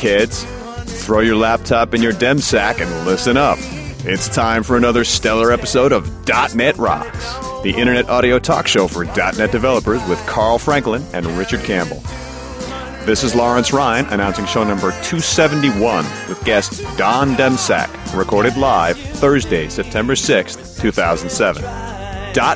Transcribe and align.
Hey, 0.00 0.26
Throw 0.26 1.20
your 1.20 1.36
laptop 1.36 1.94
in 1.94 2.00
your 2.02 2.12
dem 2.12 2.38
sack 2.38 2.80
and 2.80 3.06
listen 3.06 3.36
up. 3.36 3.58
It's 4.04 4.28
time 4.28 4.62
for 4.62 4.76
another 4.76 5.04
stellar 5.04 5.52
episode 5.52 5.92
of 5.92 6.10
.NET 6.54 6.78
Rocks, 6.78 7.34
the 7.62 7.74
internet 7.76 8.08
audio 8.08 8.38
talk 8.38 8.66
show 8.66 8.88
for 8.88 9.04
.NET 9.04 9.52
developers 9.52 10.02
with 10.08 10.18
Carl 10.26 10.58
Franklin 10.58 11.04
and 11.12 11.26
Richard 11.38 11.60
Campbell. 11.60 12.02
This 13.04 13.22
is 13.22 13.34
Lawrence 13.34 13.72
Ryan 13.72 14.06
announcing 14.06 14.46
show 14.46 14.64
number 14.64 14.92
271 15.02 16.04
with 16.28 16.42
guest 16.44 16.82
Don 16.96 17.34
Demsak, 17.34 18.16
recorded 18.16 18.56
live 18.56 18.96
Thursday, 18.96 19.68
September 19.68 20.14
6th, 20.14 20.80
2007. 20.80 21.62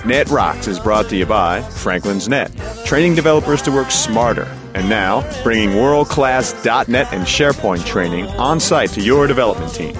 .NET 0.08 0.28
Rocks 0.30 0.68
is 0.68 0.80
brought 0.80 1.08
to 1.10 1.16
you 1.16 1.26
by 1.26 1.60
Franklin's 1.60 2.28
Net, 2.28 2.50
training 2.86 3.14
developers 3.14 3.60
to 3.62 3.70
work 3.70 3.90
smarter, 3.90 4.48
and 4.76 4.88
now 4.88 5.28
bringing 5.42 5.74
world-class 5.74 6.64
.NET 6.64 7.12
and 7.12 7.24
SharePoint 7.24 7.84
training 7.84 8.26
on 8.26 8.60
site 8.60 8.90
to 8.90 9.00
your 9.00 9.26
development 9.26 9.74
team. 9.74 9.96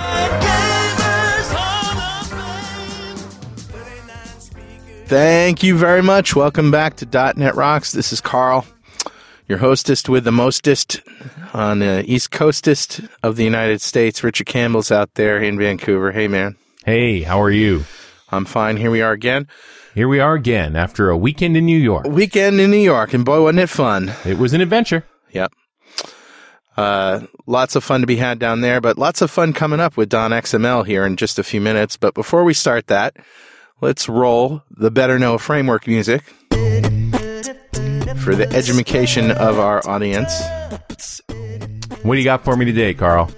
Thank 5.05 5.63
you 5.63 5.77
very 5.77 6.01
much. 6.01 6.35
Welcome 6.35 6.69
back 6.69 6.97
to 6.97 7.33
.NET 7.37 7.55
Rocks. 7.55 7.93
This 7.93 8.11
is 8.11 8.19
Carl, 8.19 8.65
your 9.47 9.59
hostess 9.59 10.03
with 10.09 10.25
the 10.25 10.33
mostest 10.33 11.01
on 11.53 11.79
the 11.79 12.03
East 12.05 12.31
Coastest 12.31 12.99
of 13.23 13.37
the 13.37 13.45
United 13.45 13.79
States. 13.79 14.21
Richard 14.23 14.47
Campbell's 14.47 14.91
out 14.91 15.13
there 15.13 15.41
in 15.41 15.57
Vancouver. 15.57 16.11
Hey, 16.11 16.27
man. 16.27 16.57
Hey, 16.85 17.21
how 17.21 17.41
are 17.41 17.51
you? 17.51 17.85
I'm 18.29 18.43
fine. 18.43 18.75
Here 18.75 18.91
we 18.91 19.01
are 19.01 19.13
again. 19.13 19.47
Here 19.97 20.07
we 20.07 20.19
are 20.19 20.35
again 20.35 20.75
after 20.75 21.09
a 21.09 21.17
weekend 21.17 21.57
in 21.57 21.65
New 21.65 21.79
York. 21.79 22.05
Weekend 22.05 22.61
in 22.61 22.69
New 22.69 22.77
York, 22.77 23.15
and 23.15 23.25
boy, 23.25 23.41
wasn't 23.41 23.61
it 23.61 23.67
fun. 23.67 24.13
It 24.25 24.37
was 24.37 24.53
an 24.53 24.61
adventure. 24.61 25.03
Yep. 25.31 25.51
Uh, 26.77 27.21
lots 27.47 27.75
of 27.75 27.83
fun 27.83 28.01
to 28.01 28.05
be 28.05 28.17
had 28.17 28.37
down 28.37 28.61
there, 28.61 28.79
but 28.79 28.99
lots 28.99 29.23
of 29.23 29.31
fun 29.31 29.53
coming 29.53 29.79
up 29.79 29.97
with 29.97 30.07
Don 30.07 30.29
XML 30.29 30.85
here 30.85 31.03
in 31.03 31.17
just 31.17 31.39
a 31.39 31.43
few 31.43 31.59
minutes. 31.59 31.97
But 31.97 32.13
before 32.13 32.43
we 32.43 32.53
start 32.53 32.85
that, 32.85 33.17
let's 33.81 34.07
roll 34.07 34.61
the 34.69 34.91
Better 34.91 35.17
Know 35.17 35.39
Framework 35.39 35.87
music 35.87 36.21
for 38.21 38.35
the 38.35 38.47
education 38.53 39.31
of 39.31 39.57
our 39.57 39.81
audience. 39.89 40.39
What 42.03 42.13
do 42.13 42.19
you 42.19 42.23
got 42.23 42.43
for 42.43 42.55
me 42.55 42.65
today, 42.65 42.93
Carl? 42.93 43.31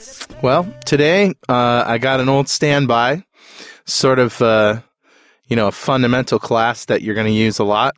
Well, 0.44 0.70
today 0.86 1.36
uh, 1.48 1.86
I 1.88 2.00
got 2.00 2.20
an 2.20 2.28
old 2.28 2.50
standby, 2.50 3.24
sort 3.86 4.20
of, 4.20 4.42
uh, 4.42 4.82
you 5.50 5.56
know, 5.56 5.68
a 5.68 5.72
fundamental 5.72 6.40
class 6.40 6.86
that 6.86 7.02
you're 7.02 7.16
going 7.16 7.28
to 7.28 7.34
use 7.34 7.60
a 7.60 7.64
lot. 7.64 7.96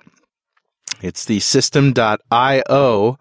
It's 1.01 1.25
the 1.25 1.39
system.io 1.39 3.17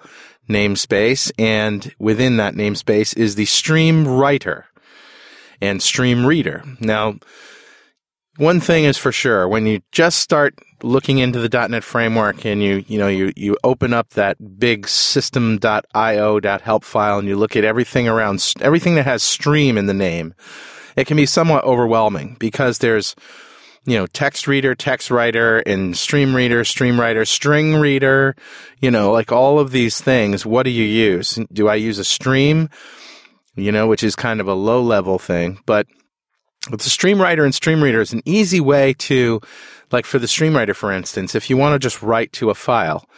namespace, 0.48 1.32
and 1.38 1.94
within 1.98 2.36
that 2.38 2.54
namespace 2.54 3.16
is 3.16 3.34
the 3.34 3.44
stream 3.44 4.06
writer 4.06 4.66
and 5.60 5.82
stream 5.82 6.24
reader. 6.26 6.64
Now, 6.80 7.18
one 8.36 8.60
thing 8.60 8.84
is 8.84 8.96
for 8.96 9.12
sure, 9.12 9.46
when 9.46 9.66
you 9.66 9.82
just 9.92 10.18
start 10.18 10.54
looking 10.82 11.18
into 11.18 11.46
the 11.46 11.68
.NET 11.68 11.84
framework 11.84 12.46
and 12.46 12.62
you, 12.62 12.84
you 12.88 12.98
know, 12.98 13.08
you, 13.08 13.32
you 13.36 13.56
open 13.62 13.92
up 13.92 14.10
that 14.10 14.58
big 14.58 14.88
system.io.help 14.88 16.84
file 16.84 17.18
and 17.18 17.28
you 17.28 17.36
look 17.36 17.54
at 17.54 17.64
everything 17.64 18.08
around, 18.08 18.54
everything 18.60 18.94
that 18.94 19.04
has 19.04 19.22
stream 19.22 19.76
in 19.76 19.86
the 19.86 19.94
name, 19.94 20.34
it 20.96 21.06
can 21.06 21.16
be 21.18 21.26
somewhat 21.26 21.64
overwhelming 21.64 22.36
because 22.38 22.78
there's, 22.78 23.14
you 23.86 23.96
know, 23.96 24.06
text 24.06 24.46
reader, 24.46 24.74
text 24.74 25.10
writer, 25.10 25.58
and 25.60 25.96
stream 25.96 26.34
reader, 26.36 26.64
stream 26.64 27.00
writer, 27.00 27.24
string 27.24 27.76
reader, 27.76 28.36
you 28.80 28.90
know, 28.90 29.10
like 29.12 29.32
all 29.32 29.58
of 29.58 29.70
these 29.70 30.00
things. 30.00 30.44
What 30.44 30.64
do 30.64 30.70
you 30.70 30.84
use? 30.84 31.38
Do 31.52 31.68
I 31.68 31.76
use 31.76 31.98
a 31.98 32.04
stream? 32.04 32.68
You 33.56 33.72
know, 33.72 33.86
which 33.88 34.02
is 34.02 34.14
kind 34.14 34.40
of 34.40 34.46
a 34.48 34.54
low 34.54 34.80
level 34.82 35.18
thing, 35.18 35.58
but 35.66 35.86
with 36.70 36.80
the 36.82 36.90
stream 36.90 37.20
writer 37.20 37.44
and 37.44 37.54
stream 37.54 37.82
reader 37.82 38.00
is 38.00 38.12
an 38.12 38.22
easy 38.24 38.60
way 38.60 38.92
to, 38.94 39.40
like 39.90 40.04
for 40.06 40.18
the 40.18 40.28
stream 40.28 40.54
writer, 40.56 40.74
for 40.74 40.92
instance, 40.92 41.34
if 41.34 41.48
you 41.50 41.56
want 41.56 41.74
to 41.74 41.78
just 41.78 42.02
write 42.02 42.32
to 42.34 42.50
a 42.50 42.54
file, 42.54 43.08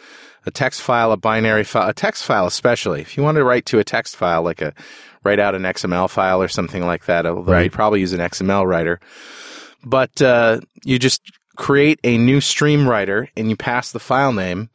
a 0.45 0.51
text 0.51 0.81
file, 0.81 1.11
a 1.11 1.17
binary 1.17 1.63
file, 1.63 1.87
a 1.89 1.93
text 1.93 2.23
file 2.23 2.45
especially, 2.47 3.01
if 3.01 3.15
you 3.15 3.21
want 3.23 3.35
to 3.35 3.43
write 3.43 3.65
to 3.67 3.79
a 3.79 3.83
text 3.83 4.15
file, 4.15 4.41
like 4.41 4.61
a, 4.61 4.73
write 5.23 5.39
out 5.39 5.55
an 5.55 5.63
XML 5.63 6.09
file 6.09 6.41
or 6.41 6.47
something 6.47 6.85
like 6.85 7.05
that, 7.05 7.25
although 7.25 7.51
Right. 7.51 7.65
you 7.65 7.69
probably 7.69 7.99
use 7.99 8.13
an 8.13 8.19
XML 8.21 8.65
writer, 8.65 8.99
but, 9.83 10.21
uh, 10.21 10.59
you 10.83 10.99
just 10.99 11.21
create 11.55 11.99
a 12.03 12.17
new 12.17 12.41
stream 12.41 12.87
writer 12.87 13.29
and 13.37 13.49
you 13.49 13.55
pass 13.55 13.91
the 13.91 13.99
file 13.99 14.33
name 14.33 14.69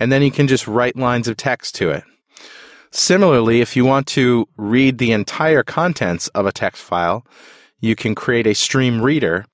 and 0.00 0.10
then 0.10 0.22
you 0.22 0.30
can 0.30 0.48
just 0.48 0.66
write 0.66 0.96
lines 0.96 1.28
of 1.28 1.36
text 1.36 1.74
to 1.76 1.90
it. 1.90 2.04
Similarly, 2.90 3.60
if 3.60 3.74
you 3.74 3.84
want 3.84 4.06
to 4.08 4.46
read 4.56 4.98
the 4.98 5.12
entire 5.12 5.62
contents 5.62 6.28
of 6.28 6.44
a 6.44 6.52
text 6.52 6.82
file, 6.82 7.24
you 7.80 7.96
can 7.96 8.14
create 8.14 8.46
a 8.46 8.54
stream 8.54 9.00
reader 9.00 9.46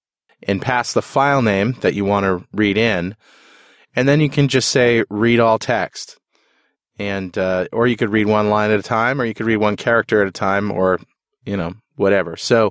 and 0.46 0.62
pass 0.62 0.92
the 0.92 1.02
file 1.02 1.42
name 1.42 1.76
that 1.80 1.94
you 1.94 2.04
want 2.04 2.24
to 2.24 2.46
read 2.52 2.76
in, 2.76 3.16
and 3.94 4.08
then 4.08 4.20
you 4.20 4.28
can 4.28 4.48
just 4.48 4.70
say 4.70 5.04
read 5.10 5.40
all 5.40 5.58
text. 5.58 6.18
And 6.98 7.36
uh, 7.38 7.68
or 7.72 7.86
you 7.86 7.96
could 7.96 8.10
read 8.10 8.26
one 8.26 8.50
line 8.50 8.72
at 8.72 8.80
a 8.80 8.82
time, 8.82 9.20
or 9.20 9.24
you 9.24 9.34
could 9.34 9.46
read 9.46 9.58
one 9.58 9.76
character 9.76 10.20
at 10.20 10.28
a 10.28 10.32
time, 10.32 10.72
or 10.72 10.98
you 11.44 11.56
know 11.56 11.74
whatever. 11.98 12.36
So 12.36 12.70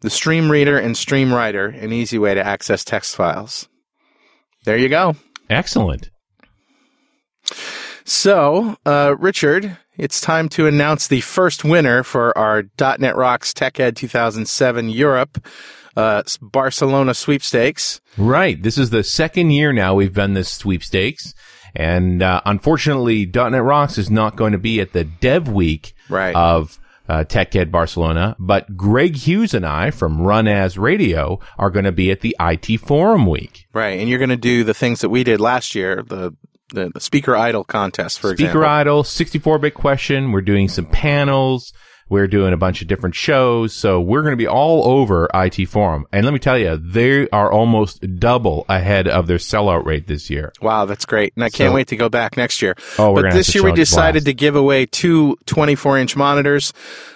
the 0.00 0.10
stream 0.10 0.50
reader 0.50 0.78
and 0.78 0.96
stream 0.96 1.32
writer, 1.32 1.66
an 1.66 1.92
easy 1.92 2.18
way 2.18 2.34
to 2.34 2.44
access 2.44 2.84
text 2.84 3.16
files. 3.16 3.68
There 4.64 4.76
you 4.76 4.88
go. 4.88 5.16
Excellent. 5.48 6.10
So, 8.04 8.76
uh, 8.86 9.16
Richard, 9.18 9.78
it's 9.96 10.20
time 10.20 10.48
to 10.50 10.66
announce 10.66 11.08
the 11.08 11.20
first 11.20 11.64
winner 11.64 12.02
for 12.02 12.36
our 12.38 12.64
.NET 12.78 13.16
Rocks 13.16 13.52
Tech 13.52 13.80
Ed 13.80 13.96
2007 13.96 14.88
Europe 14.90 15.44
uh, 15.96 16.22
Barcelona 16.40 17.14
sweepstakes. 17.14 18.00
Right. 18.18 18.62
This 18.62 18.78
is 18.78 18.90
the 18.90 19.02
second 19.02 19.50
year 19.52 19.72
now 19.72 19.94
we've 19.94 20.12
done 20.12 20.34
this 20.34 20.50
sweepstakes. 20.52 21.34
And 21.74 22.22
uh, 22.22 22.40
unfortunately, 22.44 23.26
.NET 23.26 23.62
Rocks 23.62 23.98
is 23.98 24.10
not 24.10 24.36
going 24.36 24.52
to 24.52 24.58
be 24.58 24.80
at 24.80 24.92
the 24.92 25.04
Dev 25.04 25.48
Week 25.48 25.94
Right. 26.08 26.34
of 26.34 26.78
uh, 27.08 27.24
TechEd 27.24 27.70
Barcelona, 27.70 28.36
but 28.38 28.76
Greg 28.76 29.16
Hughes 29.16 29.54
and 29.54 29.64
I 29.64 29.90
from 29.90 30.20
Run 30.20 30.48
As 30.48 30.76
Radio 30.78 31.40
are 31.58 31.70
going 31.70 31.84
to 31.84 31.92
be 31.92 32.10
at 32.10 32.20
the 32.20 32.36
IT 32.40 32.80
Forum 32.80 33.26
Week. 33.26 33.66
Right. 33.72 33.98
And 33.98 34.08
you're 34.08 34.18
going 34.18 34.30
to 34.30 34.36
do 34.36 34.64
the 34.64 34.74
things 34.74 35.00
that 35.00 35.08
we 35.08 35.24
did 35.24 35.40
last 35.40 35.74
year, 35.74 36.02
the, 36.06 36.34
the, 36.70 36.90
the 36.92 37.00
speaker 37.00 37.36
idol 37.36 37.64
contest, 37.64 38.18
for 38.18 38.28
Speaker 38.28 38.32
example. 38.32 38.50
Speaker 38.50 38.64
Idol, 38.64 39.02
64-bit 39.02 39.74
question. 39.74 40.32
We're 40.32 40.40
doing 40.40 40.68
some 40.68 40.86
panels. 40.86 41.72
We're 42.08 42.28
doing 42.28 42.52
a 42.52 42.56
bunch 42.56 42.82
of 42.82 42.88
different 42.88 43.16
shows. 43.16 43.72
So 43.72 44.00
we're 44.00 44.22
going 44.22 44.32
to 44.32 44.36
be 44.36 44.46
all 44.46 44.86
over 44.86 45.28
IT 45.34 45.66
Forum. 45.68 46.06
And 46.12 46.24
let 46.24 46.32
me 46.32 46.38
tell 46.38 46.56
you, 46.56 46.76
they 46.76 47.28
are 47.30 47.50
almost 47.50 48.18
double 48.20 48.64
ahead 48.68 49.08
of 49.08 49.26
their 49.26 49.38
sellout 49.38 49.84
rate 49.84 50.06
this 50.06 50.30
year. 50.30 50.52
Wow, 50.62 50.84
that's 50.84 51.04
great. 51.04 51.32
And 51.34 51.42
I 51.42 51.50
can't 51.50 51.70
So- 51.70 51.74
wait 51.74 51.88
to 51.88 51.96
go 51.96 52.08
back 52.08 52.36
next 52.36 52.62
year. 52.62 52.76
Oh, 52.96 53.12
we're 53.12 53.22
but 53.22 53.32
this 53.32 53.52
year 53.56 53.64
we 53.64 53.72
decided 53.72 54.20
blast. 54.22 54.26
to 54.26 54.34
give 54.34 54.54
away 54.54 54.86
two 54.86 55.36
24 55.46 55.98
inch 55.98 56.14
monitors. 56.16 56.72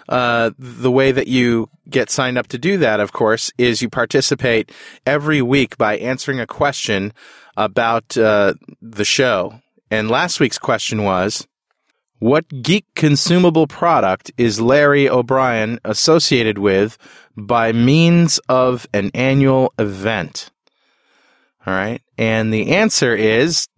Uh, 0.09 0.51
the 0.59 0.91
way 0.91 1.13
that 1.13 1.29
you 1.29 1.69
get 1.89 2.11
signed 2.11 2.37
up 2.37 2.49
to 2.49 2.59
do 2.59 2.77
that, 2.79 2.99
of 2.99 3.13
course, 3.13 3.53
is 3.59 3.81
you 3.81 3.89
participate 3.89 4.73
every 5.07 5.41
week 5.41 5.79
by 5.79 5.97
answering 5.99 6.41
a 6.41 6.47
question 6.49 7.13
about 7.57 8.17
uh, 8.17 8.55
the 8.83 9.05
show. 9.05 9.61
And 9.89 10.11
last 10.11 10.41
week's 10.41 10.59
question 10.59 11.05
was, 11.05 11.47
what 12.21 12.63
geek 12.63 12.85
consumable 12.95 13.67
product 13.67 14.31
is 14.37 14.61
Larry 14.61 15.09
O'Brien 15.09 15.81
associated 15.85 16.59
with 16.59 16.97
by 17.37 17.73
means 17.73 18.39
of 18.49 18.87
an 18.95 19.11
annual 19.15 19.73
event? 19.79 20.51
All 21.67 21.75
right. 21.75 22.03
And 22.17 22.53
the 22.53 22.73
answer 22.73 23.15
is 23.15 23.69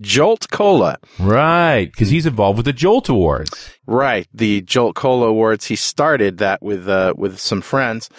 Jolt 0.00 0.48
Cola. 0.50 0.98
Right. 1.18 1.90
Cause 1.94 2.08
he's 2.08 2.26
involved 2.26 2.56
with 2.56 2.66
the 2.66 2.72
Jolt 2.72 3.08
Awards. 3.08 3.70
Right. 3.86 4.26
The 4.32 4.62
Jolt 4.62 4.96
Cola 4.96 5.28
Awards. 5.28 5.66
He 5.66 5.76
started 5.76 6.38
that 6.38 6.62
with, 6.62 6.88
uh, 6.88 7.14
with 7.16 7.38
some 7.38 7.60
friends. 7.60 8.10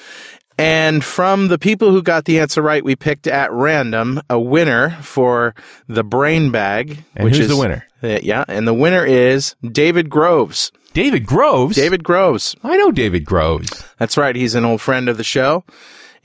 And 0.57 1.03
from 1.03 1.49
the 1.49 1.57
people 1.57 1.91
who 1.91 2.01
got 2.01 2.25
the 2.25 2.39
answer 2.39 2.61
right, 2.61 2.83
we 2.83 2.95
picked 2.95 3.27
at 3.27 3.51
random 3.51 4.21
a 4.29 4.39
winner 4.39 4.91
for 5.01 5.53
the 5.87 6.03
brain 6.03 6.51
bag. 6.51 7.03
And 7.15 7.25
which 7.25 7.35
who's 7.35 7.45
is, 7.45 7.51
the 7.51 7.57
winner? 7.57 7.85
Uh, 8.01 8.19
yeah. 8.23 8.45
And 8.47 8.67
the 8.67 8.73
winner 8.73 9.05
is 9.05 9.55
David 9.69 10.09
Groves. 10.09 10.71
David 10.93 11.25
Groves. 11.25 11.75
David 11.75 12.05
Groves. 12.05 12.55
I 12.63 12.77
know 12.77 12.91
David 12.91 13.25
Groves. 13.25 13.85
That's 13.97 14.15
right. 14.17 14.35
He's 14.35 14.55
an 14.55 14.63
old 14.63 14.79
friend 14.79 15.09
of 15.09 15.17
the 15.17 15.25
show. 15.25 15.65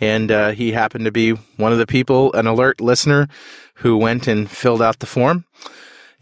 And 0.00 0.30
uh, 0.30 0.52
he 0.52 0.72
happened 0.72 1.06
to 1.06 1.12
be 1.12 1.32
one 1.56 1.72
of 1.72 1.78
the 1.78 1.86
people, 1.86 2.32
an 2.34 2.46
alert 2.46 2.80
listener, 2.80 3.28
who 3.74 3.96
went 3.96 4.28
and 4.28 4.48
filled 4.48 4.80
out 4.80 5.00
the 5.00 5.06
form. 5.06 5.44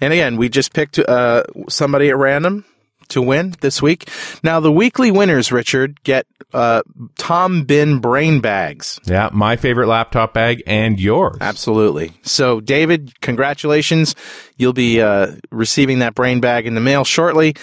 And 0.01 0.13
again, 0.13 0.37
we 0.37 0.49
just 0.49 0.73
picked 0.73 0.99
uh, 0.99 1.43
somebody 1.69 2.09
at 2.09 2.17
random 2.17 2.65
to 3.09 3.23
win 3.23 3.55
this 3.61 3.83
week. 3.83 4.09
Now, 4.43 4.61
the 4.61 4.73
weekly 4.73 5.11
winners, 5.11 5.51
Richard, 5.53 6.03
get 6.03 6.27
uh, 6.53 6.83
Tom 7.17 7.65
Bihn 7.65 8.01
brain 8.01 8.41
bags. 8.41 9.01
Yeah. 9.05 9.31
My 9.33 9.57
favorite 9.57 9.87
laptop 9.87 10.35
bag 10.35 10.63
and 10.67 10.99
yours. 10.99 11.37
Absolutely. 11.41 12.13
So, 12.23 12.61
David, 12.61 13.21
congratulations. 13.21 14.15
You'll 14.57 14.73
be 14.73 15.01
uh, 15.01 15.33
receiving 15.51 16.01
that 16.01 16.15
brain 16.15 16.41
bag 16.41 16.67
in 16.67 16.75
the 16.75 16.81
mail 16.81 17.05
shortly. 17.05 17.55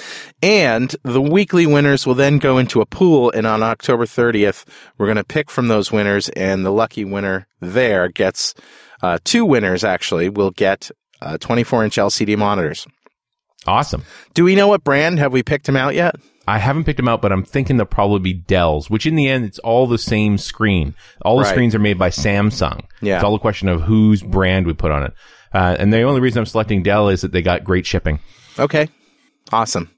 And 0.41 0.95
the 1.03 1.21
weekly 1.21 1.65
winners 1.65 2.05
will 2.05 2.15
then 2.15 2.37
go 2.37 2.57
into 2.57 2.81
a 2.81 2.85
pool. 2.85 3.31
And 3.31 3.47
on 3.47 3.63
October 3.63 4.05
30th, 4.05 4.65
we're 4.97 5.07
going 5.07 5.17
to 5.17 5.23
pick 5.23 5.49
from 5.49 5.67
those 5.67 5.91
winners. 5.91 6.29
And 6.29 6.65
the 6.65 6.71
lucky 6.71 7.05
winner 7.05 7.47
there 7.59 8.09
gets 8.09 8.53
uh, 9.01 9.19
two 9.23 9.45
winners, 9.45 9.83
actually, 9.83 10.29
will 10.29 10.51
get 10.51 10.91
uh, 11.21 11.37
24 11.37 11.85
inch 11.85 11.95
LCD 11.95 12.37
monitors. 12.37 12.85
Awesome. 13.67 14.03
Do 14.33 14.43
we 14.43 14.55
know 14.55 14.67
what 14.67 14.83
brand? 14.83 15.19
Have 15.19 15.31
we 15.33 15.43
picked 15.43 15.67
him 15.67 15.75
out 15.75 15.95
yet? 15.95 16.15
I 16.47 16.59
haven't 16.59 16.83
picked 16.83 16.97
them 16.97 17.07
out, 17.07 17.21
but 17.23 17.31
I'm 17.31 17.43
thinking 17.43 17.77
they'll 17.77 17.87
probably 17.87 18.19
be 18.19 18.33
Dell's, 18.33 18.87
which 18.89 19.07
in 19.07 19.15
the 19.15 19.27
end, 19.27 19.45
it's 19.45 19.57
all 19.59 19.87
the 19.87 19.97
same 19.97 20.37
screen. 20.37 20.93
All 21.23 21.37
the 21.37 21.43
Right. 21.43 21.49
screens 21.49 21.73
are 21.73 21.79
made 21.79 21.97
by 21.97 22.09
Samsung. 22.09 22.81
Yeah. 23.01 23.15
It's 23.15 23.23
all 23.23 23.33
a 23.33 23.39
question 23.39 23.67
of 23.67 23.81
whose 23.81 24.21
brand 24.21 24.67
we 24.67 24.73
put 24.73 24.91
on 24.91 25.03
it. 25.03 25.13
Uh, 25.53 25.75
and 25.79 25.91
the 25.91 26.03
only 26.03 26.21
reason 26.21 26.39
I'm 26.39 26.45
selecting 26.45 26.83
Dell 26.83 27.09
is 27.09 27.21
that 27.21 27.31
they 27.31 27.41
got 27.41 27.63
great 27.63 27.87
shipping. 27.87 28.19
Okay. 28.59 28.89
Awesome. 29.51 29.89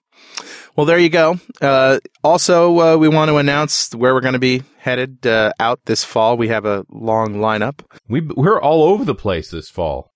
Well, 0.77 0.85
there 0.85 0.99
you 0.99 1.09
go. 1.09 1.39
Uh, 1.59 1.99
also, 2.23 2.79
uh, 2.93 2.97
we 2.97 3.07
want 3.09 3.29
to 3.29 3.37
announce 3.37 3.93
where 3.95 4.13
we're 4.13 4.21
going 4.21 4.33
to 4.33 4.39
be 4.39 4.61
headed 4.77 5.25
uh, 5.25 5.51
out 5.59 5.79
this 5.85 6.03
fall. 6.03 6.37
We 6.37 6.49
have 6.49 6.65
a 6.65 6.85
long 6.89 7.35
lineup, 7.35 7.79
We, 8.07 8.21
we're 8.21 8.61
all 8.61 8.83
over 8.83 9.03
the 9.03 9.15
place 9.15 9.49
this 9.49 9.69
fall. 9.69 10.13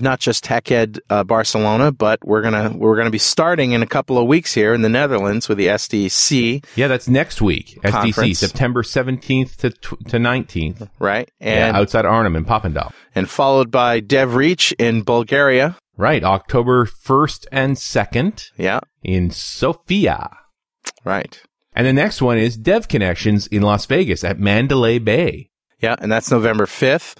Not 0.00 0.20
just 0.20 0.44
Tech 0.44 0.70
Ed 0.70 0.98
uh, 1.10 1.24
Barcelona, 1.24 1.92
but 1.92 2.18
we're 2.24 2.42
gonna 2.42 2.72
we're 2.76 2.96
gonna 2.96 3.10
be 3.10 3.18
starting 3.18 3.72
in 3.72 3.82
a 3.82 3.86
couple 3.86 4.18
of 4.18 4.26
weeks 4.26 4.54
here 4.54 4.74
in 4.74 4.82
the 4.82 4.88
Netherlands 4.88 5.48
with 5.48 5.58
the 5.58 5.66
SDC, 5.66 6.64
Yeah, 6.76 6.88
that's 6.88 7.08
next 7.08 7.40
week. 7.42 7.78
SDC, 7.82 8.36
September 8.36 8.82
17th 8.82 9.56
to, 9.56 9.70
tw- 9.70 10.08
to 10.08 10.16
19th. 10.18 10.88
right? 10.98 11.30
yeah, 11.40 11.68
And 11.68 11.76
outside 11.76 12.04
Arnhem 12.04 12.36
in 12.36 12.44
Papendal. 12.44 12.92
and 13.14 13.28
followed 13.28 13.70
by 13.70 14.00
DevReach 14.00 14.72
in 14.78 15.02
Bulgaria. 15.02 15.76
Right, 15.96 16.22
October 16.22 16.84
1st 16.86 17.46
and 17.50 17.76
2nd 17.76 18.50
Yeah, 18.56 18.80
in 19.02 19.30
Sofia. 19.30 20.30
right. 21.04 21.40
And 21.74 21.86
the 21.86 21.92
next 21.92 22.20
one 22.22 22.38
is 22.38 22.56
Dev 22.56 22.88
Connections 22.88 23.46
in 23.46 23.62
Las 23.62 23.86
Vegas 23.86 24.24
at 24.24 24.40
Mandalay 24.40 24.98
Bay. 24.98 25.50
Yeah, 25.80 25.94
and 26.00 26.10
that's 26.10 26.30
November 26.30 26.66
5th. 26.66 27.14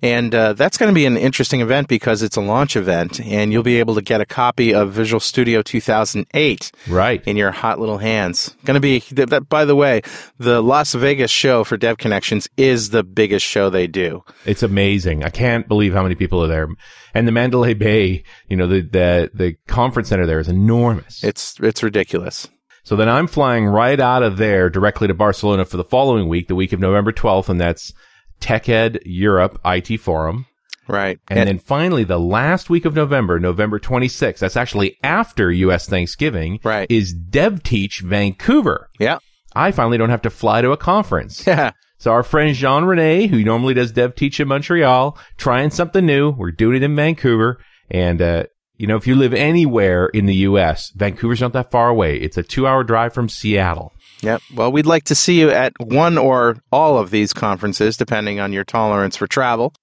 And 0.00 0.34
uh, 0.34 0.52
that's 0.52 0.78
going 0.78 0.88
to 0.90 0.94
be 0.94 1.04
an 1.06 1.16
interesting 1.16 1.60
event 1.60 1.88
because 1.88 2.22
it's 2.22 2.36
a 2.36 2.40
launch 2.40 2.76
event, 2.76 3.20
and 3.20 3.52
you'll 3.52 3.62
be 3.64 3.80
able 3.80 3.96
to 3.96 4.00
get 4.02 4.20
a 4.20 4.26
copy 4.26 4.72
of 4.72 4.92
Visual 4.92 5.18
Studio 5.20 5.60
2008 5.60 6.72
Right. 6.88 7.22
in 7.26 7.36
your 7.36 7.50
hot 7.50 7.80
little 7.80 7.98
hands. 7.98 8.56
Going 8.64 8.76
to 8.76 8.80
be, 8.80 9.00
th- 9.00 9.28
that, 9.28 9.48
by 9.48 9.64
the 9.64 9.74
way, 9.74 10.02
the 10.38 10.62
Las 10.62 10.94
Vegas 10.94 11.30
show 11.32 11.64
for 11.64 11.76
Dev 11.76 11.98
Connections 11.98 12.48
is 12.56 12.90
the 12.90 13.02
biggest 13.02 13.44
show 13.44 13.70
they 13.70 13.86
do. 13.88 14.22
It's 14.46 14.62
amazing. 14.62 15.24
I 15.24 15.30
can't 15.30 15.66
believe 15.68 15.92
how 15.92 16.02
many 16.04 16.14
people 16.14 16.42
are 16.42 16.48
there. 16.48 16.68
And 17.14 17.26
the 17.26 17.32
Mandalay 17.32 17.74
Bay, 17.74 18.22
you 18.48 18.56
know, 18.56 18.68
the, 18.68 18.80
the, 18.82 19.30
the 19.34 19.56
conference 19.66 20.08
center 20.08 20.26
there 20.26 20.38
is 20.38 20.48
enormous. 20.48 21.24
It's 21.24 21.58
it's 21.60 21.82
ridiculous. 21.82 22.48
So 22.88 22.96
then 22.96 23.06
I'm 23.10 23.26
flying 23.26 23.66
right 23.66 24.00
out 24.00 24.22
of 24.22 24.38
there 24.38 24.70
directly 24.70 25.08
to 25.08 25.12
Barcelona 25.14 25.66
for 25.66 25.76
the 25.76 25.84
following 25.84 26.26
week, 26.26 26.48
the 26.48 26.54
week 26.54 26.72
of 26.72 26.80
November 26.80 27.12
12th, 27.12 27.50
and 27.50 27.60
that's 27.60 27.92
TechEd 28.40 29.00
Europe 29.04 29.60
IT 29.62 29.98
Forum. 30.00 30.46
Right. 30.86 31.18
And, 31.28 31.46
then 31.46 31.58
finally, 31.58 32.04
the 32.04 32.18
last 32.18 32.70
week 32.70 32.86
of 32.86 32.94
November, 32.94 33.38
November 33.38 33.78
26th, 33.78 34.38
that's 34.38 34.56
actually 34.56 34.96
after 35.02 35.52
US 35.52 35.86
Thanksgiving, 35.86 36.60
Right. 36.64 36.90
is 36.90 37.14
DevTeach 37.14 38.00
Vancouver. 38.00 38.88
yeah. 38.98 39.18
I 39.54 39.70
finally 39.70 39.98
don't 39.98 40.08
have 40.08 40.22
to 40.22 40.30
fly 40.30 40.62
to 40.62 40.70
a 40.72 40.78
conference. 40.78 41.46
Yeah. 41.46 41.72
So 41.98 42.12
our 42.12 42.22
friend 42.22 42.54
Jean 42.54 42.84
Rene, 42.84 43.26
who 43.26 43.44
normally 43.44 43.74
does 43.74 43.92
dev 43.92 44.14
teach 44.14 44.40
in 44.40 44.48
Montreal, 44.48 45.18
trying 45.36 45.68
something 45.70 46.06
new. 46.06 46.30
We're 46.30 46.52
doing 46.52 46.76
it 46.76 46.82
in 46.84 46.96
Vancouver. 46.96 47.58
And, 47.90 48.22
uh, 48.22 48.44
you 48.78 48.86
know, 48.86 48.96
if 48.96 49.06
you 49.06 49.14
live 49.14 49.34
anywhere 49.34 50.06
in 50.06 50.26
the 50.26 50.34
U.S., 50.36 50.90
Vancouver's 50.96 51.40
not 51.40 51.52
that 51.52 51.70
far 51.70 51.88
away. 51.88 52.16
It's 52.16 52.36
a 52.38 52.42
two 52.42 52.66
hour 52.66 52.82
drive 52.84 53.12
from 53.12 53.28
Seattle. 53.28 53.92
Yep. 54.22 54.40
Well, 54.54 54.72
we'd 54.72 54.86
like 54.86 55.04
to 55.04 55.14
see 55.14 55.38
you 55.38 55.50
at 55.50 55.72
one 55.78 56.16
or 56.18 56.56
all 56.72 56.98
of 56.98 57.10
these 57.10 57.32
conferences, 57.32 57.96
depending 57.96 58.40
on 58.40 58.52
your 58.52 58.64
tolerance 58.64 59.16
for 59.16 59.26
travel, 59.28 59.74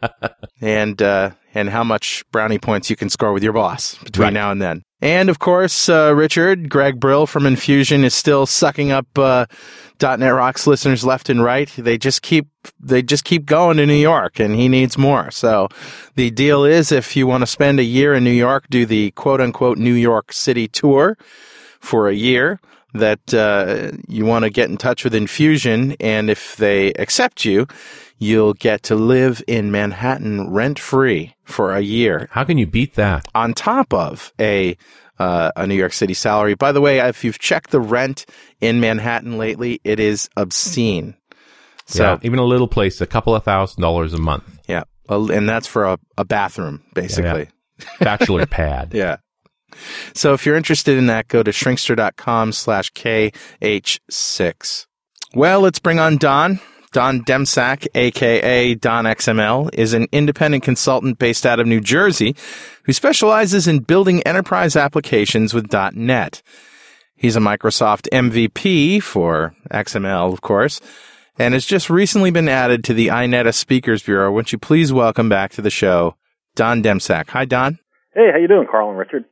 and 0.60 1.00
uh, 1.00 1.30
and 1.54 1.68
how 1.70 1.84
much 1.84 2.24
brownie 2.32 2.58
points 2.58 2.90
you 2.90 2.96
can 2.96 3.10
score 3.10 3.32
with 3.32 3.42
your 3.42 3.52
boss 3.52 3.96
between 3.96 4.24
Right. 4.24 4.32
now 4.32 4.50
and 4.50 4.60
then. 4.60 4.82
And 5.00 5.28
of 5.30 5.38
course, 5.38 5.88
uh, 5.88 6.12
Richard 6.14 6.68
Greg 6.68 6.98
Brill 6.98 7.26
from 7.26 7.46
Infusion 7.46 8.02
is 8.02 8.14
still 8.14 8.46
sucking 8.46 8.90
up 8.90 9.06
uh, 9.16 9.46
.NET 10.00 10.34
Rocks 10.34 10.66
listeners 10.66 11.04
left 11.04 11.28
and 11.28 11.42
right. 11.42 11.70
They 11.76 11.98
just 11.98 12.22
keep 12.22 12.48
they 12.80 13.02
just 13.02 13.24
keep 13.24 13.46
going 13.46 13.76
to 13.76 13.86
New 13.86 13.94
York, 13.94 14.40
and 14.40 14.54
he 14.54 14.68
needs 14.68 14.98
more. 14.98 15.30
So 15.30 15.68
the 16.16 16.30
deal 16.30 16.64
is, 16.64 16.90
if 16.90 17.16
you 17.16 17.26
want 17.26 17.42
to 17.42 17.46
spend 17.46 17.78
a 17.78 17.84
year 17.84 18.12
in 18.14 18.24
New 18.24 18.30
York, 18.30 18.66
do 18.70 18.86
the 18.86 19.12
quote 19.12 19.40
unquote 19.40 19.78
New 19.78 19.94
York 19.94 20.32
City 20.32 20.66
tour 20.66 21.16
for 21.80 22.08
a 22.08 22.14
year 22.14 22.60
that 22.94 23.34
uh, 23.34 23.96
you 24.08 24.24
want 24.24 24.44
to 24.44 24.50
get 24.50 24.70
in 24.70 24.76
touch 24.76 25.04
with 25.04 25.14
Infusion, 25.14 25.94
and 26.00 26.30
if 26.30 26.56
they 26.56 26.92
accept 26.94 27.44
you, 27.44 27.66
you'll 28.18 28.54
get 28.54 28.82
to 28.84 28.94
live 28.94 29.42
in 29.46 29.70
Manhattan 29.70 30.50
rent 30.50 30.78
free 30.78 31.34
for 31.44 31.74
a 31.74 31.80
year, 31.80 32.28
How 32.32 32.44
can 32.44 32.58
you 32.58 32.66
beat 32.66 32.94
that? 32.96 33.26
on 33.34 33.54
top 33.54 33.92
of 33.94 34.32
a 34.40 34.76
uh, 35.18 35.50
a 35.56 35.66
New 35.66 35.74
York 35.74 35.92
City 35.92 36.14
salary. 36.14 36.54
By 36.54 36.70
the 36.70 36.80
way, 36.80 36.98
if 37.00 37.24
you've 37.24 37.38
checked 37.40 37.70
the 37.70 37.80
rent 37.80 38.24
in 38.60 38.78
Manhattan 38.80 39.36
lately, 39.36 39.80
it 39.82 39.98
is 39.98 40.28
obscene. 40.36 41.14
So 41.86 42.02
yeah, 42.04 42.18
even 42.22 42.38
a 42.38 42.44
little 42.44 42.68
place, 42.68 43.00
a 43.00 43.06
couple 43.06 43.34
of 43.34 43.42
thousand 43.42 43.82
dollars 43.82 44.12
a 44.14 44.18
month. 44.20 44.44
yeah, 44.68 44.84
and 45.08 45.48
that's 45.48 45.66
for 45.66 45.86
a, 45.86 45.98
a 46.16 46.24
bathroom, 46.24 46.82
basically. 46.94 47.48
Bachelor 47.98 48.46
pad. 48.50 48.92
Yeah. 48.94 49.16
So 50.14 50.34
if 50.34 50.44
you're 50.46 50.56
interested 50.56 50.96
in 50.98 51.06
that, 51.06 51.28
go 51.28 51.42
to 51.42 51.50
shrinkster.com 51.50 52.52
slash 52.52 52.92
KH6. 52.92 54.86
Well, 55.34 55.60
let's 55.60 55.78
bring 55.78 55.98
on 55.98 56.16
Don. 56.16 56.60
Don 56.98 57.22
Demsak, 57.22 57.86
aka 57.94 58.74
Don 58.74 59.04
XML, 59.04 59.72
is 59.72 59.94
an 59.94 60.08
independent 60.10 60.64
consultant 60.64 61.20
based 61.20 61.46
out 61.46 61.60
of 61.60 61.66
New 61.68 61.80
Jersey 61.80 62.34
who 62.86 62.92
specializes 62.92 63.68
in 63.68 63.84
building 63.84 64.20
enterprise 64.24 64.74
applications 64.74 65.54
with 65.54 65.72
.NET. 65.72 66.42
He's 67.14 67.36
a 67.36 67.38
Microsoft 67.38 68.08
MVP 68.12 69.00
for 69.00 69.54
XML, 69.70 70.32
of 70.32 70.40
course, 70.40 70.80
and 71.38 71.54
has 71.54 71.64
just 71.64 71.88
recently 71.88 72.32
been 72.32 72.48
added 72.48 72.82
to 72.82 72.94
the 72.94 73.06
INETA 73.06 73.54
Speakers 73.54 74.02
Bureau. 74.02 74.32
Won't 74.32 74.50
you 74.50 74.58
please 74.58 74.92
welcome 74.92 75.28
back 75.28 75.52
to 75.52 75.62
the 75.62 75.70
show, 75.70 76.16
Don 76.56 76.82
Demsak. 76.82 77.28
Hi, 77.28 77.44
Don. 77.44 77.78
Hey, 78.12 78.32
how 78.32 78.38
you 78.38 78.48
doing, 78.48 78.66
Carl 78.68 78.90
and 78.90 78.98
Richard? 78.98 79.24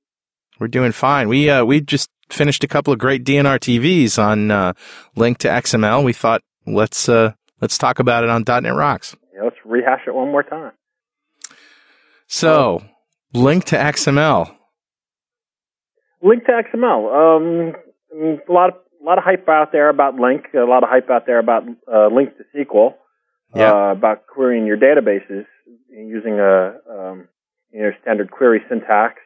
We're 0.61 0.69
doing 0.69 0.93
fine. 0.93 1.29
We 1.29 1.51
uh, 1.51 1.65
we 1.65 1.81
just 1.81 2.11
finished 2.31 2.63
a 2.63 2.69
couple 2.69 2.93
of 2.93 3.01
great 3.01 3.25
DNR 3.25 3.59
TVs 3.59 4.23
on 4.23 4.53
uh, 4.53 4.75
LINQ 5.17 5.39
to 5.39 5.49
XML. 5.49 6.05
We 6.05 6.13
thought 6.13 6.43
let's 6.65 7.09
uh, 7.09 7.33
let's 7.61 7.79
talk 7.79 7.99
about 7.99 8.25
it 8.25 8.31
on 8.31 8.45
.NET 8.47 8.75
Rocks. 8.75 9.17
Yeah, 9.35 9.45
let's 9.45 9.57
rehash 9.65 10.03
it 10.07 10.15
one 10.15 10.31
more 10.31 10.43
time. 10.43 10.73
So, 12.27 12.83
LINQ 13.35 13.65
to 13.65 13.77
XML. 13.77 14.55
LINQ 16.23 16.47
to 16.47 16.63
XML. 16.75 17.73
Um, 17.73 17.75
a 18.49 18.53
lot 18.53 18.71
of 18.71 18.77
a 19.01 19.05
lot 19.05 19.19
of 19.19 19.25
hype 19.25 19.49
out 19.49 19.71
there 19.73 19.89
about 19.89 20.17
LINQ. 20.17 20.55
A 20.55 20.69
lot 20.69 20.83
of 20.83 20.89
hype 20.89 21.11
out 21.11 21.27
there 21.27 21.39
about 21.39 21.63
uh, 21.87 22.09
LINQ 22.11 22.33
to 22.39 22.65
SQL. 22.65 22.95
Yeah. 23.55 23.73
Uh, 23.73 23.93
about 23.93 24.27
querying 24.27 24.67
your 24.67 24.77
databases 24.77 25.47
using 25.89 26.41
a 26.41 26.79
um, 26.91 27.29
you 27.71 27.83
know 27.83 27.91
standard 28.03 28.31
query 28.31 28.61
syntax 28.69 29.21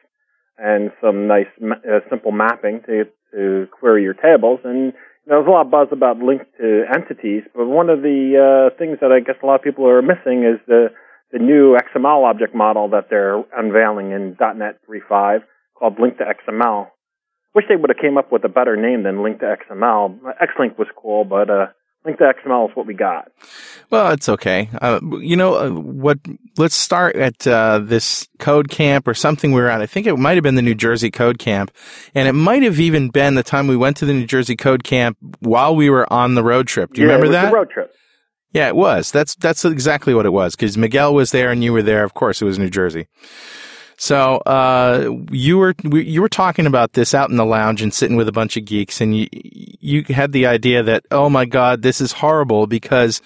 and 0.57 0.91
some 1.01 1.27
nice 1.27 1.47
ma- 1.59 1.75
uh, 1.77 1.99
simple 2.09 2.31
mapping 2.31 2.81
to 2.85 3.05
to 3.33 3.67
query 3.71 4.03
your 4.03 4.13
tables. 4.13 4.59
And 4.63 4.93
know, 5.27 5.37
there's 5.37 5.47
a 5.47 5.51
lot 5.51 5.65
of 5.65 5.71
buzz 5.71 5.87
about 5.91 6.17
LINQ 6.17 6.45
to 6.59 6.83
entities, 6.93 7.43
but 7.55 7.65
one 7.65 7.89
of 7.89 8.01
the 8.01 8.71
uh, 8.71 8.77
things 8.77 8.97
that 9.01 9.11
I 9.11 9.19
guess 9.19 9.35
a 9.41 9.45
lot 9.45 9.55
of 9.55 9.63
people 9.63 9.87
are 9.87 10.01
missing 10.01 10.43
is 10.43 10.59
the 10.67 10.87
the 11.31 11.39
new 11.39 11.77
XML 11.77 12.29
object 12.29 12.53
model 12.53 12.89
that 12.89 13.07
they're 13.09 13.41
unveiling 13.55 14.11
in 14.11 14.35
.NET 14.37 14.79
3.5 14.89 15.43
called 15.75 15.97
LINQ 15.97 16.17
to 16.17 16.25
XML. 16.25 16.87
Wish 17.55 17.65
they 17.69 17.75
would 17.75 17.89
have 17.89 18.01
came 18.01 18.17
up 18.17 18.31
with 18.31 18.43
a 18.43 18.49
better 18.49 18.75
name 18.75 19.03
than 19.03 19.23
Link 19.23 19.39
to 19.39 19.45
XML. 19.45 20.19
XLinq 20.19 20.77
was 20.77 20.87
cool, 20.95 21.23
but 21.25 21.49
uh, 21.49 21.65
LINQ 22.05 22.17
the 22.17 22.33
XML 22.45 22.69
is 22.69 22.75
what 22.75 22.87
we 22.87 22.95
got. 22.95 23.31
Well, 23.91 24.11
it's 24.11 24.27
okay. 24.27 24.69
Uh, 24.81 24.99
you 25.19 25.35
know 25.35 25.55
uh, 25.55 25.69
what? 25.69 26.19
Let's 26.57 26.75
start 26.75 27.15
at 27.15 27.45
uh, 27.45 27.79
this 27.79 28.27
code 28.39 28.69
camp 28.69 29.07
or 29.07 29.13
something 29.13 29.51
we 29.51 29.61
were 29.61 29.69
at. 29.69 29.81
I 29.81 29.85
think 29.85 30.07
it 30.07 30.15
might 30.17 30.35
have 30.35 30.43
been 30.43 30.55
the 30.55 30.63
New 30.63 30.73
Jersey 30.73 31.11
Code 31.11 31.37
Camp, 31.37 31.71
and 32.15 32.27
it 32.27 32.33
might 32.33 32.63
have 32.63 32.79
even 32.79 33.09
been 33.09 33.35
the 33.35 33.43
time 33.43 33.67
we 33.67 33.77
went 33.77 33.97
to 33.97 34.05
the 34.05 34.13
New 34.13 34.25
Jersey 34.25 34.55
Code 34.55 34.83
Camp 34.83 35.17
while 35.39 35.75
we 35.75 35.89
were 35.89 36.11
on 36.11 36.33
the 36.33 36.43
road 36.43 36.67
trip. 36.67 36.93
Do 36.93 37.01
you 37.01 37.07
yeah, 37.07 37.13
remember 37.13 37.25
it 37.25 37.29
was 37.29 37.35
that? 37.35 37.49
The 37.49 37.55
road 37.55 37.69
trip. 37.69 37.95
Yeah, 38.51 38.67
it 38.67 38.75
was. 38.75 39.11
That's 39.11 39.35
that's 39.35 39.63
exactly 39.63 40.13
what 40.13 40.25
it 40.25 40.33
was 40.33 40.55
because 40.55 40.77
Miguel 40.77 41.13
was 41.13 41.31
there 41.31 41.51
and 41.51 41.63
you 41.63 41.71
were 41.71 41.83
there. 41.83 42.03
Of 42.03 42.13
course, 42.13 42.41
it 42.41 42.45
was 42.45 42.57
New 42.57 42.69
Jersey. 42.69 43.07
So 44.01 44.37
uh, 44.47 45.15
you 45.29 45.59
were 45.59 45.75
you 45.83 46.23
were 46.23 46.27
talking 46.27 46.65
about 46.65 46.93
this 46.93 47.13
out 47.13 47.29
in 47.29 47.35
the 47.35 47.45
lounge 47.45 47.83
and 47.83 47.93
sitting 47.93 48.17
with 48.17 48.27
a 48.27 48.31
bunch 48.31 48.57
of 48.57 48.65
geeks, 48.65 48.99
and 48.99 49.15
you 49.15 49.27
you 49.31 50.03
had 50.09 50.31
the 50.31 50.47
idea 50.47 50.81
that 50.81 51.05
oh 51.11 51.29
my 51.29 51.45
god, 51.45 51.83
this 51.83 52.01
is 52.01 52.13
horrible 52.13 52.65
because 52.65 53.21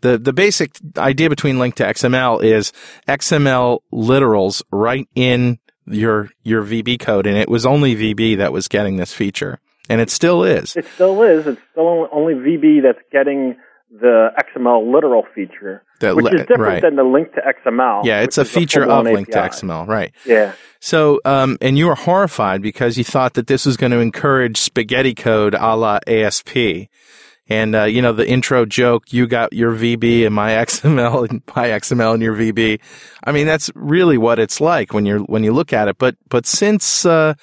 the 0.00 0.18
the 0.18 0.32
basic 0.32 0.72
idea 0.98 1.30
between 1.30 1.58
LINQ 1.58 1.74
to 1.74 1.84
XML 1.84 2.42
is 2.42 2.72
XML 3.06 3.78
literals 3.92 4.62
right 4.72 5.08
in 5.14 5.60
your 5.86 6.30
your 6.42 6.64
VB 6.64 6.98
code, 6.98 7.28
and 7.28 7.38
it 7.38 7.48
was 7.48 7.64
only 7.64 7.94
VB 7.94 8.36
that 8.38 8.52
was 8.52 8.66
getting 8.66 8.96
this 8.96 9.12
feature, 9.12 9.60
and 9.88 10.00
it 10.00 10.10
still 10.10 10.42
is. 10.42 10.74
It 10.74 10.86
still 10.86 11.22
is. 11.22 11.46
It's 11.46 11.62
still 11.70 12.08
only 12.10 12.34
VB 12.34 12.82
that's 12.82 12.98
getting 13.12 13.54
the 13.90 14.30
XML 14.38 14.92
literal 14.92 15.24
feature, 15.34 15.82
That 16.00 16.16
which 16.16 16.26
is 16.34 16.40
different 16.40 16.60
right. 16.60 16.82
than 16.82 16.96
the 16.96 17.02
LINQ 17.02 17.34
to 17.34 17.40
XML. 17.40 18.04
Yeah, 18.04 18.22
it's 18.22 18.38
a 18.38 18.44
feature 18.44 18.82
of 18.82 18.88
full-blown 18.88 19.24
LINQ 19.24 19.26
to 19.26 19.38
XML, 19.38 19.86
right? 19.86 20.12
Yeah. 20.24 20.52
So, 20.80 21.20
um, 21.24 21.56
and 21.60 21.78
you 21.78 21.86
were 21.86 21.94
horrified 21.94 22.62
because 22.62 22.98
you 22.98 23.04
thought 23.04 23.34
that 23.34 23.46
this 23.46 23.64
was 23.64 23.76
going 23.76 23.92
to 23.92 23.98
encourage 23.98 24.58
spaghetti 24.58 25.14
code 25.14 25.54
a 25.54 25.76
la 25.76 25.98
ASP. 26.06 26.88
And, 27.48 27.76
uh, 27.76 27.84
you 27.84 28.02
know, 28.02 28.12
the 28.12 28.28
intro 28.28 28.66
joke, 28.66 29.12
you 29.12 29.28
got 29.28 29.52
your 29.52 29.72
VB 29.72 30.26
and 30.26 30.34
my 30.34 30.50
XML 30.50 31.30
and 31.30 31.42
my 31.56 31.68
XML 31.68 32.14
and 32.14 32.22
your 32.22 32.34
VB. 32.34 32.80
I 33.22 33.32
mean, 33.32 33.46
that's 33.46 33.70
really 33.76 34.18
what 34.18 34.40
it's 34.40 34.60
like 34.60 34.92
when 34.92 35.06
you're, 35.06 35.20
when 35.20 35.44
you 35.44 35.52
look 35.52 35.72
at 35.72 35.86
it. 35.86 35.96
But, 35.96 36.16
but 36.28 36.44
since, 36.44 37.06
uh, 37.06 37.34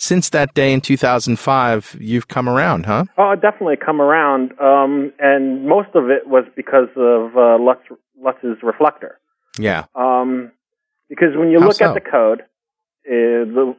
since 0.00 0.30
that 0.30 0.54
day 0.54 0.72
in 0.72 0.80
2005, 0.80 1.98
you've 2.00 2.26
come 2.26 2.48
around, 2.48 2.86
huh? 2.86 3.04
Oh, 3.18 3.32
it 3.32 3.42
definitely 3.42 3.76
come 3.76 4.00
around, 4.00 4.58
um, 4.58 5.12
and 5.18 5.68
most 5.68 5.90
of 5.94 6.08
it 6.08 6.26
was 6.26 6.44
because 6.56 6.88
of 6.96 7.36
uh, 7.36 7.62
Lutz, 7.62 7.82
Lutz's 8.18 8.62
reflector. 8.62 9.20
Yeah. 9.58 9.84
Um, 9.94 10.52
because 11.10 11.36
when 11.36 11.50
you 11.50 11.60
How 11.60 11.66
look 11.66 11.76
so? 11.76 11.88
at 11.88 11.94
the 11.94 12.00
code, 12.00 12.40
uh, 12.40 13.44
the, 13.44 13.76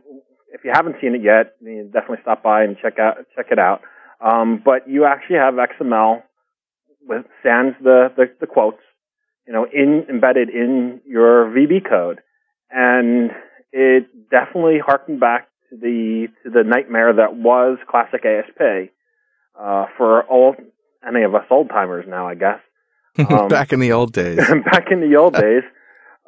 if 0.54 0.64
you 0.64 0.72
haven't 0.72 0.98
seen 1.02 1.16
it 1.16 1.24
yet, 1.24 1.56
you 1.60 1.90
definitely 1.92 2.20
stop 2.22 2.44
by 2.44 2.64
and 2.64 2.78
check 2.80 3.00
out 3.00 3.18
check 3.36 3.48
it 3.52 3.58
out. 3.58 3.82
Um, 4.24 4.62
but 4.64 4.88
you 4.88 5.06
actually 5.06 5.38
have 5.38 5.56
XML 5.56 6.22
with 7.02 7.26
sans 7.42 7.74
the, 7.82 8.10
the, 8.16 8.26
the 8.40 8.46
quotes, 8.46 8.82
you 9.48 9.54
know, 9.54 9.66
in 9.74 10.06
embedded 10.08 10.50
in 10.50 11.02
your 11.08 11.48
VB 11.48 11.90
code, 11.90 12.20
and 12.70 13.32
it 13.72 14.30
definitely 14.30 14.78
harkened 14.86 15.20
back 15.20 15.48
to 15.72 15.78
the 15.78 16.28
to 16.44 16.50
the 16.50 16.64
nightmare 16.64 17.14
that 17.14 17.36
was 17.36 17.78
classic 17.90 18.24
ASP 18.26 18.92
uh, 19.60 19.86
for 19.98 20.24
all 20.24 20.56
any 21.08 21.24
of 21.24 21.34
us 21.34 21.46
old 21.50 21.70
timers 21.70 22.06
now, 22.08 22.28
I 22.28 22.36
guess. 22.36 22.60
Um, 23.30 23.50
Back 23.50 23.74
in 23.74 23.82
the 23.82 23.92
old 23.92 24.14
days. 24.14 24.38
back 24.72 24.86
in 24.90 25.02
the 25.02 25.18
old 25.18 25.34
days. 25.46 25.64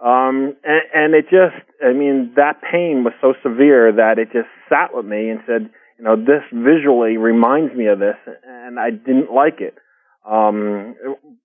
Um, 0.03 0.57
and, 0.65 0.81
and 0.93 1.13
it 1.15 1.25
just, 1.29 1.55
I 1.81 1.93
mean, 1.93 2.33
that 2.35 2.62
pain 2.62 3.05
was 3.05 3.13
so 3.21 3.35
severe 3.41 3.89
that 3.93 4.19
it 4.19 4.33
just 4.33 4.50
sat 4.67 4.93
with 4.93 5.05
me 5.05 5.29
and 5.29 5.39
said, 5.47 5.69
you 5.97 6.03
know, 6.03 6.17
this 6.17 6.43
visually 6.51 7.15
reminds 7.15 7.73
me 7.73 7.85
of 7.88 8.00
this, 8.00 8.17
and 8.45 8.79
I 8.79 8.89
didn't 8.89 9.31
like 9.31 9.62
it. 9.62 9.77
Um, 10.29 10.95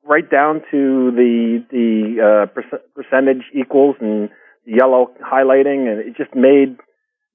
right 0.04 0.28
down 0.28 0.62
to 0.70 1.10
the 1.12 1.64
the 1.70 2.16
uh, 2.18 2.46
perc- 2.58 2.80
percentage 2.94 3.44
equals 3.54 3.96
and 4.00 4.30
yellow 4.64 5.12
highlighting, 5.22 5.88
and 5.88 6.00
it 6.00 6.16
just 6.16 6.34
made 6.34 6.78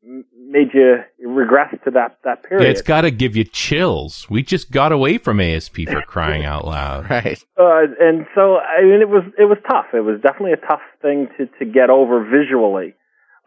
made 0.05 0.69
you 0.73 0.97
regress 1.25 1.73
to 1.85 1.91
that 1.91 2.17
that 2.23 2.43
period. 2.43 2.65
Yeah, 2.65 2.71
it's 2.71 2.81
got 2.81 3.01
to 3.01 3.11
give 3.11 3.35
you 3.35 3.43
chills. 3.43 4.29
We 4.29 4.43
just 4.43 4.71
got 4.71 4.91
away 4.91 5.17
from 5.17 5.39
ASP 5.39 5.87
for 5.87 6.01
crying 6.07 6.45
out 6.45 6.65
loud. 6.65 7.09
right. 7.09 7.43
Uh, 7.57 7.83
and 7.99 8.25
so 8.35 8.57
I 8.57 8.83
mean, 8.83 9.01
it 9.01 9.09
was 9.09 9.23
it 9.37 9.45
was 9.45 9.57
tough. 9.69 9.87
It 9.93 10.01
was 10.01 10.19
definitely 10.21 10.53
a 10.53 10.67
tough 10.67 10.81
thing 11.01 11.27
to 11.37 11.47
to 11.59 11.65
get 11.65 11.89
over 11.89 12.23
visually. 12.23 12.93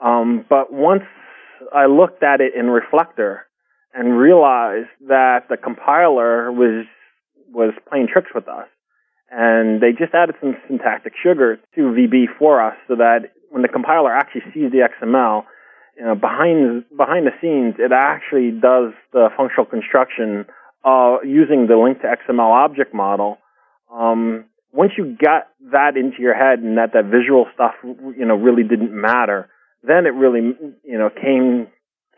Um, 0.02 0.44
but 0.48 0.72
once 0.72 1.04
I 1.74 1.86
looked 1.86 2.22
at 2.22 2.40
it 2.40 2.52
in 2.54 2.66
Reflector 2.66 3.46
and 3.94 4.18
realized 4.18 4.90
that 5.08 5.48
the 5.48 5.56
compiler 5.56 6.52
was 6.52 6.86
was 7.48 7.72
playing 7.88 8.08
tricks 8.12 8.30
with 8.34 8.48
us, 8.48 8.68
and 9.30 9.80
they 9.80 9.92
just 9.92 10.14
added 10.14 10.36
some 10.40 10.56
syntactic 10.68 11.14
sugar 11.22 11.58
to 11.74 11.80
VB 11.80 12.24
for 12.38 12.62
us, 12.62 12.76
so 12.88 12.96
that 12.96 13.32
when 13.50 13.62
the 13.62 13.68
compiler 13.68 14.12
actually 14.12 14.42
sees 14.52 14.70
the 14.72 14.88
XML, 14.88 15.44
you 15.98 16.04
know, 16.04 16.14
behind 16.14 16.84
behind 16.96 17.26
the 17.26 17.32
scenes, 17.40 17.76
it 17.78 17.92
actually 17.92 18.50
does 18.50 18.92
the 19.12 19.28
functional 19.36 19.64
construction 19.64 20.44
uh, 20.84 21.18
using 21.24 21.66
the 21.66 21.74
LINQ 21.74 22.02
to 22.02 22.16
XML 22.28 22.52
object 22.52 22.94
model. 22.94 23.38
Um, 23.92 24.44
once 24.72 24.92
you 24.98 25.16
got 25.16 25.48
that 25.72 25.96
into 25.96 26.20
your 26.20 26.34
head 26.34 26.58
and 26.58 26.76
that 26.76 26.92
that 26.92 27.06
visual 27.06 27.46
stuff, 27.54 27.72
you 27.82 28.26
know, 28.26 28.34
really 28.34 28.62
didn't 28.62 28.92
matter, 28.92 29.48
then 29.82 30.04
it 30.04 30.14
really, 30.14 30.54
you 30.84 30.98
know, 30.98 31.08
came 31.08 31.68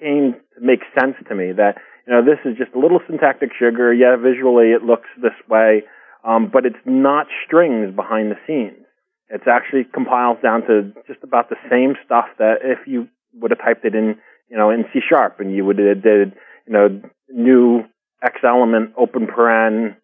came 0.00 0.34
to 0.54 0.60
make 0.60 0.80
sense 0.98 1.14
to 1.28 1.34
me 1.34 1.52
that 1.52 1.76
you 2.06 2.12
know 2.12 2.24
this 2.24 2.38
is 2.44 2.58
just 2.58 2.74
a 2.74 2.78
little 2.78 3.00
syntactic 3.08 3.50
sugar. 3.56 3.94
Yeah, 3.94 4.16
visually 4.16 4.72
it 4.72 4.82
looks 4.82 5.08
this 5.22 5.38
way, 5.48 5.84
um, 6.24 6.50
but 6.52 6.66
it's 6.66 6.82
not 6.84 7.26
strings 7.46 7.94
behind 7.94 8.32
the 8.32 8.38
scenes. 8.46 8.84
It's 9.30 9.46
actually 9.46 9.84
compiles 9.84 10.38
down 10.42 10.62
to 10.66 10.90
just 11.06 11.22
about 11.22 11.50
the 11.50 11.56
same 11.70 11.94
stuff 12.04 12.26
that 12.38 12.56
if 12.62 12.86
you 12.86 13.08
would 13.34 13.50
have 13.50 13.60
typed 13.60 13.84
it 13.84 13.94
in, 13.94 14.16
you 14.48 14.56
know, 14.56 14.70
in 14.70 14.84
C 14.92 15.00
sharp, 15.06 15.40
and 15.40 15.54
you 15.54 15.64
would 15.64 15.78
have 15.78 16.02
did, 16.02 16.32
you 16.66 16.72
know, 16.72 17.00
new 17.28 17.84
X 18.22 18.36
element 18.44 18.92
open 18.96 19.26
paren, 19.26 19.96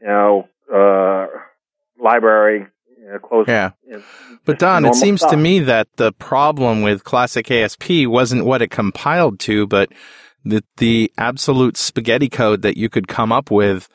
you 0.00 0.06
know, 0.06 0.48
uh, 0.72 1.26
library, 2.02 2.66
you 2.98 3.10
know, 3.10 3.18
close. 3.18 3.46
Yeah. 3.48 3.70
you 3.86 3.94
know, 3.94 4.02
But 4.44 4.58
Don, 4.58 4.84
it 4.84 4.94
seems 4.94 5.20
to 5.22 5.36
me 5.36 5.60
that 5.60 5.88
the 5.96 6.12
problem 6.12 6.82
with 6.82 7.04
classic 7.04 7.50
ASP 7.50 8.06
wasn't 8.06 8.44
what 8.44 8.62
it 8.62 8.70
compiled 8.70 9.38
to, 9.40 9.66
but 9.66 9.90
the 10.44 10.64
the 10.78 11.12
absolute 11.18 11.76
spaghetti 11.76 12.28
code 12.28 12.62
that 12.62 12.76
you 12.76 12.88
could 12.88 13.08
come 13.08 13.30
up 13.30 13.50
with 13.50 13.88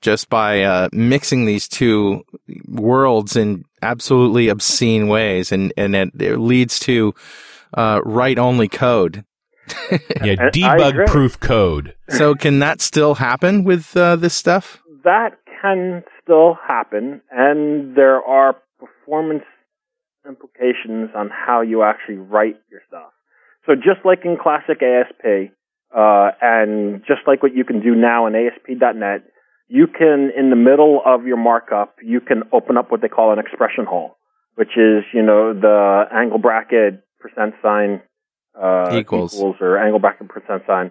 just 0.00 0.30
by 0.30 0.62
uh, 0.62 0.88
mixing 0.92 1.44
these 1.44 1.68
two 1.68 2.24
worlds 2.66 3.36
in 3.36 3.64
absolutely 3.82 4.48
obscene 4.48 5.08
ways, 5.08 5.52
and 5.52 5.72
and 5.76 5.94
it, 5.94 6.10
it 6.18 6.38
leads 6.38 6.78
to 6.80 7.14
uh, 7.74 8.00
write 8.04 8.38
only 8.38 8.68
code. 8.68 9.24
Yeah, 10.22 10.34
I- 10.38 10.46
I 10.46 10.50
debug 10.50 10.88
agree. 10.90 11.06
proof 11.06 11.38
code. 11.40 11.94
So 12.08 12.34
can 12.34 12.58
that 12.58 12.80
still 12.80 13.14
happen 13.16 13.64
with 13.64 13.96
uh, 13.96 14.16
this 14.16 14.34
stuff? 14.34 14.80
that 15.04 15.38
can 15.62 16.02
still 16.22 16.58
happen, 16.66 17.20
and 17.30 17.94
there 17.96 18.22
are 18.22 18.56
performance 18.78 19.44
implications 20.28 21.10
on 21.16 21.30
how 21.30 21.60
you 21.62 21.82
actually 21.82 22.16
write 22.16 22.56
your 22.70 22.80
stuff. 22.88 23.10
So 23.66 23.74
just 23.74 24.04
like 24.04 24.20
in 24.24 24.36
classic 24.40 24.82
ASP, 24.82 25.52
uh, 25.96 26.30
and 26.40 27.00
just 27.06 27.20
like 27.26 27.42
what 27.42 27.54
you 27.54 27.64
can 27.64 27.80
do 27.82 27.94
now 27.94 28.26
in 28.26 28.34
ASP.NET, 28.34 29.22
you 29.68 29.86
can, 29.86 30.30
in 30.36 30.50
the 30.50 30.56
middle 30.56 31.00
of 31.04 31.26
your 31.26 31.36
markup, 31.36 31.96
you 32.02 32.20
can 32.20 32.42
open 32.52 32.76
up 32.76 32.90
what 32.90 33.00
they 33.02 33.08
call 33.08 33.32
an 33.32 33.38
expression 33.38 33.84
hole, 33.86 34.16
which 34.56 34.76
is, 34.76 35.04
you 35.14 35.22
know, 35.22 35.52
the 35.54 36.04
angle 36.12 36.38
bracket 36.38 37.02
percent 37.20 37.54
sign 37.62 38.02
uh, 38.60 38.90
Equals. 38.92 39.40
or 39.60 39.78
angle 39.78 40.00
bracket 40.00 40.28
percent 40.28 40.62
sign, 40.66 40.90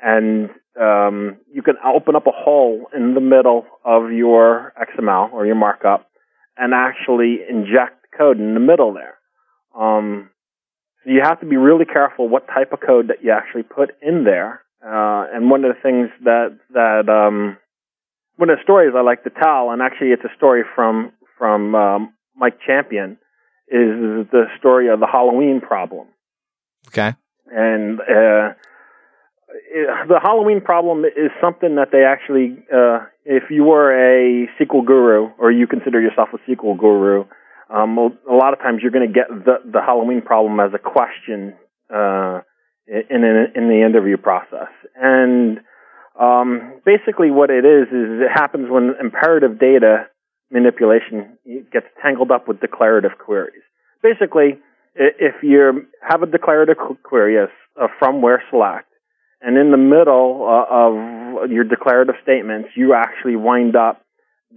and 0.00 0.50
um, 0.80 1.38
you 1.52 1.62
can 1.62 1.74
open 1.84 2.16
up 2.16 2.26
a 2.26 2.32
hole 2.32 2.86
in 2.94 3.14
the 3.14 3.20
middle 3.20 3.66
of 3.84 4.12
your 4.12 4.72
XML 4.80 5.32
or 5.32 5.46
your 5.46 5.54
markup 5.54 6.08
and 6.56 6.72
actually 6.74 7.38
inject 7.48 8.06
code 8.16 8.38
in 8.38 8.54
the 8.54 8.60
middle 8.60 8.94
there. 8.94 9.18
Um, 9.78 10.30
so 11.04 11.10
you 11.10 11.20
have 11.22 11.40
to 11.40 11.46
be 11.46 11.56
really 11.56 11.84
careful 11.84 12.28
what 12.28 12.46
type 12.46 12.72
of 12.72 12.80
code 12.80 13.08
that 13.08 13.24
you 13.24 13.32
actually 13.32 13.64
put 13.64 13.90
in 14.00 14.24
there. 14.24 14.62
Uh, 14.84 15.26
and 15.32 15.50
one 15.50 15.64
of 15.64 15.74
the 15.74 15.80
things 15.80 16.08
that 16.24 16.58
that 16.72 17.08
um, 17.08 17.56
one 18.36 18.50
of 18.50 18.58
the 18.58 18.62
stories 18.62 18.92
I 18.96 19.02
like 19.02 19.24
to 19.24 19.30
tell, 19.30 19.70
and 19.70 19.80
actually 19.80 20.08
it's 20.08 20.24
a 20.24 20.36
story 20.36 20.62
from 20.74 21.12
from 21.38 21.74
um, 21.74 22.14
Mike 22.36 22.58
Champion, 22.64 23.18
is 23.72 24.28
the 24.30 24.44
story 24.58 24.88
of 24.88 25.00
the 25.00 25.06
Halloween 25.06 25.60
problem. 25.60 26.06
Okay. 26.88 27.14
And 27.50 28.00
uh, 28.00 28.52
it, 29.70 30.08
the 30.08 30.20
Halloween 30.22 30.60
problem 30.60 31.04
is 31.04 31.30
something 31.40 31.76
that 31.76 31.88
they 31.90 32.04
actually, 32.04 32.58
uh, 32.72 33.06
if 33.24 33.44
you 33.50 33.64
were 33.64 33.92
a 33.92 34.46
SQL 34.60 34.84
guru 34.84 35.30
or 35.38 35.50
you 35.50 35.66
consider 35.66 36.00
yourself 36.00 36.28
a 36.34 36.50
SQL 36.50 36.78
guru, 36.78 37.24
um, 37.70 37.96
a 37.98 38.34
lot 38.34 38.52
of 38.52 38.58
times 38.58 38.80
you're 38.82 38.92
going 38.92 39.06
to 39.06 39.12
get 39.12 39.28
the, 39.28 39.56
the 39.70 39.80
Halloween 39.80 40.20
problem 40.20 40.60
as 40.60 40.72
a 40.74 40.78
question 40.78 41.54
uh, 41.92 42.40
in, 42.86 43.24
in 43.24 43.46
in 43.54 43.68
the 43.68 43.82
interview 43.84 44.16
process. 44.18 44.68
And 44.94 45.60
um, 46.20 46.80
basically, 46.84 47.30
what 47.30 47.48
it 47.50 47.64
is 47.64 47.88
is 47.88 48.20
it 48.20 48.30
happens 48.30 48.70
when 48.70 48.94
imperative 49.00 49.58
data 49.58 50.06
manipulation 50.52 51.38
gets 51.72 51.86
tangled 52.02 52.30
up 52.30 52.46
with 52.46 52.60
declarative 52.60 53.12
queries. 53.18 53.62
Basically, 54.02 54.58
if 54.94 55.42
you 55.42 55.86
have 56.06 56.22
a 56.22 56.26
declarative 56.26 56.76
query 57.02 57.38
as 57.38 57.48
a 57.80 57.86
from 57.98 58.20
where 58.20 58.42
select, 58.50 58.88
and 59.40 59.56
in 59.58 59.70
the 59.70 59.76
middle 59.76 60.46
uh, 60.46 61.44
of 61.44 61.50
your 61.50 61.64
declarative 61.64 62.14
statements, 62.22 62.68
you 62.76 62.94
actually 62.94 63.36
wind 63.36 63.74
up 63.74 64.02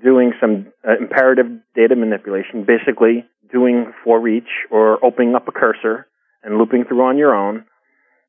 doing 0.04 0.34
some 0.40 0.68
uh, 0.88 0.98
imperative 1.00 1.48
data 1.74 1.96
manipulation, 1.96 2.66
basically 2.66 3.26
doing 3.52 3.94
for 4.04 4.28
each 4.28 4.68
or 4.70 5.04
opening 5.04 5.34
up 5.34 5.48
a 5.48 5.52
cursor 5.52 6.08
and 6.44 6.58
looping 6.58 6.84
through 6.86 7.02
on 7.02 7.18
your 7.18 7.34
own. 7.34 7.66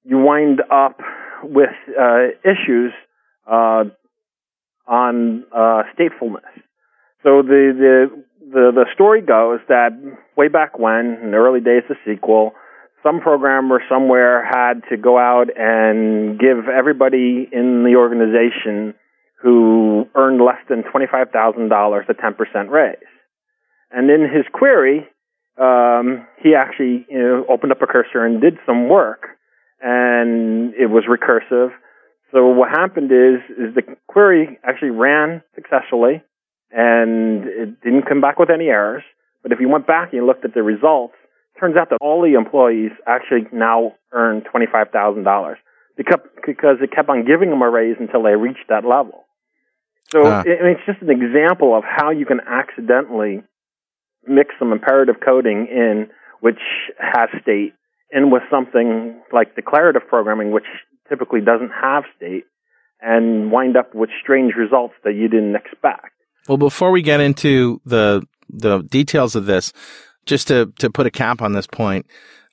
You 0.05 0.19
wind 0.19 0.63
up 0.71 1.01
with 1.43 1.71
uh, 2.01 2.29
issues 2.45 2.93
uh, 3.47 3.85
on 4.87 5.45
uh, 5.53 5.83
statefulness. 5.99 6.47
So 7.23 7.43
the, 7.43 7.73
the 7.77 8.25
the 8.41 8.71
the 8.75 8.87
story 8.95 9.21
goes 9.23 9.61
that 9.69 9.91
way 10.37 10.49
back 10.49 10.79
when, 10.79 11.19
in 11.23 11.31
the 11.33 11.37
early 11.37 11.61
days 11.61 11.83
of 11.91 11.97
SQL, 12.07 12.53
some 13.03 13.21
programmer 13.21 13.81
somewhere 13.89 14.45
had 14.45 14.83
to 14.91 14.97
go 14.97 15.19
out 15.19 15.47
and 15.57 16.39
give 16.39 16.69
everybody 16.69 17.49
in 17.51 17.85
the 17.85 17.95
organization 17.97 18.95
who 19.43 20.07
earned 20.15 20.41
less 20.41 20.59
than 20.69 20.83
$25,000 20.83 22.09
a 22.09 22.15
10% 22.15 22.71
raise. 22.71 22.97
And 23.91 24.11
in 24.11 24.23
his 24.23 24.45
query, 24.53 25.07
um, 25.61 26.27
he 26.43 26.55
actually 26.55 27.07
you 27.09 27.19
know, 27.19 27.45
opened 27.49 27.73
up 27.73 27.83
a 27.83 27.87
cursor 27.87 28.25
and 28.25 28.41
did 28.41 28.59
some 28.67 28.89
work, 28.89 29.27
and 29.81 30.75
it 30.75 30.87
was 30.87 31.05
recursive. 31.09 31.71
So 32.33 32.49
what 32.49 32.71
happened 32.71 33.13
is, 33.13 33.41
is 33.51 33.75
the 33.75 33.83
query 34.09 34.59
actually 34.65 34.91
ran 34.91 35.43
successfully, 35.55 36.23
and 36.77 37.45
it 37.47 37.81
didn't 37.81 38.07
come 38.07 38.21
back 38.21 38.39
with 38.39 38.51
any 38.51 38.67
errors. 38.67 39.03
But 39.43 39.51
if 39.53 39.61
you 39.61 39.69
went 39.69 39.87
back 39.87 40.13
and 40.13 40.21
you 40.21 40.27
looked 40.27 40.45
at 40.45 40.53
the 40.53 40.63
results, 40.63 41.15
turns 41.59 41.75
out 41.77 41.89
that 41.89 41.99
all 42.03 42.21
the 42.21 42.35
employees 42.35 42.91
actually 43.07 43.49
now 43.51 43.95
earn 44.13 44.43
$25,000 44.43 45.55
because, 45.97 46.21
because 46.47 46.77
it 46.83 46.93
kept 46.93 47.09
on 47.09 47.25
giving 47.25 47.49
them 47.49 47.63
a 47.63 47.71
raise 47.71 47.97
until 47.99 48.23
they 48.23 48.37
reached 48.37 48.69
that 48.69 48.85
level. 48.85 49.25
So 50.13 50.27
Ah. 50.27 50.41
it, 50.45 50.59
it's 50.61 50.85
just 50.85 51.01
an 51.01 51.11
example 51.11 51.75
of 51.75 51.83
how 51.85 52.11
you 52.11 52.27
can 52.27 52.41
accidentally 52.47 53.43
mix 54.27 54.55
some 54.59 54.71
imperative 54.73 55.17
coding 55.25 55.67
in 55.71 56.11
which 56.41 56.61
has 56.99 57.31
state 57.41 57.73
in 58.13 58.31
with 58.31 58.43
something 58.51 59.21
like 59.33 59.57
declarative 59.57 60.07
programming, 60.09 60.51
which 60.51 60.67
typically 61.09 61.41
doesn't 61.41 61.71
have 61.71 62.05
state, 62.17 62.45
and 63.01 63.51
wind 63.51 63.77
up 63.77 63.95
with 63.95 64.11
strange 64.23 64.55
results 64.55 64.95
that 65.05 65.15
you 65.15 65.29
didn't 65.29 65.57
expect. 65.57 66.13
Well, 66.49 66.59
before 66.59 66.91
we 66.91 67.03
get 67.03 67.21
into 67.21 67.81
the 67.85 68.23
the 68.49 68.83
details 68.83 69.35
of 69.35 69.47
this, 69.47 69.73
just 70.25 70.49
to 70.49 70.73
to 70.79 70.91
put 70.91 71.07
a 71.07 71.11
cap 71.11 71.43
on 71.43 71.53
this 71.53 71.67
point, 71.67 72.07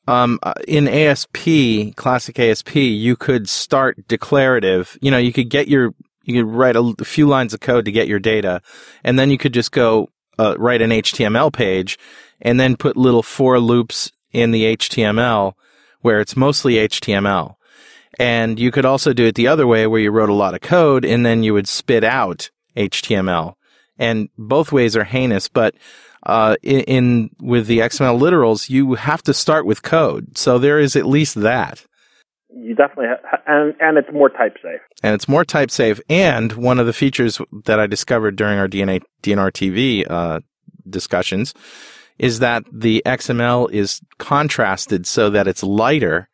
um, 0.07 0.39
uh, 0.43 0.53
in 0.67 0.87
ASP, 0.87 1.95
classic 1.95 2.39
ASP, 2.39 2.75
you 2.75 3.15
could 3.15 3.49
start 3.49 4.07
declarative. 4.07 4.97
You 5.01 5.11
know, 5.11 5.17
you 5.17 5.33
could 5.33 5.49
get 5.49 5.67
your 5.67 5.93
you 6.23 6.41
could 6.41 6.51
write 6.51 6.75
a 6.75 6.93
few 7.03 7.27
lines 7.27 7.53
of 7.53 7.59
code 7.59 7.85
to 7.85 7.91
get 7.91 8.07
your 8.07 8.19
data, 8.19 8.61
and 9.03 9.19
then 9.19 9.29
you 9.29 9.37
could 9.37 9.53
just 9.53 9.71
go 9.71 10.09
uh, 10.39 10.55
write 10.57 10.81
an 10.81 10.89
HTML 10.89 11.51
page, 11.53 11.99
and 12.41 12.59
then 12.59 12.75
put 12.75 12.97
little 12.97 13.23
for 13.23 13.59
loops 13.59 14.11
in 14.31 14.51
the 14.51 14.75
HTML 14.75 15.53
where 16.03 16.19
it's 16.19 16.35
mostly 16.35 16.75
HTML. 16.75 17.55
And 18.19 18.59
you 18.59 18.71
could 18.71 18.85
also 18.85 19.13
do 19.13 19.25
it 19.25 19.35
the 19.35 19.47
other 19.47 19.65
way 19.65 19.87
where 19.87 20.01
you 20.01 20.11
wrote 20.11 20.29
a 20.29 20.33
lot 20.33 20.53
of 20.53 20.61
code 20.61 21.03
and 21.03 21.25
then 21.25 21.41
you 21.41 21.53
would 21.53 21.67
spit 21.67 22.03
out 22.03 22.51
HTML. 22.77 23.55
And 23.97 24.29
both 24.37 24.71
ways 24.71 24.97
are 24.97 25.03
heinous, 25.03 25.47
but 25.47 25.75
uh, 26.25 26.55
in, 26.63 26.79
in 26.81 27.29
with 27.39 27.67
the 27.67 27.79
XML 27.79 28.19
literals, 28.19 28.69
you 28.69 28.95
have 28.95 29.21
to 29.23 29.33
start 29.33 29.65
with 29.65 29.83
code. 29.83 30.37
So 30.37 30.57
there 30.57 30.79
is 30.79 30.95
at 30.95 31.05
least 31.05 31.35
that. 31.35 31.85
You 32.55 32.75
definitely, 32.75 33.07
ha- 33.07 33.37
and 33.47 33.73
and 33.79 33.97
it's 33.97 34.11
more 34.13 34.29
type 34.29 34.55
safe. 34.61 34.81
And 35.01 35.13
it's 35.15 35.27
more 35.27 35.43
type 35.43 35.71
safe. 35.71 35.99
And 36.09 36.53
one 36.53 36.79
of 36.79 36.85
the 36.85 36.93
features 36.93 37.41
that 37.65 37.79
I 37.79 37.87
discovered 37.87 38.35
during 38.35 38.59
our 38.59 38.67
DNA, 38.67 39.01
DNR 39.21 39.51
TV 39.51 40.09
uh, 40.09 40.39
discussions 40.89 41.53
is 42.19 42.39
that 42.39 42.63
the 42.71 43.01
XML 43.05 43.71
is 43.71 44.01
contrasted 44.19 45.07
so 45.07 45.29
that 45.31 45.47
it's 45.47 45.63
lighter. 45.63 46.29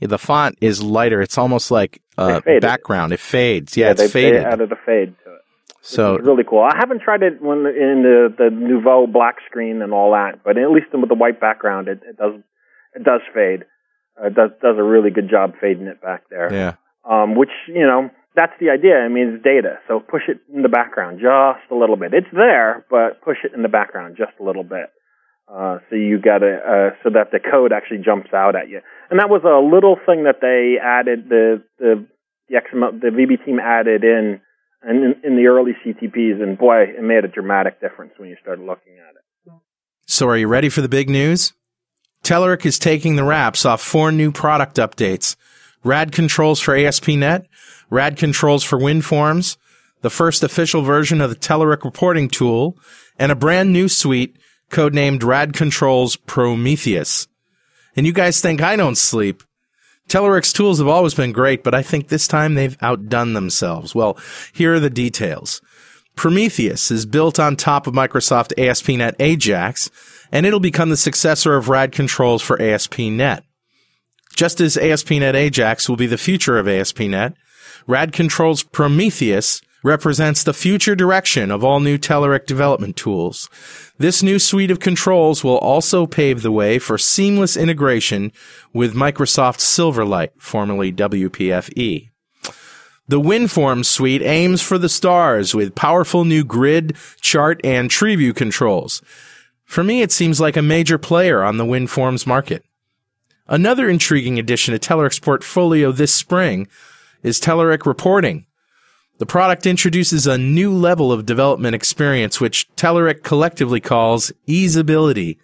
The 0.00 0.18
font 0.18 0.58
is 0.60 0.82
lighter. 0.82 1.22
It's 1.22 1.38
almost 1.38 1.70
like 1.70 2.02
a 2.18 2.42
They 2.44 2.58
background. 2.58 3.12
It 3.12 3.20
fades. 3.20 3.76
Yeah, 3.76 3.92
they, 3.92 4.04
it's 4.04 4.12
faded. 4.12 4.42
They 4.42 4.46
added 4.46 4.72
a 4.72 4.76
fade 4.76 5.14
to 5.24 5.34
it. 5.34 5.40
So 5.80 6.16
It's 6.16 6.26
really 6.26 6.44
cool. 6.44 6.60
I 6.60 6.76
haven't 6.76 7.00
tried 7.00 7.22
it 7.22 7.40
when 7.40 7.58
in 7.66 8.02
the 8.02 8.34
the 8.36 8.50
Nouveau 8.50 9.06
black 9.06 9.36
screen 9.48 9.80
and 9.82 9.92
all 9.92 10.12
that, 10.12 10.44
but 10.44 10.58
at 10.58 10.70
least 10.70 10.88
with 10.92 11.08
the 11.08 11.14
white 11.14 11.40
background, 11.40 11.88
it, 11.88 12.00
it 12.08 12.16
does 12.16 12.34
it 12.94 13.04
does 13.04 13.20
fade. 13.34 13.64
Uh, 14.20 14.26
it 14.26 14.34
does 14.34 14.50
does 14.60 14.76
a 14.78 14.82
really 14.82 15.10
good 15.10 15.30
job 15.30 15.54
fading 15.60 15.86
it 15.86 16.02
back 16.02 16.24
there. 16.30 16.52
yeah. 16.52 16.74
Um, 17.08 17.34
which 17.34 17.50
you 17.66 17.86
know 17.86 18.10
that's 18.36 18.52
the 18.60 18.70
idea. 18.70 18.96
I 18.96 19.08
mean, 19.08 19.34
it's 19.34 19.44
data, 19.44 19.78
so 19.88 20.00
push 20.00 20.22
it 20.28 20.38
in 20.54 20.62
the 20.62 20.68
background 20.68 21.18
just 21.20 21.64
a 21.70 21.74
little 21.74 21.96
bit. 21.96 22.12
It's 22.12 22.30
there, 22.32 22.84
but 22.90 23.22
push 23.22 23.38
it 23.44 23.52
in 23.54 23.62
the 23.62 23.68
background 23.68 24.16
just 24.18 24.32
a 24.38 24.44
little 24.44 24.64
bit. 24.64 24.92
Uh, 25.48 25.78
so 25.88 25.96
you 25.96 26.20
got 26.20 26.42
uh, 26.44 26.94
so 27.02 27.10
that 27.10 27.32
the 27.32 27.40
code 27.40 27.72
actually 27.72 27.98
jumps 28.04 28.30
out 28.32 28.54
at 28.54 28.68
you. 28.68 28.80
And 29.10 29.18
that 29.18 29.28
was 29.28 29.42
a 29.42 29.58
little 29.58 29.96
thing 30.06 30.24
that 30.24 30.40
they 30.40 30.76
added 30.78 31.28
the 31.28 31.62
the 31.78 32.06
the 32.48 32.54
XML 32.54 33.00
the 33.00 33.08
VB 33.08 33.44
team 33.44 33.58
added 33.58 34.04
in 34.04 34.40
and 34.82 35.04
in, 35.04 35.14
in 35.24 35.36
the 35.36 35.46
early 35.46 35.72
CTPs, 35.84 36.42
and 36.42 36.56
boy, 36.56 36.84
it 36.96 37.02
made 37.02 37.24
a 37.24 37.28
dramatic 37.28 37.80
difference 37.80 38.12
when 38.16 38.28
you 38.28 38.36
started 38.40 38.64
looking 38.64 38.94
at 38.94 39.16
it. 39.16 39.52
So 40.06 40.28
are 40.28 40.36
you 40.36 40.48
ready 40.48 40.68
for 40.68 40.80
the 40.80 40.88
big 40.88 41.08
news? 41.08 41.52
Telerik 42.24 42.66
is 42.66 42.78
taking 42.78 43.16
the 43.16 43.24
wraps 43.24 43.64
off 43.64 43.80
four 43.80 44.10
new 44.12 44.32
product 44.32 44.76
updates. 44.76 45.36
RAD 45.84 46.12
controls 46.12 46.60
for 46.60 46.76
ASP.NET, 46.76 47.46
RAD 47.88 48.16
controls 48.16 48.64
for 48.64 48.78
WinForms, 48.78 49.56
the 50.02 50.10
first 50.10 50.42
official 50.42 50.82
version 50.82 51.20
of 51.20 51.30
the 51.30 51.36
Telerik 51.36 51.84
reporting 51.84 52.28
tool, 52.28 52.78
and 53.18 53.32
a 53.32 53.36
brand 53.36 53.72
new 53.72 53.88
suite 53.88 54.36
codenamed 54.70 55.22
RAD 55.22 55.52
Controls 55.52 56.16
Prometheus. 56.16 57.28
And 57.96 58.06
you 58.06 58.12
guys 58.12 58.40
think 58.40 58.60
I 58.60 58.76
don't 58.76 58.96
sleep. 58.96 59.42
Telerik's 60.10 60.52
tools 60.52 60.78
have 60.78 60.88
always 60.88 61.14
been 61.14 61.30
great, 61.30 61.62
but 61.62 61.72
I 61.72 61.82
think 61.82 62.08
this 62.08 62.26
time 62.26 62.54
they've 62.54 62.76
outdone 62.82 63.32
themselves. 63.32 63.94
Well, 63.94 64.18
here 64.52 64.74
are 64.74 64.80
the 64.80 64.90
details. 64.90 65.62
Prometheus 66.16 66.90
is 66.90 67.06
built 67.06 67.38
on 67.38 67.54
top 67.54 67.86
of 67.86 67.94
Microsoft 67.94 68.52
ASP.NET 68.58 69.14
Ajax, 69.20 69.88
and 70.32 70.44
it'll 70.46 70.58
become 70.58 70.90
the 70.90 70.96
successor 70.96 71.54
of 71.54 71.68
RAD 71.68 71.92
controls 71.92 72.42
for 72.42 72.60
ASP.NET. 72.60 73.44
Just 74.34 74.60
as 74.60 74.76
ASP.NET 74.76 75.36
Ajax 75.36 75.88
will 75.88 75.96
be 75.96 76.08
the 76.08 76.18
future 76.18 76.58
of 76.58 76.66
ASP.NET, 76.66 77.34
RAD 77.86 78.12
controls 78.12 78.64
Prometheus 78.64 79.62
represents 79.82 80.42
the 80.42 80.52
future 80.52 80.94
direction 80.94 81.50
of 81.50 81.64
all 81.64 81.80
new 81.80 81.96
Telerik 81.98 82.46
development 82.46 82.96
tools. 82.96 83.48
This 83.98 84.22
new 84.22 84.38
suite 84.38 84.70
of 84.70 84.80
controls 84.80 85.42
will 85.42 85.58
also 85.58 86.06
pave 86.06 86.42
the 86.42 86.52
way 86.52 86.78
for 86.78 86.98
seamless 86.98 87.56
integration 87.56 88.32
with 88.72 88.94
Microsoft 88.94 89.58
Silverlight, 89.58 90.30
formerly 90.38 90.92
WPFE. 90.92 92.10
The 93.08 93.20
WinForms 93.20 93.86
suite 93.86 94.22
aims 94.22 94.62
for 94.62 94.78
the 94.78 94.88
stars 94.88 95.54
with 95.54 95.74
powerful 95.74 96.24
new 96.24 96.44
grid, 96.44 96.96
chart, 97.20 97.60
and 97.64 97.90
tree 97.90 98.14
view 98.14 98.32
controls. 98.32 99.02
For 99.64 99.82
me, 99.82 100.02
it 100.02 100.12
seems 100.12 100.40
like 100.40 100.56
a 100.56 100.62
major 100.62 100.96
player 100.96 101.42
on 101.42 101.56
the 101.56 101.64
WinForms 101.64 102.26
market. 102.26 102.64
Another 103.48 103.88
intriguing 103.88 104.38
addition 104.38 104.78
to 104.78 104.78
Telerik's 104.78 105.18
portfolio 105.18 105.90
this 105.90 106.14
spring 106.14 106.68
is 107.24 107.40
Telerik 107.40 107.84
Reporting. 107.84 108.46
The 109.20 109.26
product 109.26 109.66
introduces 109.66 110.26
a 110.26 110.38
new 110.38 110.72
level 110.72 111.12
of 111.12 111.26
development 111.26 111.74
experience, 111.74 112.40
which 112.40 112.66
Telerik 112.74 113.22
collectively 113.22 113.78
calls 113.78 114.32
easeability, 114.48 115.36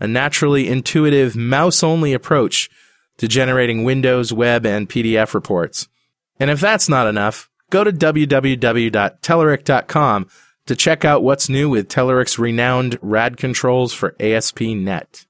a 0.00 0.08
naturally 0.08 0.66
intuitive 0.66 1.36
mouse-only 1.36 2.14
approach 2.14 2.70
to 3.18 3.28
generating 3.28 3.84
Windows, 3.84 4.32
web, 4.32 4.64
and 4.64 4.88
PDF 4.88 5.34
reports. 5.34 5.88
And 6.40 6.48
if 6.48 6.58
that's 6.58 6.88
not 6.88 7.06
enough, 7.06 7.50
go 7.68 7.84
to 7.84 7.92
www.telerik.com 7.92 10.28
to 10.64 10.74
check 10.74 11.04
out 11.04 11.22
what's 11.22 11.50
new 11.50 11.68
with 11.68 11.88
Telerik's 11.88 12.38
renowned 12.38 12.98
RAD 13.02 13.36
controls 13.36 13.92
for 13.92 14.16
ASP.NET. 14.18 15.26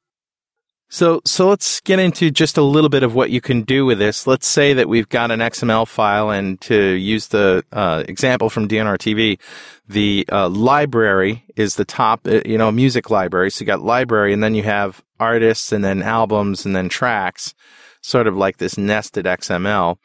So, 0.91 1.21
so 1.27 1.49
let's 1.49 1.81
get 1.81 1.99
into 1.99 2.31
just 2.31 2.57
a 2.57 2.63
little 2.63 2.89
bit 2.89 3.03
of 3.03 3.15
what 3.15 3.29
you 3.29 3.43
can 3.43 3.61
do 3.63 3.85
with 3.85 3.99
this. 3.99 4.27
Let's 4.27 4.47
say 4.47 4.73
that 4.73 4.89
we've 4.89 5.09
got 5.09 5.31
an 5.31 5.41
XML 5.41 5.87
file, 5.87 6.31
and 6.31 6.59
to 6.63 6.93
use 6.93 7.29
the 7.29 7.63
uh, 7.73 8.05
example 8.09 8.49
from 8.49 8.69
DNR 8.69 8.97
TV, 8.97 9.39
the 9.87 10.27
uh, 10.33 10.49
library 10.49 11.45
is 11.57 11.77
the 11.77 11.85
top, 11.85 12.27
uh, 12.27 12.41
you 12.47 12.57
know, 12.57 12.73
music 12.73 13.11
library. 13.11 13.51
So 13.51 13.63
you 13.63 13.67
got 13.67 13.83
library, 13.83 14.33
and 14.33 14.43
then 14.43 14.55
you 14.55 14.63
have 14.63 15.03
artists, 15.21 15.73
and 15.73 15.85
then 15.85 16.03
albums, 16.03 16.65
and 16.65 16.75
then 16.75 16.89
tracks, 16.89 17.55
sort 18.01 18.27
of 18.27 18.35
like 18.35 18.57
this 18.57 18.79
nested 18.79 19.27
XML. 19.27 19.99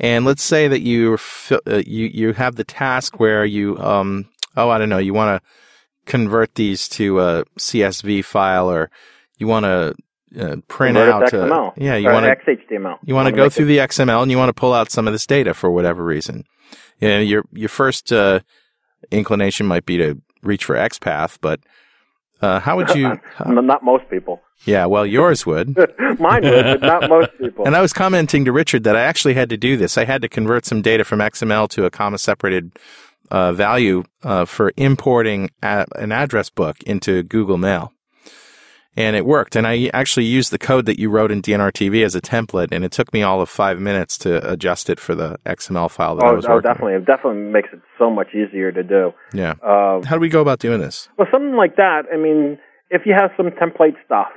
And 0.00 0.24
let's 0.24 0.42
say 0.42 0.68
that 0.68 0.80
you 0.80 1.18
uh, 1.50 1.82
you 1.86 2.06
you 2.06 2.32
have 2.32 2.56
the 2.56 2.64
task 2.64 3.20
where 3.20 3.44
you 3.44 3.78
um 3.78 4.26
oh 4.56 4.68
I 4.70 4.78
don't 4.78 4.88
know 4.88 4.98
you 4.98 5.14
want 5.14 5.40
to 5.40 5.48
convert 6.10 6.56
these 6.56 6.88
to 6.88 7.20
a 7.20 7.44
CSV 7.58 8.24
file 8.24 8.68
or 8.68 8.90
you 9.38 9.46
want 9.46 9.64
to 9.64 9.94
uh, 10.38 10.56
print 10.68 10.96
out 10.98 11.28
to 11.30 11.42
uh, 11.44 11.48
XML. 11.48 11.72
yeah 11.76 11.96
you 11.96 12.08
want 12.10 12.24
to 12.26 12.34
XHTML. 12.56 12.98
you 13.04 13.14
want 13.14 13.26
to 13.28 13.32
go 13.32 13.48
through 13.48 13.66
it- 13.66 13.68
the 13.68 13.78
XML 13.78 14.22
and 14.22 14.30
you 14.30 14.38
want 14.38 14.48
to 14.48 14.52
pull 14.60 14.72
out 14.72 14.90
some 14.90 15.06
of 15.06 15.12
this 15.12 15.26
data 15.26 15.54
for 15.54 15.70
whatever 15.70 16.04
reason. 16.04 16.44
You 17.00 17.08
know, 17.08 17.20
your 17.20 17.44
your 17.52 17.68
first 17.68 18.12
uh, 18.12 18.40
inclination 19.10 19.66
might 19.66 19.86
be 19.86 19.96
to 19.98 20.20
reach 20.42 20.64
for 20.64 20.74
XPath, 20.76 21.38
but 21.40 21.60
uh, 22.40 22.60
how 22.60 22.76
would 22.76 22.90
you? 22.94 23.18
Not 23.46 23.82
most 23.84 24.08
people. 24.10 24.40
yeah, 24.64 24.86
well, 24.86 25.06
yours 25.06 25.46
would. 25.46 25.76
Mine 26.18 26.42
would, 26.42 26.80
but 26.80 26.82
not 26.82 27.08
most 27.08 27.30
people. 27.38 27.66
And 27.66 27.74
I 27.76 27.80
was 27.80 27.92
commenting 27.92 28.44
to 28.44 28.52
Richard 28.52 28.84
that 28.84 28.96
I 28.96 29.00
actually 29.00 29.34
had 29.34 29.48
to 29.50 29.56
do 29.56 29.76
this. 29.76 29.96
I 29.98 30.04
had 30.04 30.22
to 30.22 30.28
convert 30.28 30.64
some 30.66 30.82
data 30.82 31.04
from 31.04 31.18
XML 31.20 31.68
to 31.70 31.84
a 31.86 31.90
comma 31.90 32.18
separated 32.18 32.72
uh, 33.30 33.52
value 33.52 34.04
uh, 34.22 34.44
for 34.44 34.72
importing 34.76 35.50
a- 35.62 35.86
an 35.96 36.12
address 36.12 36.50
book 36.50 36.82
into 36.84 37.22
Google 37.22 37.56
Mail. 37.58 37.92
And 38.96 39.16
it 39.16 39.26
worked. 39.26 39.56
And 39.56 39.66
I 39.66 39.90
actually 39.92 40.26
used 40.26 40.52
the 40.52 40.58
code 40.58 40.86
that 40.86 40.98
you 40.98 41.10
wrote 41.10 41.32
in 41.32 41.42
DNR 41.42 41.72
TV 41.72 42.04
as 42.04 42.14
a 42.14 42.20
template, 42.20 42.68
and 42.70 42.84
it 42.84 42.92
took 42.92 43.12
me 43.12 43.22
all 43.22 43.40
of 43.40 43.48
five 43.48 43.80
minutes 43.80 44.16
to 44.18 44.50
adjust 44.50 44.88
it 44.88 45.00
for 45.00 45.14
the 45.14 45.36
XML 45.44 45.90
file 45.90 46.16
that 46.16 46.24
I 46.24 46.30
oh, 46.30 46.36
was 46.36 46.46
oh, 46.46 46.54
working. 46.54 46.70
definitely. 46.70 46.94
It 46.94 47.06
definitely 47.06 47.42
makes 47.42 47.68
it 47.72 47.80
so 47.98 48.10
much 48.10 48.28
easier 48.34 48.70
to 48.70 48.82
do. 48.82 49.12
Yeah. 49.32 49.54
Uh, 49.62 50.02
How 50.04 50.16
do 50.16 50.20
we 50.20 50.28
go 50.28 50.40
about 50.40 50.60
doing 50.60 50.80
this? 50.80 51.08
Well, 51.18 51.28
something 51.32 51.56
like 51.56 51.76
that. 51.76 52.02
I 52.12 52.16
mean, 52.16 52.58
if 52.90 53.02
you 53.04 53.14
have 53.14 53.30
some 53.36 53.46
template 53.46 53.96
stuff, 54.04 54.28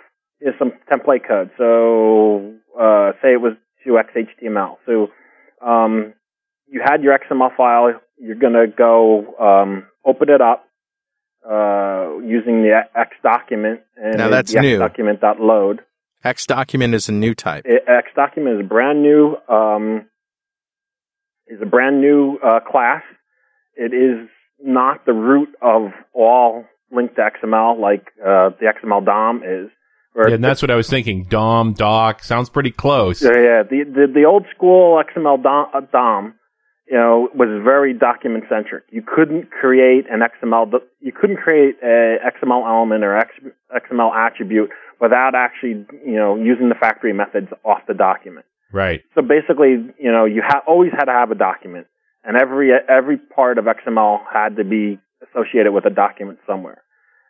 is 0.42 0.54
some 0.60 0.72
template 0.92 1.28
code. 1.28 1.50
So, 1.58 2.54
uh, 2.80 3.14
say 3.22 3.34
it 3.34 3.42
was 3.42 3.54
to 3.86 3.90
XHTML. 3.92 4.78
So, 4.86 5.08
um, 5.66 6.14
you 6.68 6.82
had 6.84 7.02
your 7.02 7.18
XML 7.18 7.56
file. 7.56 7.94
You're 8.20 8.36
going 8.36 8.54
to 8.54 8.68
go 8.68 9.36
um, 9.40 9.88
open 10.06 10.30
it 10.30 10.42
up 10.42 10.67
uh, 11.50 12.18
using 12.24 12.62
the 12.64 12.82
X 12.96 13.12
document. 13.24 13.82
And 13.96 14.18
Now, 14.18 14.26
the- 14.26 14.32
that's 14.32 14.54
the 14.54 14.62
new. 14.62 14.76
X 14.76 14.80
document 14.80 15.22
dot 15.22 15.40
load. 15.40 15.82
X 16.24 16.46
document 16.46 16.94
is 16.96 17.08
a 17.10 17.12
new 17.14 17.34
type. 17.36 17.64
It, 17.66 17.84
X 17.88 18.08
document 18.16 18.56
is 18.60 18.66
a 18.66 18.68
brand 18.68 19.02
new 19.02 19.36
um, 19.48 20.06
is 21.48 21.60
a 21.62 21.66
brand 21.66 22.02
new 22.02 22.38
uh, 22.44 22.60
class. 22.60 23.04
It 23.76 23.94
is 23.94 24.28
not 24.62 25.06
the 25.06 25.14
root 25.14 25.50
of 25.62 25.92
all 26.14 26.66
linked 26.92 27.16
to 27.16 27.22
XML 27.22 27.80
like 27.80 28.08
uh, 28.22 28.50
the 28.60 28.66
XML 28.84 29.06
DOM 29.06 29.44
is. 29.44 29.70
Yeah, 30.16 30.34
and 30.34 30.44
that's 30.44 30.64
what 30.64 30.72
I 30.72 30.76
was 30.76 30.90
thinking. 30.90 31.26
Dom, 31.26 31.74
doc, 31.74 32.24
sounds 32.24 32.50
pretty 32.50 32.72
close. 32.72 33.22
yeah, 33.22 33.30
yeah. 33.36 33.64
The, 33.64 33.84
the 33.86 34.08
the 34.12 34.24
old 34.26 34.46
school 34.56 35.02
XML 35.16 35.44
DOM, 35.44 35.68
uh, 35.76 35.82
DOM, 35.92 36.34
you 36.90 36.96
know, 36.98 37.30
was 37.36 37.50
very 37.64 37.94
document 37.94 38.46
centric. 38.50 38.84
You 38.90 39.02
couldn't 39.02 39.52
create 39.52 40.06
an 40.10 40.22
XML. 40.22 40.72
You 41.02 41.12
couldn't 41.12 41.38
create 41.38 41.76
a 41.84 42.18
XML 42.24 42.66
element 42.66 43.04
or 43.04 43.22
XML 43.76 44.16
attribute 44.16 44.70
without 45.02 45.36
actually, 45.36 45.86
you 46.06 46.16
know, 46.16 46.36
using 46.38 46.70
the 46.70 46.76
factory 46.76 47.14
methods 47.14 47.48
off 47.66 47.82
the 47.88 47.94
document. 47.94 48.46
Right. 48.72 49.02
So 49.16 49.22
basically, 49.22 49.94
you 50.00 50.12
know, 50.12 50.26
you 50.26 50.42
ha- 50.46 50.64
always 50.66 50.92
had 50.92 51.06
to 51.06 51.12
have 51.12 51.32
a 51.32 51.36
document, 51.36 51.88
and 52.24 52.38
every 52.38 52.72
every 52.90 53.18
part 53.18 53.58
of 53.58 53.66
XML 53.66 54.20
had 54.32 54.56
to 54.58 54.64
be 54.64 55.00
associated 55.24 55.74
with 55.74 55.86
a 55.86 55.90
document 55.90 56.40
somewhere. 56.48 56.82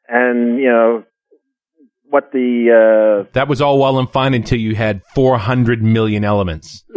And 0.08 0.60
you 0.60 0.70
know, 0.70 1.04
what 2.10 2.32
the 2.32 3.24
uh, 3.26 3.30
That 3.34 3.48
was 3.48 3.62
all 3.62 3.80
well 3.80 4.00
and 4.00 4.10
fine 4.10 4.34
until 4.34 4.60
you 4.60 4.76
had 4.76 5.02
400 5.16 5.82
million 5.84 6.24
elements. 6.24 6.84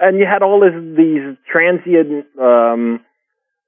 and 0.00 0.18
you 0.18 0.26
had 0.26 0.42
all 0.42 0.60
this, 0.60 0.74
these 0.96 1.36
transient 1.50 2.26
um, 2.40 3.00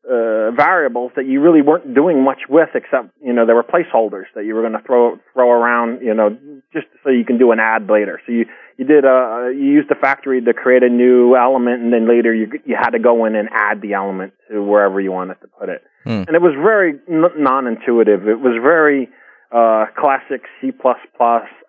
uh, 0.07 0.53
variables 0.53 1.11
that 1.17 1.27
you 1.27 1.41
really 1.41 1.63
weren't 1.63 1.95
doing 1.95 2.23
much 2.23 2.43
with, 2.49 2.69
except 2.75 3.11
you 3.21 3.33
know 3.33 3.45
there 3.45 3.57
were 3.57 3.65
placeholders 3.65 4.27
that 4.35 4.45
you 4.45 4.55
were 4.55 4.61
going 4.61 4.73
to 4.73 4.83
throw 4.87 5.19
throw 5.33 5.51
around, 5.51 6.01
you 6.01 6.15
know, 6.15 6.37
just 6.73 6.87
so 7.03 7.11
you 7.11 7.25
can 7.25 7.39
do 7.39 7.51
an 7.51 7.59
ad 7.59 7.89
later. 7.91 8.21
So 8.25 8.33
you 8.33 8.47
you 8.79 8.85
did 8.85 9.05
a 9.05 9.51
you 9.53 9.65
used 9.65 9.89
the 9.89 9.97
factory 9.97 10.41
to 10.41 10.55
create 10.55 10.85
a 10.85 10.89
new 10.89 11.35
element, 11.35 11.83
and 11.83 11.93
then 11.93 12.09
later 12.09 12.33
you 12.33 12.53
you 12.65 12.77
had 12.79 12.91
to 12.91 13.01
go 13.01 13.25
in 13.25 13.35
and 13.35 13.49
add 13.53 13.83
the 13.83 13.95
element 13.95 14.33
to 14.51 14.63
wherever 14.63 15.01
you 15.01 15.11
wanted 15.11 15.41
to 15.41 15.49
put 15.59 15.69
it. 15.69 15.83
Hmm. 16.05 16.23
And 16.29 16.37
it 16.37 16.43
was 16.43 16.55
very 16.55 17.01
n- 17.11 17.43
non-intuitive. 17.43 18.29
It 18.29 18.39
was 18.39 18.55
very 18.63 19.09
uh, 19.51 19.87
classic 19.99 20.43
C++ 20.61 20.71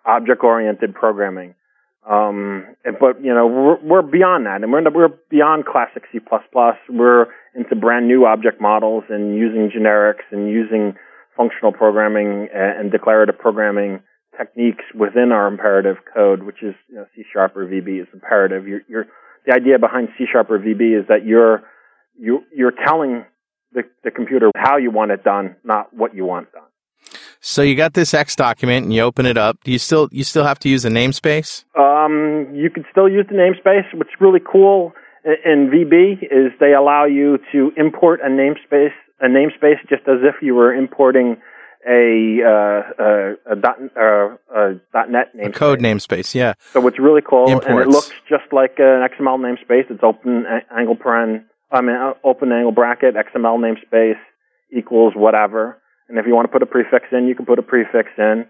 object-oriented 0.06 0.94
programming. 0.94 1.54
Um, 2.08 2.64
but 2.98 3.22
you 3.22 3.34
know, 3.34 3.46
we're, 3.46 3.80
we're 3.82 4.02
beyond 4.02 4.46
that, 4.46 4.62
and 4.62 4.72
we're 4.72 4.90
we're 4.90 5.14
beyond 5.30 5.66
classic 5.66 6.04
C++. 6.10 6.18
We're 6.88 7.26
into 7.54 7.76
brand 7.76 8.08
new 8.08 8.24
object 8.24 8.60
models 8.60 9.04
and 9.10 9.36
using 9.36 9.70
generics 9.70 10.24
and 10.32 10.48
using 10.48 10.94
functional 11.36 11.72
programming 11.72 12.48
and, 12.52 12.90
declarative 12.90 13.38
programming 13.38 14.00
techniques 14.36 14.84
within 14.94 15.32
our 15.32 15.46
imperative 15.46 15.96
code, 16.14 16.42
which 16.44 16.62
is 16.62 16.74
you 16.88 16.96
know, 16.96 17.04
C 17.14 17.22
sharp 17.32 17.56
or 17.56 17.66
VB 17.66 18.00
is 18.00 18.08
imperative. 18.12 18.66
You're, 18.66 18.80
you're, 18.88 19.06
the 19.46 19.54
idea 19.54 19.78
behind 19.78 20.08
C 20.16 20.24
sharp 20.30 20.50
or 20.50 20.58
VB 20.58 20.98
is 20.98 21.06
that 21.08 21.24
you're 21.26 21.62
you, 22.18 22.42
you're 22.54 22.72
telling 22.86 23.24
the, 23.72 23.82
the 24.02 24.10
computer 24.10 24.50
how 24.56 24.76
you 24.78 24.90
want 24.90 25.10
it 25.10 25.22
done, 25.22 25.56
not 25.62 25.94
what 25.94 26.14
you 26.14 26.24
want 26.24 26.50
done. 26.52 26.62
So 27.40 27.62
you 27.62 27.76
got 27.76 27.94
this 27.94 28.14
X 28.14 28.34
document 28.34 28.84
and 28.84 28.92
you 28.92 29.02
open 29.02 29.26
it 29.26 29.38
up. 29.38 29.62
Do 29.64 29.70
you 29.70 29.78
still 29.78 30.08
you 30.10 30.24
still 30.24 30.44
have 30.44 30.58
to 30.60 30.68
use 30.68 30.84
a 30.84 30.90
namespace? 30.90 31.64
Um, 31.78 32.54
you 32.54 32.70
can 32.70 32.84
still 32.90 33.08
use 33.08 33.26
the 33.28 33.36
namespace. 33.36 33.84
What's 33.94 34.10
really 34.20 34.40
cool 34.40 34.92
in 35.24 35.70
VB 35.72 36.22
is 36.24 36.52
they 36.60 36.72
allow 36.72 37.04
you 37.04 37.38
to 37.52 37.72
import 37.76 38.20
a 38.24 38.28
namespace, 38.28 38.92
a 39.20 39.26
namespace 39.26 39.80
just 39.88 40.02
as 40.08 40.18
if 40.22 40.36
you 40.42 40.54
were 40.54 40.74
importing 40.74 41.36
a 41.88 42.40
uh, 42.44 43.02
a, 43.02 43.52
a, 43.52 43.56
dot, 43.56 43.78
uh, 43.96 44.34
a 44.54 44.80
dot 44.92 45.10
.NET 45.10 45.34
namespace. 45.36 45.48
A 45.48 45.52
code 45.52 45.80
namespace, 45.80 46.34
yeah. 46.34 46.54
So 46.72 46.80
what's 46.80 46.98
really 46.98 47.22
cool, 47.22 47.50
and 47.50 47.78
it 47.78 47.88
looks 47.88 48.10
just 48.28 48.52
like 48.52 48.74
an 48.78 49.06
XML 49.08 49.38
namespace. 49.38 49.90
It's 49.90 50.02
open 50.02 50.44
angle 50.76 50.96
paren, 50.96 51.44
I 51.70 51.80
mean 51.80 51.96
uh, 51.96 52.14
open 52.24 52.52
angle 52.52 52.72
bracket 52.72 53.14
XML 53.14 53.58
namespace 53.58 54.18
equals 54.76 55.14
whatever. 55.14 55.80
And 56.08 56.18
if 56.18 56.26
you 56.26 56.34
want 56.34 56.46
to 56.48 56.52
put 56.52 56.62
a 56.62 56.66
prefix 56.66 57.06
in, 57.12 57.26
you 57.26 57.34
can 57.34 57.44
put 57.46 57.58
a 57.58 57.62
prefix 57.62 58.08
in. 58.18 58.46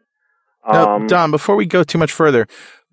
Now, 0.71 0.97
Um, 0.97 1.07
Don, 1.07 1.31
before 1.31 1.57
we 1.57 1.67
go 1.67 1.83
too 1.83 1.99
much 1.99 2.13
further, 2.13 2.47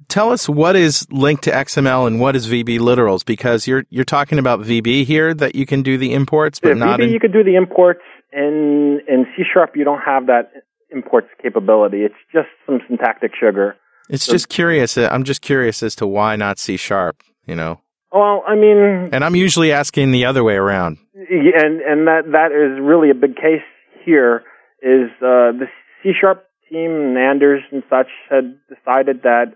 tell 0.07 0.31
us 0.31 0.47
what 0.47 0.75
is 0.75 1.07
linked 1.11 1.43
to 1.43 1.51
XML 1.51 2.07
and 2.07 2.19
what 2.19 2.35
is 2.35 2.47
VB 2.47 2.79
literals 2.79 3.25
because 3.25 3.67
you're 3.67 3.83
you're 3.89 4.05
talking 4.05 4.39
about 4.39 4.61
VB 4.61 5.03
here 5.05 5.33
that 5.33 5.55
you 5.55 5.65
can 5.65 5.81
do 5.83 5.97
the 5.97 6.13
imports, 6.13 6.59
but 6.59 6.69
Yeah, 6.69 6.73
not 6.75 6.99
VB, 6.99 7.03
in 7.05 7.09
you 7.11 7.19
could 7.19 7.33
do 7.33 7.43
the 7.43 7.55
imports. 7.55 8.01
In 8.31 9.01
in 9.07 9.25
C 9.35 9.43
sharp, 9.51 9.75
you 9.75 9.83
don't 9.83 10.01
have 10.01 10.27
that 10.27 10.51
imports 10.91 11.27
capability. 11.41 12.03
It's 12.03 12.15
just 12.33 12.47
some 12.65 12.79
syntactic 12.87 13.31
sugar. 13.39 13.75
It's 14.09 14.25
just 14.27 14.49
curious. 14.49 14.97
uh, 14.97 15.09
I'm 15.11 15.23
just 15.23 15.41
curious 15.41 15.81
as 15.81 15.95
to 15.95 16.05
why 16.07 16.35
not 16.35 16.59
C 16.59 16.77
sharp, 16.77 17.23
you 17.45 17.55
know. 17.55 17.81
Well, 18.11 18.43
I 18.47 18.55
mean, 18.55 19.09
And 19.11 19.23
I'm 19.25 19.35
usually 19.35 19.71
asking 19.71 20.11
the 20.11 20.25
other 20.25 20.43
way 20.43 20.55
around. 20.55 20.97
And 21.15 21.81
and 21.81 22.07
that 22.07 22.23
that 22.31 22.51
is 22.51 22.79
really 22.81 23.09
a 23.09 23.15
big 23.15 23.35
case 23.35 23.63
here. 24.05 24.43
Is 24.85 25.09
uh, 25.17 25.49
the 25.57 25.65
C 26.03 26.11
sharp 26.19 26.45
team, 26.69 27.17
Anders 27.17 27.63
and 27.71 27.81
such, 27.89 28.05
had 28.29 28.59
decided 28.69 29.23
that 29.23 29.55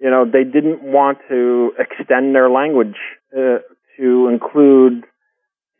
you 0.00 0.08
know 0.08 0.24
they 0.24 0.42
didn't 0.42 0.82
want 0.82 1.18
to 1.28 1.72
extend 1.78 2.34
their 2.34 2.48
language 2.48 2.96
uh, 3.36 3.58
to 3.98 4.28
include 4.28 5.04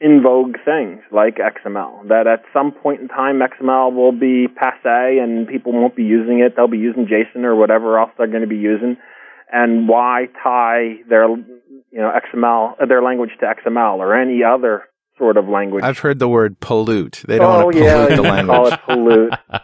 in 0.01 0.23
vogue 0.23 0.57
things 0.66 1.01
like 1.11 1.37
XML. 1.37 2.09
That 2.09 2.27
at 2.27 2.42
some 2.53 2.73
point 2.73 3.01
in 3.01 3.09
time, 3.09 3.40
XML 3.40 3.94
will 3.94 4.12
be 4.12 4.49
passe 4.49 5.18
and 5.18 5.49
people 5.49 5.73
won't 5.73 5.97
be 5.97 6.03
using 6.03 6.40
it. 6.40 6.55
They'll 6.55 6.68
be 6.68 6.77
using 6.77 7.07
JSON 7.07 7.44
or 7.44 7.57
whatever 7.57 7.99
else 7.99 8.11
they're 8.18 8.27
going 8.27 8.42
to 8.42 8.47
be 8.47 8.57
using. 8.57 8.99
And 9.51 9.88
why 9.88 10.27
tie 10.42 10.97
their 11.09 11.27
you 11.29 12.01
know 12.01 12.12
XML 12.12 12.87
their 12.87 13.03
language 13.03 13.31
to 13.40 13.47
XML 13.47 13.97
or 13.97 14.14
any 14.14 14.42
other 14.44 14.85
sort 15.18 15.37
of 15.37 15.48
language? 15.48 15.85
I've 15.85 15.98
heard 15.98 16.18
the 16.18 16.29
word 16.29 16.61
pollute. 16.61 17.22
They 17.27 17.38
don't 17.38 17.46
oh 17.61 17.64
want 17.66 17.77
to 17.77 17.81
pollute 17.83 18.11
yeah, 18.11 18.16
the 18.16 18.22
you 18.22 18.29
language. 18.29 18.57
call 18.57 18.66
it 18.72 18.81
pollute. 18.83 19.33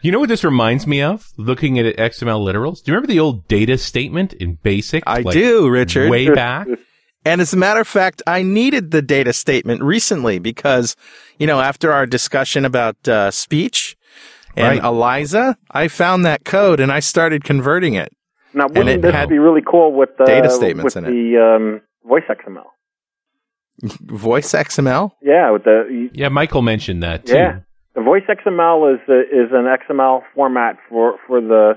You 0.00 0.12
know 0.12 0.20
what 0.20 0.28
this 0.28 0.44
reminds 0.44 0.86
me 0.86 1.02
of? 1.02 1.32
Looking 1.36 1.76
at 1.80 1.96
XML 1.96 2.38
literals. 2.46 2.84
Do 2.84 2.92
you 2.92 2.94
remember 2.94 3.08
the 3.08 3.18
old 3.18 3.48
data 3.48 3.76
statement 3.78 4.32
in 4.34 4.58
BASIC? 4.62 5.02
I 5.06 5.22
Like, 5.22 5.34
do, 5.34 5.68
Richard. 5.68 6.08
Way 6.10 6.30
back. 6.30 6.68
And 7.24 7.40
as 7.40 7.52
a 7.52 7.56
matter 7.56 7.80
of 7.80 7.88
fact, 7.88 8.22
I 8.24 8.44
needed 8.44 8.92
the 8.92 9.02
data 9.02 9.32
statement 9.32 9.82
recently 9.82 10.38
because, 10.38 10.94
you 11.40 11.46
know, 11.48 11.60
after 11.60 11.90
our 11.90 12.06
discussion 12.06 12.64
about 12.64 13.08
uh, 13.08 13.32
speech 13.32 13.96
and 14.54 14.78
Right. 14.78 14.84
Eliza, 14.84 15.58
I 15.72 15.88
found 15.88 16.24
that 16.24 16.44
code 16.44 16.78
and 16.78 16.92
I 16.92 17.00
started 17.00 17.42
converting 17.42 17.94
it. 17.94 18.12
Now, 18.54 18.68
wouldn't 18.68 19.02
this 19.02 19.26
be 19.26 19.40
really 19.40 19.62
cool 19.68 19.92
with 19.92 20.10
the 20.18 20.24
data 20.24 20.48
statements 20.50 20.94
with 20.94 21.04
in 21.04 21.10
it. 21.10 21.16
the 21.32 21.56
um, 21.56 21.80
voice 22.08 22.22
XML? 22.30 22.62
Voice 24.02 24.52
XML? 24.52 25.12
Yeah, 25.22 25.50
with 25.50 25.64
the 25.64 26.08
Yeah, 26.12 26.28
Michael 26.28 26.62
mentioned 26.62 27.02
that 27.02 27.26
too. 27.26 27.34
Yeah. 27.34 27.58
The 27.94 28.02
voice 28.02 28.24
XML 28.28 28.94
is 28.94 29.00
a, 29.08 29.20
is 29.20 29.50
an 29.52 29.64
XML 29.64 30.20
format 30.34 30.76
for 30.88 31.16
for 31.26 31.40
the 31.40 31.72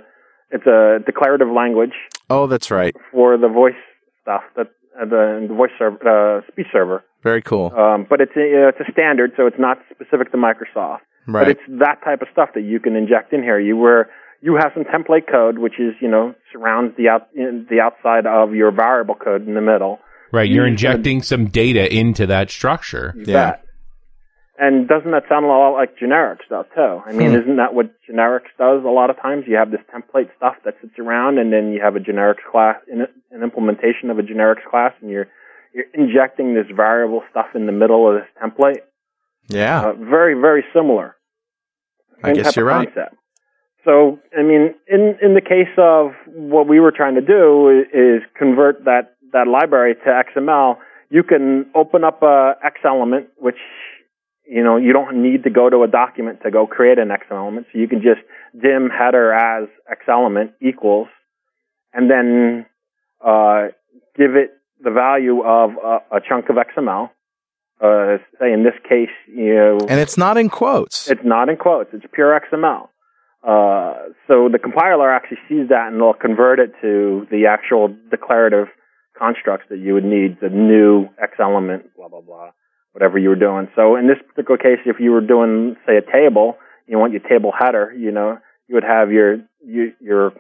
it's 0.52 0.66
a 0.66 1.00
declarative 1.06 1.48
language 1.50 1.94
Oh, 2.30 2.46
that's 2.48 2.70
right. 2.72 2.94
for 3.12 3.38
the 3.38 3.48
voice 3.48 3.76
stuff 4.22 4.42
that 4.58 4.68
uh, 5.00 5.06
the, 5.06 5.46
the 5.48 5.54
voice 5.54 5.72
server 5.80 5.98
uh, 6.38 6.42
speech 6.52 6.68
server. 6.74 7.04
Very 7.24 7.42
cool. 7.42 7.72
Um, 7.76 8.06
but 8.10 8.20
it's 8.22 8.32
a, 8.36 8.70
it's 8.70 8.80
a 8.80 8.92
standard, 8.92 9.32
so 9.38 9.46
it's 9.48 9.60
not 9.60 9.78
specific 9.94 10.32
to 10.32 10.38
Microsoft. 10.38 11.00
Right. 11.28 11.34
But 11.34 11.34
Right. 11.34 11.48
it's 11.52 11.62
that 11.80 12.02
type 12.04 12.22
of 12.22 12.28
stuff 12.32 12.50
that 12.56 12.62
you 12.64 12.80
can 12.80 12.96
inject 12.96 13.32
in 13.34 13.42
here. 13.44 13.60
You 13.60 13.78
where 13.78 14.10
you 14.42 14.56
have 14.56 14.72
some 14.74 14.84
template 14.86 15.30
code, 15.32 15.60
which 15.60 15.80
is 15.80 15.94
you 16.02 16.08
know 16.10 16.34
surrounds 16.52 16.96
the 16.98 17.08
out 17.10 17.28
in 17.36 17.66
the 17.70 17.80
outside 17.82 18.26
of 18.26 18.54
your 18.56 18.72
variable 18.72 19.16
code 19.16 19.48
in 19.48 19.54
the 19.54 19.62
middle. 19.62 20.00
Right. 20.32 20.50
You're 20.50 20.68
injecting 20.68 21.22
some 21.22 21.48
data 21.48 21.92
into 21.94 22.28
that 22.28 22.50
structure. 22.52 23.13
Yeah. 23.18 23.52
bet. 23.52 23.65
And 24.62 24.89
doesn't 24.89 25.12
that 25.12 25.24
sound 25.30 25.46
a 25.46 25.48
lot 25.48 25.72
like 25.72 25.98
generics 25.98 26.44
though 26.50 26.65
too? 26.76 27.02
I 27.06 27.13
mean, 27.13 27.30
Hmm. 27.32 27.38
isn't 27.42 27.56
that 27.56 27.74
what 27.74 27.92
generics 28.10 28.52
does 28.58 28.84
a 28.84 28.89
lot 28.89 29.10
of 29.10 29.15
times? 29.22 29.46
You 29.48 29.56
have 29.56 29.72
this 29.72 29.80
template 29.94 30.30
stuff 30.36 30.56
that 30.65 30.76
sits 30.82 31.00
around, 31.00 31.38
and 31.38 31.54
then 31.54 31.72
you 31.72 31.80
have 31.82 31.96
a 31.96 32.00
generics 32.00 32.44
class, 32.52 32.76
an 32.92 33.08
an 33.32 33.42
implementation 33.44 34.10
of 34.10 34.20
a 34.20 34.22
generics 34.22 34.63
class, 34.70 34.92
and 35.02 35.10
you're 35.10 35.28
you're 35.74 35.86
injecting 35.94 36.56
this 36.56 36.65
variable 36.76 37.24
stuff 37.32 37.46
in 37.56 37.68
the 37.68 37.72
middle 37.72 38.06
of 38.10 38.15
this 38.22 38.28
template. 38.44 38.82
Yeah. 39.48 39.82
Uh, 39.82 39.94
very 39.94 40.34
very 40.34 40.65
similar. 40.74 41.15
I 42.22 42.34
guess 42.34 42.56
you're 42.58 42.65
right. 42.65 42.94
Concept. 42.94 43.15
So, 43.86 44.20
I 44.38 44.42
mean, 44.44 44.76
in 44.89 45.18
in 45.22 45.36
the 45.36 45.42
case 45.42 45.72
of 45.78 46.12
what 46.28 46.68
we 46.68 46.82
were 46.82 46.92
trying 46.92 47.15
to 47.15 47.22
do 47.22 47.70
i- 47.70 47.98
is 47.98 48.22
convert 48.38 48.84
that 48.84 49.15
that 49.34 49.48
library 49.48 49.96
to 49.96 50.24
XML. 50.36 50.78
You 51.10 51.24
can 51.24 51.70
open 51.76 52.04
up 52.04 52.22
a 52.22 52.54
X 52.63 52.80
element, 52.86 53.28
which 53.38 53.58
you 54.48 54.63
know 54.63 54.78
you 54.78 54.94
don't 54.94 55.22
need 55.22 55.44
to 55.44 55.50
go 55.50 55.70
to 55.70 55.84
a 55.84 55.88
document 55.88 56.39
to 56.44 56.52
go 56.52 56.68
create 56.68 57.00
an 57.00 57.12
X 57.12 57.26
element. 57.32 57.68
So 57.72 57.80
you 57.80 57.88
can 57.88 58.02
just 58.02 58.22
dim 58.60 58.89
header 58.89 59.34
as 59.34 59.68
X 59.89 60.02
element 60.08 60.52
equals, 60.62 61.08
and 61.94 62.10
then 62.10 62.65
uh, 63.26 63.68
give 64.18 64.36
it 64.36 64.52
the 64.82 64.92
value 64.92 65.42
of 65.44 65.72
a, 65.84 66.18
a 66.18 66.22
chunk 66.28 66.50
of 66.50 66.56
XML. 66.56 67.10
Uh, 67.82 68.18
say 68.39 68.52
in 68.52 68.63
this 68.63 68.74
case, 68.88 69.08
you 69.28 69.56
know, 69.56 69.78
And 69.88 70.02
it's 70.02 70.18
not 70.18 70.38
in 70.38 70.50
quotes. 70.50 71.10
it's 71.10 71.24
not 71.24 71.48
in 71.48 71.56
quotes. 71.56 71.89
It's 71.94 72.06
pure 72.13 72.38
XML. 72.52 72.89
Uh, 73.42 74.10
so 74.28 74.50
the 74.52 74.60
compiler 74.62 75.10
actually 75.10 75.38
sees 75.48 75.70
that 75.70 75.88
and 75.88 76.02
they'll 76.02 76.13
convert 76.13 76.60
it 76.60 76.74
to 76.82 77.26
the 77.32 77.46
actual 77.46 77.88
declarative 78.12 78.68
constructs 79.20 79.66
that 79.70 79.80
you 79.80 79.94
would 79.94 80.06
need, 80.06 80.38
the 80.42 80.50
new 80.50 81.08
X 81.22 81.34
element, 81.40 81.96
blah, 81.96 82.08
blah, 82.08 82.22
blah, 82.22 82.52
whatever 82.94 83.20
you 83.20 83.30
were 83.30 83.36
doing. 83.36 83.68
So 83.76 83.96
in 83.98 84.08
this 84.08 84.18
particular 84.28 84.58
case, 84.58 84.80
if 84.86 85.00
you 85.00 85.12
were 85.12 85.22
doing, 85.22 85.76
say, 85.86 85.98
a 85.98 86.02
table, 86.02 86.58
you 86.88 86.98
want 86.98 87.12
your 87.12 87.22
table 87.22 87.52
header, 87.58 87.94
you 87.94 88.12
know, 88.12 88.38
you 88.68 88.76
would 88.76 88.84
have 88.84 89.12
your, 89.12 89.42
your, 89.66 89.90
your 90.00 90.34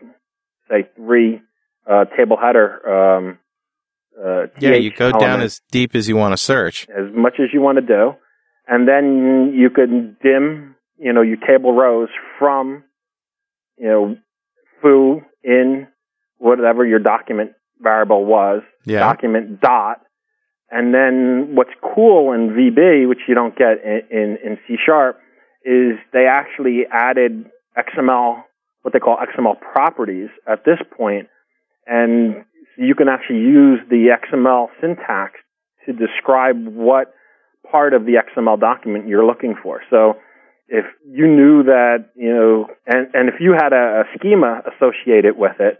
say, 0.69 0.87
three, 0.95 1.41
uh, 1.89 2.05
table 2.17 2.37
header, 2.41 3.17
um, 3.17 3.39
uh, 4.19 4.47
yeah, 4.59 4.73
you 4.73 4.91
go 4.91 5.11
down 5.11 5.41
as 5.41 5.61
deep 5.71 5.95
as 5.95 6.09
you 6.09 6.15
want 6.15 6.33
to 6.33 6.37
search. 6.37 6.87
as 6.89 7.05
much 7.13 7.35
as 7.39 7.49
you 7.53 7.61
want 7.61 7.77
to 7.77 7.81
do, 7.81 8.13
and 8.67 8.87
then 8.87 9.53
you 9.55 9.69
can 9.69 10.17
dim, 10.21 10.75
you 10.97 11.13
know, 11.13 11.21
your 11.21 11.37
table 11.37 11.73
rows 11.73 12.09
from, 12.37 12.83
you 13.77 13.87
know, 13.87 14.17
foo 14.81 15.21
in 15.43 15.87
whatever 16.37 16.85
your 16.85 16.99
document 16.99 17.51
variable 17.81 18.25
was, 18.25 18.61
Yeah. 18.85 18.99
document 18.99 19.61
dot, 19.61 20.01
and 20.71 20.93
then 20.93 21.55
what's 21.55 21.73
cool 21.95 22.31
in 22.33 22.49
VB, 22.49 23.07
which 23.07 23.19
you 23.27 23.33
don't 23.35 23.55
get 23.57 23.83
in, 23.83 24.01
in, 24.11 24.37
in 24.43 24.59
C 24.67 24.75
sharp, 24.83 25.19
is 25.65 25.97
they 26.13 26.25
actually 26.25 26.85
added 26.91 27.49
XML, 27.77 28.43
what 28.83 28.93
they 28.93 28.99
call 28.99 29.17
XML 29.17 29.59
properties 29.59 30.29
at 30.47 30.63
this 30.65 30.79
point, 30.95 31.27
and 31.87 32.45
you 32.77 32.95
can 32.95 33.09
actually 33.09 33.39
use 33.39 33.79
the 33.89 34.15
XML 34.23 34.67
syntax 34.79 35.33
to 35.85 35.93
describe 35.93 36.67
what 36.67 37.13
part 37.69 37.93
of 37.93 38.05
the 38.05 38.13
XML 38.13 38.59
document 38.59 39.07
you're 39.07 39.25
looking 39.25 39.55
for. 39.61 39.81
So 39.89 40.13
if 40.67 40.85
you 41.05 41.27
knew 41.27 41.63
that, 41.63 42.09
you 42.15 42.33
know, 42.33 42.67
and, 42.85 43.07
and 43.13 43.29
if 43.29 43.35
you 43.39 43.53
had 43.53 43.73
a, 43.73 44.01
a 44.01 44.03
schema 44.17 44.61
associated 44.71 45.35
with 45.37 45.59
it, 45.59 45.79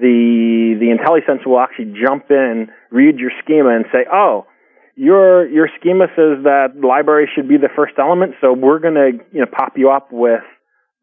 the 0.00 0.76
the 0.78 0.86
IntelliSense 0.94 1.46
will 1.46 1.58
actually 1.58 1.92
jump 2.00 2.30
in, 2.30 2.68
read 2.90 3.18
your 3.18 3.32
schema, 3.42 3.70
and 3.70 3.84
say, 3.92 4.06
"Oh, 4.12 4.46
your 4.94 5.48
your 5.48 5.68
schema 5.78 6.06
says 6.14 6.44
that 6.44 6.74
library 6.82 7.28
should 7.34 7.48
be 7.48 7.56
the 7.56 7.68
first 7.74 7.94
element, 7.98 8.34
so 8.40 8.52
we're 8.52 8.78
going 8.78 8.94
to 8.94 9.10
you 9.32 9.40
know 9.40 9.46
pop 9.46 9.76
you 9.76 9.90
up 9.90 10.12
with 10.12 10.42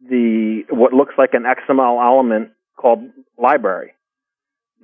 the 0.10 0.64
what 0.70 0.94
looks 0.94 1.14
like 1.18 1.34
an 1.34 1.44
XML 1.44 2.02
element 2.02 2.52
called 2.78 3.00
library 3.38 3.92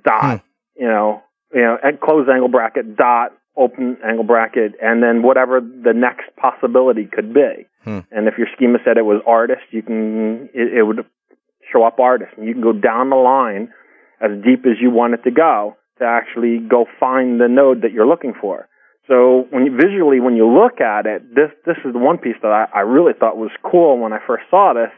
dot, 0.04 0.42
you 0.76 0.86
know, 0.86 1.22
you 1.54 1.60
know, 1.60 1.78
and 1.82 2.00
close 2.00 2.28
angle 2.32 2.48
bracket 2.48 2.96
dot 2.96 3.32
open 3.56 3.98
angle 4.04 4.24
bracket, 4.24 4.72
and 4.82 5.02
then 5.02 5.22
whatever 5.22 5.60
the 5.60 5.92
next 5.94 6.34
possibility 6.36 7.08
could 7.10 7.32
be. 7.34 7.66
Hmm. 7.84 8.00
And 8.10 8.28
if 8.28 8.38
your 8.38 8.46
schema 8.56 8.78
said 8.84 8.96
it 8.96 9.04
was 9.04 9.22
artist, 9.26 9.62
you 9.70 9.82
can 9.82 10.48
it, 10.54 10.78
it 10.78 10.82
would 10.82 11.04
show 11.72 11.84
up 11.84 12.00
artist, 12.00 12.32
and 12.36 12.46
you 12.46 12.52
can 12.52 12.62
go 12.62 12.72
down 12.72 13.10
the 13.10 13.16
line 13.16 13.72
as 14.22 14.30
deep 14.44 14.64
as 14.66 14.76
you 14.80 14.90
want 14.90 15.14
it 15.14 15.22
to 15.24 15.30
go 15.30 15.76
to 15.98 16.04
actually 16.04 16.58
go 16.58 16.86
find 16.98 17.40
the 17.40 17.48
node 17.48 17.82
that 17.82 17.92
you're 17.92 18.06
looking 18.06 18.32
for. 18.40 18.68
So 19.08 19.46
when 19.50 19.66
you, 19.66 19.76
visually, 19.76 20.20
when 20.20 20.36
you 20.36 20.46
look 20.46 20.80
at 20.80 21.06
it, 21.06 21.34
this 21.34 21.50
this 21.66 21.76
is 21.84 21.92
the 21.92 21.98
one 21.98 22.18
piece 22.18 22.36
that 22.42 22.52
I, 22.52 22.66
I 22.78 22.80
really 22.82 23.12
thought 23.18 23.36
was 23.36 23.50
cool 23.68 23.98
when 23.98 24.12
I 24.12 24.18
first 24.26 24.44
saw 24.50 24.72
this. 24.74 24.90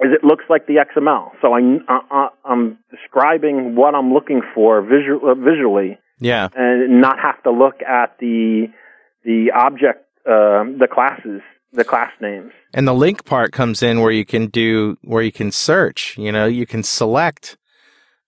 Is 0.00 0.10
it 0.12 0.24
looks 0.24 0.44
like 0.48 0.66
the 0.66 0.74
XML? 0.76 1.30
So 1.40 1.52
I, 1.54 1.60
I 1.88 2.28
I'm 2.44 2.78
describing 2.90 3.76
what 3.76 3.94
I'm 3.94 4.12
looking 4.12 4.42
for 4.54 4.80
visual, 4.82 5.30
uh, 5.30 5.34
visually, 5.34 5.98
Yeah. 6.20 6.48
and 6.54 7.00
not 7.00 7.18
have 7.20 7.42
to 7.44 7.50
look 7.50 7.82
at 7.82 8.16
the 8.18 8.66
the 9.24 9.52
object, 9.54 10.04
uh, 10.26 10.64
the 10.78 10.88
classes, 10.92 11.40
the 11.72 11.84
class 11.84 12.10
names. 12.20 12.52
And 12.74 12.88
the 12.88 12.92
LINQ 12.92 13.24
part 13.24 13.52
comes 13.52 13.82
in 13.82 14.00
where 14.00 14.10
you 14.10 14.24
can 14.24 14.46
do 14.46 14.96
where 15.02 15.22
you 15.22 15.32
can 15.32 15.50
search, 15.52 16.16
you 16.18 16.32
know, 16.32 16.46
you 16.46 16.66
can 16.66 16.82
select 16.82 17.56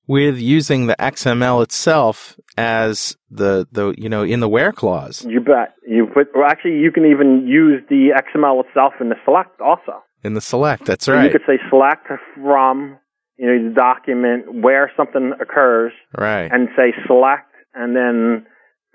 with 0.07 0.38
using 0.38 0.87
the 0.87 0.97
XML 0.99 1.62
itself 1.62 2.38
as 2.57 3.17
the 3.31 3.67
the 3.73 3.95
you 3.99 4.09
know 4.09 4.23
in 4.23 4.40
the 4.40 4.49
where 4.49 4.73
clause 4.73 5.25
You 5.29 5.40
bet. 5.40 5.75
You 5.87 6.07
put 6.07 6.29
well, 6.35 6.47
actually 6.47 6.79
you 6.79 6.93
can 6.93 7.05
even 7.07 7.47
use 7.47 7.83
the 7.88 8.11
XML 8.14 8.64
itself 8.64 8.95
in 9.01 9.09
the 9.09 9.17
select 9.25 9.61
also. 9.61 10.03
in 10.23 10.35
the 10.35 10.40
select. 10.40 10.87
That's 10.87 11.09
right. 11.09 11.25
You 11.25 11.31
could 11.31 11.47
say 11.47 11.59
select 11.69 12.07
from 12.35 12.99
you 13.37 13.47
know 13.47 13.69
the 13.69 13.75
document 13.75 14.62
where 14.62 14.90
something 14.97 15.33
occurs 15.40 15.93
right. 16.17 16.51
and 16.53 16.69
say 16.77 16.93
select 17.07 17.51
and 17.75 17.97
then 17.97 18.47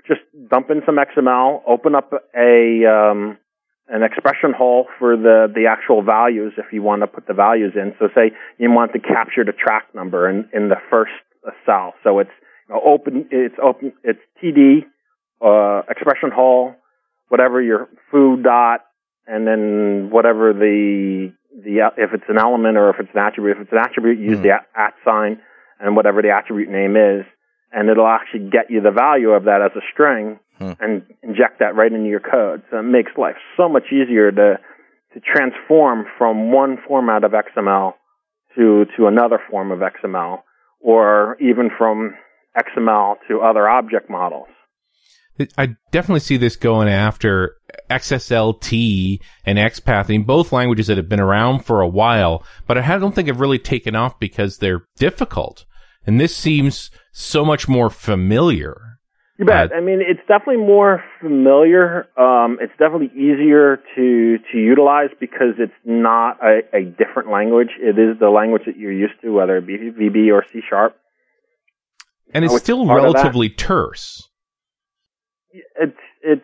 just 0.07 0.21
dump 0.49 0.71
in 0.71 0.81
some 0.85 0.97
XML, 0.97 1.61
open 1.67 1.95
up 1.95 2.11
a 2.35 2.85
um, 2.85 3.37
an 3.89 4.03
expression 4.03 4.53
hole 4.55 4.87
for 4.97 5.17
the 5.17 5.51
the 5.53 5.65
actual 5.65 6.01
values 6.03 6.53
if 6.57 6.71
you 6.71 6.81
want 6.81 7.01
to 7.01 7.07
put 7.07 7.27
the 7.27 7.33
values 7.33 7.73
in. 7.75 7.93
So 7.99 8.09
say 8.15 8.31
you 8.57 8.71
want 8.71 8.93
to 8.93 8.99
capture 8.99 9.43
the 9.43 9.53
track 9.53 9.85
number 9.93 10.29
in 10.29 10.49
in 10.53 10.69
the 10.69 10.77
first 10.89 11.11
uh, 11.47 11.51
cell. 11.65 11.93
So 12.03 12.19
it's 12.19 12.31
open 12.69 13.27
it's 13.31 13.55
open 13.61 13.93
it's 14.03 14.19
TD 14.41 14.85
uh, 15.41 15.83
expression 15.89 16.31
hole 16.33 16.75
whatever 17.29 17.61
your 17.61 17.87
foo 18.11 18.41
dot, 18.41 18.81
and 19.25 19.47
then 19.47 20.09
whatever 20.11 20.53
the 20.53 21.31
the 21.63 21.91
if 21.97 22.13
it's 22.13 22.23
an 22.27 22.37
element 22.37 22.77
or 22.77 22.89
if 22.89 22.97
it's 22.99 23.09
an 23.13 23.21
attribute. 23.21 23.57
If 23.57 23.63
it's 23.63 23.71
an 23.71 23.79
attribute, 23.79 24.19
use 24.19 24.37
Hmm. 24.37 24.43
the 24.43 24.51
at, 24.51 24.67
at 24.75 24.93
sign 25.05 25.39
and 25.79 25.95
whatever 25.95 26.21
the 26.21 26.29
attribute 26.31 26.69
name 26.69 26.97
is, 26.97 27.25
and 27.71 27.89
it'll 27.89 28.07
actually 28.07 28.49
get 28.49 28.69
you 28.69 28.81
the 28.81 28.91
value 28.91 29.29
of 29.31 29.45
that 29.45 29.61
as 29.61 29.71
a 29.75 29.81
string 29.93 30.39
Hmm. 30.59 30.71
and 30.81 31.03
inject 31.23 31.59
that 31.59 31.75
right 31.75 31.91
into 31.91 32.09
your 32.09 32.19
code. 32.19 32.63
So 32.69 32.79
it 32.79 32.83
makes 32.83 33.11
life 33.17 33.37
so 33.55 33.69
much 33.69 33.85
easier 33.91 34.31
to 34.31 34.59
to 35.13 35.19
transform 35.19 36.05
from 36.17 36.51
one 36.51 36.77
format 36.87 37.23
of 37.23 37.31
XML 37.31 37.93
to 38.55 38.85
to 38.97 39.07
another 39.07 39.39
form 39.49 39.71
of 39.71 39.79
XML, 39.79 40.39
or 40.79 41.37
even 41.39 41.69
from 41.77 42.15
XML 42.57 43.15
to 43.27 43.39
other 43.39 43.69
object 43.69 44.09
models. 44.09 44.47
I 45.57 45.75
definitely 45.91 46.19
see 46.19 46.35
this 46.35 46.57
going 46.57 46.89
after 46.89 47.55
XSLT 47.89 49.19
and 49.45 49.57
XPath, 49.57 50.05
I 50.05 50.09
mean, 50.09 50.23
both 50.23 50.51
languages 50.51 50.87
that 50.87 50.97
have 50.97 51.07
been 51.07 51.21
around 51.21 51.59
for 51.65 51.79
a 51.81 51.87
while, 51.87 52.43
but 52.67 52.77
I 52.77 52.97
don't 52.97 53.15
think 53.15 53.29
have 53.29 53.39
really 53.39 53.59
taken 53.59 53.95
off 53.95 54.19
because 54.19 54.57
they're 54.57 54.85
difficult. 54.97 55.65
And 56.05 56.19
this 56.19 56.35
seems 56.35 56.91
so 57.13 57.45
much 57.45 57.69
more 57.69 57.89
familiar. 57.89 58.88
You 59.39 59.45
bet. 59.45 59.71
Uh, 59.71 59.75
I 59.75 59.79
mean, 59.79 60.01
it's 60.01 60.19
definitely 60.27 60.57
more 60.57 61.01
familiar. 61.21 62.07
Um, 62.19 62.57
it's 62.59 62.73
definitely 62.77 63.09
easier 63.15 63.79
to 63.95 64.37
to 64.51 64.57
utilize 64.57 65.11
because 65.17 65.55
it's 65.57 65.71
not 65.85 66.37
a, 66.43 66.59
a 66.75 66.83
different 66.83 67.31
language. 67.31 67.69
It 67.79 67.97
is 67.97 68.19
the 68.19 68.29
language 68.29 68.63
that 68.65 68.75
you're 68.75 68.91
used 68.91 69.13
to, 69.21 69.29
whether 69.29 69.55
it 69.55 69.65
be 69.65 69.77
VB 69.77 70.33
or 70.33 70.43
C 70.51 70.59
sharp. 70.69 70.97
And 72.33 72.43
it's 72.43 72.57
still 72.57 72.85
part 72.85 72.99
of 72.99 73.13
that. 73.13 73.19
relatively 73.19 73.47
terse. 73.47 74.27
It's 75.53 75.97
it's 76.21 76.41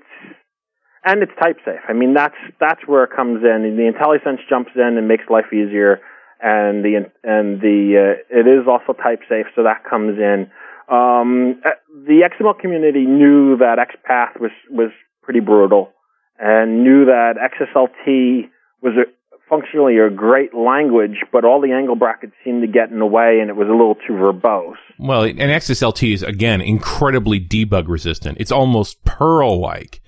and 1.03 1.21
it's 1.21 1.33
type 1.37 1.57
safe. 1.65 1.81
I 1.89 1.93
mean, 1.93 2.13
that's 2.13 2.37
that's 2.61 2.87
where 2.87 3.03
it 3.03 3.11
comes 3.13 3.43
in. 3.43 3.65
And 3.65 3.77
the 3.77 3.91
IntelliSense 3.91 4.39
jumps 4.49 4.71
in 4.73 4.97
and 4.97 5.05
makes 5.05 5.25
life 5.29 5.51
easier. 5.51 5.99
And 6.41 6.83
the 6.83 7.11
and 7.25 7.59
the 7.59 8.15
uh, 8.15 8.39
it 8.39 8.47
is 8.47 8.67
also 8.69 8.93
type 8.93 9.19
safe, 9.27 9.47
so 9.53 9.63
that 9.63 9.83
comes 9.83 10.17
in. 10.17 10.49
Um, 10.87 11.61
the 12.03 12.27
XML 12.29 12.59
community 12.59 13.05
knew 13.05 13.57
that 13.57 13.77
XPath 13.77 14.39
was 14.39 14.51
was 14.69 14.91
pretty 15.23 15.39
brutal, 15.39 15.93
and 16.37 16.83
knew 16.83 17.05
that 17.05 17.35
XSLT 17.37 18.49
was 18.81 18.93
a, 18.97 19.05
functionally 19.49 19.97
a 19.97 20.09
great 20.09 20.53
language, 20.53 21.23
but 21.31 21.45
all 21.45 21.61
the 21.61 21.71
angle 21.71 21.95
brackets 21.95 22.33
seemed 22.43 22.61
to 22.61 22.67
get 22.67 22.91
in 22.91 22.99
the 22.99 23.05
way, 23.05 23.39
and 23.39 23.49
it 23.49 23.55
was 23.55 23.67
a 23.67 23.71
little 23.71 23.95
too 23.95 24.13
verbose. 24.13 24.75
Well, 24.99 25.23
and 25.23 25.39
XSLT 25.39 26.13
is 26.13 26.23
again 26.23 26.61
incredibly 26.61 27.39
debug 27.39 27.87
resistant. 27.87 28.37
It's 28.41 28.51
almost 28.51 29.03
Perl 29.05 29.59
like 29.59 30.01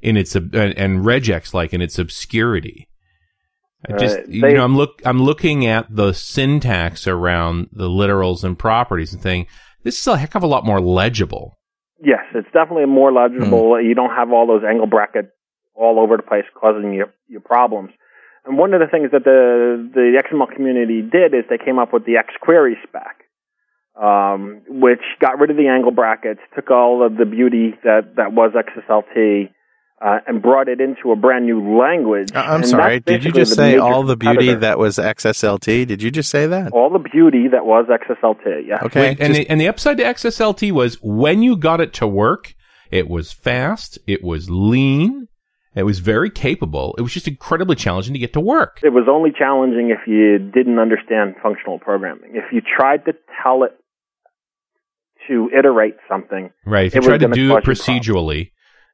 in 0.00 0.16
its 0.16 0.34
and 0.34 0.54
and 0.54 1.00
regex 1.00 1.52
like 1.52 1.74
in 1.74 1.82
its 1.82 1.98
obscurity. 1.98 2.88
I 3.88 3.96
just 3.98 4.18
Uh, 4.18 4.22
you 4.28 4.54
know 4.54 4.64
I'm 4.64 4.76
look 4.76 5.02
I'm 5.04 5.22
looking 5.22 5.66
at 5.66 5.94
the 5.94 6.12
syntax 6.12 7.06
around 7.06 7.68
the 7.72 7.88
literals 7.88 8.42
and 8.42 8.58
properties 8.58 9.12
and 9.12 9.22
saying 9.22 9.46
this 9.86 10.00
is 10.00 10.06
a 10.08 10.18
heck 10.18 10.34
of 10.34 10.42
a 10.42 10.48
lot 10.48 10.66
more 10.66 10.80
legible. 10.80 11.56
Yes, 12.02 12.24
it's 12.34 12.50
definitely 12.52 12.86
more 12.86 13.12
legible. 13.12 13.80
You 13.80 13.94
don't 13.94 14.10
have 14.10 14.32
all 14.32 14.44
those 14.44 14.64
angle 14.68 14.88
brackets 14.88 15.28
all 15.74 16.00
over 16.00 16.16
the 16.16 16.24
place 16.24 16.44
causing 16.60 16.92
you 16.92 17.06
you 17.28 17.38
problems. 17.38 17.90
And 18.44 18.58
one 18.58 18.74
of 18.74 18.80
the 18.80 18.88
things 18.88 19.12
that 19.12 19.22
the 19.22 19.88
the 19.94 20.20
XML 20.26 20.52
community 20.52 21.02
did 21.02 21.34
is 21.34 21.44
they 21.48 21.62
came 21.64 21.78
up 21.78 21.92
with 21.92 22.04
the 22.04 22.14
XQuery 22.18 22.74
spec, 22.82 23.22
um, 23.94 24.62
which 24.68 25.06
got 25.20 25.38
rid 25.38 25.50
of 25.50 25.56
the 25.56 25.68
angle 25.68 25.92
brackets, 25.92 26.40
took 26.56 26.68
all 26.72 27.06
of 27.06 27.16
the 27.16 27.24
beauty 27.24 27.74
that 27.84 28.16
that 28.16 28.32
was 28.32 28.52
XSLT, 28.58 29.50
uh, 30.04 30.18
and 30.26 30.42
brought 30.42 30.68
it 30.68 30.80
into 30.80 31.10
a 31.12 31.16
brand 31.16 31.46
new 31.46 31.78
language. 31.78 32.30
Uh, 32.34 32.40
I'm 32.40 32.60
And 32.60 32.68
sorry. 32.68 33.00
Did 33.00 33.24
you 33.24 33.32
just 33.32 33.54
say 33.54 33.78
all 33.78 34.02
the 34.02 34.16
beauty 34.16 34.34
competitor. 34.36 34.60
that 34.60 34.78
was 34.78 34.98
XSLT? 34.98 35.86
Did 35.86 36.02
you 36.02 36.10
just 36.10 36.30
say 36.30 36.46
that? 36.46 36.72
all 36.72 36.90
the 36.90 36.98
beauty 36.98 37.48
that 37.48 37.64
was 37.64 37.86
XSLT? 37.88 38.66
yeah. 38.66 38.78
Okay. 38.82 39.00
Wait, 39.00 39.20
and 39.20 39.34
just- 39.34 39.40
the, 39.40 39.50
and 39.50 39.60
the 39.60 39.68
upside 39.68 39.96
to 39.98 40.04
XSLT 40.04 40.70
was 40.72 40.96
when 41.02 41.42
you 41.42 41.56
got 41.56 41.80
it 41.80 41.92
to 41.94 42.06
work, 42.06 42.54
it 42.90 43.08
was 43.08 43.32
fast, 43.32 43.98
it 44.06 44.22
was 44.22 44.50
lean, 44.50 45.28
it 45.74 45.82
was 45.84 45.98
very 45.98 46.30
capable. 46.30 46.94
It 46.98 47.02
was 47.02 47.12
just 47.12 47.26
incredibly 47.28 47.76
challenging 47.76 48.12
to 48.14 48.18
get 48.18 48.32
to 48.34 48.40
work. 48.40 48.80
It 48.82 48.92
was 48.92 49.06
only 49.10 49.30
challenging 49.36 49.90
if 49.90 50.06
you 50.06 50.38
didn't 50.38 50.78
understand 50.78 51.34
functional 51.42 51.78
programming. 51.78 52.30
If 52.34 52.44
you 52.52 52.60
tried 52.60 53.04
to 53.06 53.12
tell 53.42 53.62
it 53.64 53.72
to 55.28 55.50
iterate 55.58 55.96
something, 56.08 56.50
Right. 56.64 56.86
If 56.86 56.94
you 56.94 57.00
tried 57.02 57.20
to 57.20 57.28
do 57.28 57.56
it 57.56 57.64
cause 57.64 57.88
you 57.88 57.94
procedurally, 57.94 58.50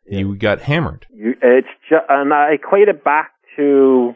you 0.06 0.36
got 0.36 0.60
hammered. 0.60 1.06
you, 1.12 1.34
it's 1.42 1.68
just, 1.88 2.04
and 2.08 2.32
I 2.32 2.52
equate 2.52 2.88
it 2.88 3.02
back 3.04 3.32
to 3.56 4.14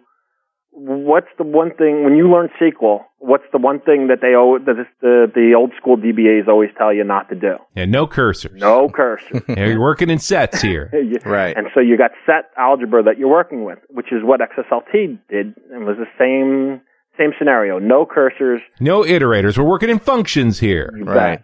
what's 0.71 1.29
the 1.39 1.45
one 1.45 1.71
thing 1.75 2.05
when 2.05 2.17
you 2.17 2.31
learn 2.31 2.49
SQL? 2.61 3.01
What's 3.19 3.45
the 3.53 3.59
one 3.59 3.81
thing 3.81 4.09
that 4.09 4.19
they 4.21 4.35
owe, 4.37 4.59
that 4.59 4.79
is 4.79 4.87
the 5.01 5.27
the 5.35 5.55
old 5.57 5.73
school 5.81 5.97
DBAs 5.97 6.49
always 6.49 6.71
tell 6.77 6.93
you 6.93 7.03
not 7.03 7.29
to 7.31 7.35
do? 7.35 7.55
Yeah, 7.75 7.87
no 7.87 8.07
cursors. 8.07 8.55
No 8.61 8.89
cursors. 8.89 9.43
Yeah, 9.57 9.67
you're 9.67 9.81
working 9.81 10.11
in 10.11 10.19
sets 10.19 10.61
here. 10.61 10.91
You- 10.93 11.19
Right. 11.25 11.57
And 11.57 11.69
so 11.75 11.81
you 11.81 11.97
got 11.97 12.11
set 12.27 12.51
algebra 12.59 13.03
that 13.05 13.19
you're 13.19 13.31
working 13.31 13.65
with, 13.65 13.79
which 13.89 14.13
is 14.13 14.23
what 14.23 14.41
XSLT 14.41 15.19
did, 15.31 15.55
and 15.73 15.87
was 15.87 15.97
the 15.97 16.07
same 16.19 16.83
same 17.19 17.31
scenario. 17.39 17.79
No 17.79 18.05
cursors. 18.05 18.59
No 18.79 19.03
iterators. 19.03 19.57
We're 19.57 19.65
working 19.65 19.89
in 19.89 19.99
functions 19.99 20.59
here. 20.61 20.93
You 20.97 21.05
Right. 21.05 21.43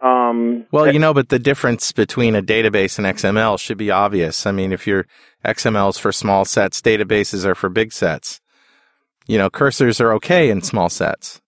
Um, 0.00 0.66
Well, 0.70 0.92
you 0.92 0.98
know, 0.98 1.12
but 1.12 1.28
the 1.28 1.38
difference 1.38 1.92
between 1.92 2.34
a 2.34 2.42
database 2.42 2.98
and 2.98 3.06
XML 3.06 3.58
should 3.58 3.78
be 3.78 3.90
obvious. 3.90 4.46
I 4.46 4.52
mean, 4.52 4.72
if 4.72 4.86
your 4.86 5.06
XML 5.44 5.90
is 5.90 5.98
for 5.98 6.12
small 6.12 6.44
sets, 6.44 6.80
databases 6.80 7.44
are 7.44 7.54
for 7.54 7.68
big 7.68 7.92
sets. 7.92 8.40
You 9.26 9.38
know, 9.38 9.50
cursors 9.50 10.00
are 10.00 10.12
okay 10.14 10.50
in 10.50 10.62
small 10.62 10.88
sets. 10.88 11.40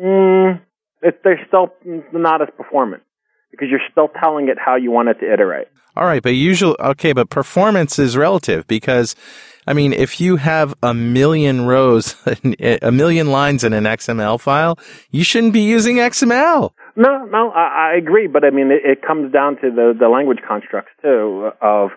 Mm, 0.00 0.60
it, 1.02 1.20
they're 1.24 1.44
still 1.48 1.74
not 2.12 2.42
as 2.42 2.48
performant 2.56 3.02
because 3.50 3.68
you're 3.70 3.80
still 3.90 4.08
telling 4.20 4.48
it 4.48 4.56
how 4.58 4.76
you 4.76 4.90
want 4.90 5.08
it 5.08 5.14
to 5.20 5.32
iterate. 5.32 5.68
All 5.96 6.06
right, 6.06 6.22
but 6.22 6.34
usually, 6.34 6.76
okay, 6.80 7.12
but 7.12 7.30
performance 7.30 7.98
is 7.98 8.16
relative 8.16 8.66
because, 8.68 9.16
I 9.66 9.72
mean, 9.72 9.92
if 9.92 10.20
you 10.20 10.36
have 10.36 10.74
a 10.82 10.94
million 10.94 11.66
rows, 11.66 12.14
a 12.82 12.92
million 12.92 13.30
lines 13.30 13.64
in 13.64 13.72
an 13.72 13.84
XML 13.84 14.40
file, 14.40 14.78
you 15.10 15.24
shouldn't 15.24 15.52
be 15.52 15.62
using 15.62 15.96
XML. 15.96 16.70
No, 17.00 17.24
no, 17.24 17.48
I, 17.50 17.92
I 17.92 17.96
agree, 17.96 18.26
but 18.26 18.44
I 18.44 18.50
mean, 18.50 18.70
it, 18.70 18.82
it 18.84 18.98
comes 19.00 19.32
down 19.32 19.56
to 19.62 19.70
the, 19.70 19.94
the 19.98 20.08
language 20.10 20.40
constructs 20.46 20.92
too 21.00 21.48
of 21.62 21.90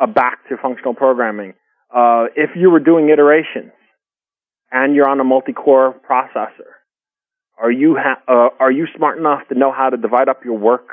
uh, 0.00 0.06
back 0.06 0.48
to 0.48 0.56
functional 0.60 0.94
programming. 0.94 1.54
Uh, 1.94 2.24
if 2.34 2.50
you 2.56 2.68
were 2.68 2.80
doing 2.80 3.08
iterations 3.08 3.70
and 4.72 4.96
you're 4.96 5.08
on 5.08 5.20
a 5.20 5.24
multi-core 5.24 5.94
processor, 6.10 6.74
are 7.56 7.70
you 7.70 7.96
ha- 7.96 8.20
uh, 8.26 8.48
are 8.58 8.72
you 8.72 8.86
smart 8.96 9.16
enough 9.18 9.46
to 9.48 9.56
know 9.56 9.70
how 9.70 9.90
to 9.90 9.96
divide 9.96 10.28
up 10.28 10.44
your 10.44 10.58
work 10.58 10.88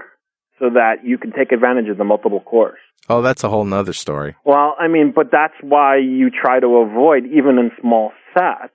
so 0.60 0.70
that 0.70 1.04
you 1.04 1.18
can 1.18 1.32
take 1.32 1.52
advantage 1.52 1.90
of 1.90 1.98
the 1.98 2.04
multiple 2.04 2.42
cores? 2.42 2.78
Oh, 3.10 3.24
that's 3.24 3.44
a 3.44 3.50
whole 3.50 3.66
nother 3.66 3.94
story. 3.94 4.36
Well, 4.46 4.76
I 4.80 4.88
mean, 4.88 5.12
but 5.16 5.32
that's 5.32 5.56
why 5.62 5.98
you 5.98 6.30
try 6.30 6.60
to 6.60 6.68
avoid, 6.68 7.26
even 7.26 7.58
in 7.58 7.72
small 7.82 8.12
sets, 8.38 8.74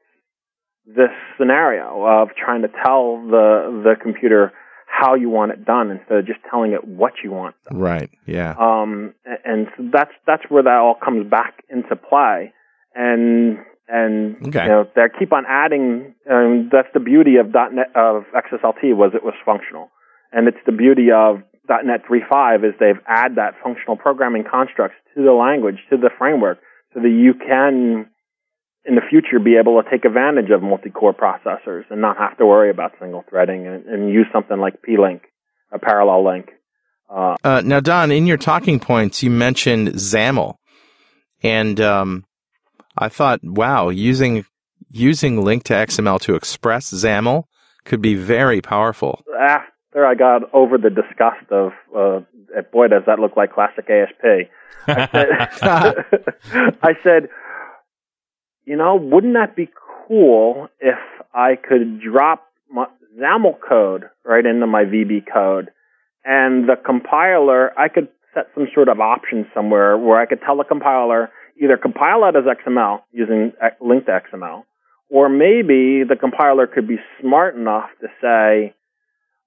this 0.84 1.10
scenario 1.38 2.04
of 2.04 2.30
trying 2.36 2.62
to 2.62 2.68
tell 2.84 3.22
the 3.22 3.82
the 3.84 3.94
computer 4.02 4.52
how 4.90 5.14
you 5.14 5.30
want 5.30 5.52
it 5.52 5.64
done 5.64 5.90
instead 5.90 6.18
of 6.18 6.26
just 6.26 6.40
telling 6.50 6.72
it 6.72 6.86
what 6.86 7.12
you 7.22 7.30
want. 7.30 7.54
Done. 7.68 7.78
Right. 7.78 8.10
Yeah. 8.26 8.54
Um, 8.58 9.14
and 9.44 9.68
so 9.76 9.88
that's 9.92 10.10
that's 10.26 10.42
where 10.48 10.62
that 10.62 10.76
all 10.76 10.96
comes 11.02 11.28
back 11.30 11.62
into 11.68 11.94
play, 11.96 12.52
and 12.94 13.58
and 13.88 14.36
Okay. 14.48 14.64
you 14.64 14.68
know 14.68 14.86
they 14.94 15.02
keep 15.18 15.32
on 15.32 15.44
adding. 15.48 16.14
Um, 16.30 16.68
that's 16.72 16.88
the 16.92 17.00
beauty 17.00 17.36
of 17.36 17.46
.NET 17.54 17.90
of 17.94 18.24
XSLT 18.34 18.94
was 18.96 19.12
it 19.14 19.24
was 19.24 19.34
functional, 19.44 19.90
and 20.32 20.48
it's 20.48 20.62
the 20.66 20.72
beauty 20.72 21.10
of 21.12 21.42
.NET 21.68 22.04
3.5 22.10 22.64
is 22.64 22.74
they've 22.80 22.98
add 23.06 23.36
that 23.36 23.54
functional 23.62 23.96
programming 23.96 24.42
constructs 24.50 24.96
to 25.14 25.22
the 25.22 25.32
language 25.32 25.78
to 25.90 25.96
the 25.96 26.10
framework 26.18 26.58
so 26.92 27.00
that 27.00 27.08
you 27.08 27.32
can 27.34 28.06
in 28.84 28.94
the 28.94 29.02
future 29.08 29.38
be 29.38 29.56
able 29.56 29.82
to 29.82 29.90
take 29.90 30.04
advantage 30.04 30.50
of 30.50 30.62
multi-core 30.62 31.14
processors 31.14 31.84
and 31.90 32.00
not 32.00 32.16
have 32.16 32.36
to 32.38 32.46
worry 32.46 32.70
about 32.70 32.92
single 32.98 33.24
threading 33.28 33.66
and, 33.66 33.84
and 33.86 34.10
use 34.10 34.26
something 34.32 34.58
like 34.58 34.82
PLINQ, 34.82 35.20
a 35.72 35.78
parallel 35.78 36.24
LINQ. 36.24 36.48
Uh, 37.08 37.36
Uh, 37.42 37.60
now, 37.64 37.80
Don, 37.80 38.12
in 38.12 38.26
your 38.26 38.36
talking 38.36 38.78
points, 38.78 39.22
you 39.22 39.30
mentioned 39.30 39.88
XAML, 39.88 40.54
and 41.42 41.80
um, 41.80 42.24
I 42.96 43.08
thought, 43.08 43.40
wow, 43.42 43.88
using 43.88 44.44
using 44.90 45.36
LINQ 45.36 45.62
to 45.64 45.72
XML 45.74 46.20
to 46.20 46.34
express 46.34 46.92
XAML 46.92 47.44
could 47.84 48.00
be 48.00 48.14
very 48.14 48.60
powerful. 48.60 49.22
after 49.38 50.06
I 50.06 50.14
got 50.14 50.42
over 50.52 50.78
the 50.78 50.90
disgust 50.90 51.50
of, 51.50 51.72
uh, 51.96 52.20
boy, 52.72 52.88
does 52.88 53.02
that 53.06 53.18
look 53.18 53.36
like 53.36 53.52
classic 53.52 53.88
ASP. 53.90 54.50
I 54.86 55.08
said, 55.12 56.04
I 56.82 56.94
said, 57.02 57.28
you 58.64 58.76
know, 58.76 58.96
wouldn't 58.96 59.34
that 59.34 59.56
be 59.56 59.68
cool 60.06 60.68
if 60.80 60.98
I 61.34 61.56
could 61.56 62.00
drop 62.00 62.46
my 62.70 62.86
XAML 63.18 63.56
code 63.66 64.04
right 64.24 64.44
into 64.44 64.66
my 64.66 64.84
VB 64.84 65.24
code, 65.32 65.70
and 66.24 66.68
the 66.68 66.76
compiler, 66.76 67.72
I 67.78 67.88
could 67.88 68.08
set 68.34 68.46
some 68.54 68.68
sort 68.74 68.88
of 68.88 69.00
option 69.00 69.46
somewhere 69.54 69.96
where 69.96 70.20
I 70.20 70.26
could 70.26 70.40
tell 70.44 70.56
the 70.56 70.64
compiler 70.64 71.30
either 71.60 71.76
compile 71.76 72.22
that 72.22 72.36
as 72.36 72.44
XML 72.44 73.00
using 73.12 73.52
LINQ 73.82 74.06
to 74.06 74.20
XML, 74.32 74.64
or 75.08 75.28
maybe 75.28 76.04
the 76.08 76.16
compiler 76.18 76.66
could 76.66 76.86
be 76.86 76.98
smart 77.20 77.56
enough 77.56 77.90
to 78.00 78.08
say, 78.20 78.74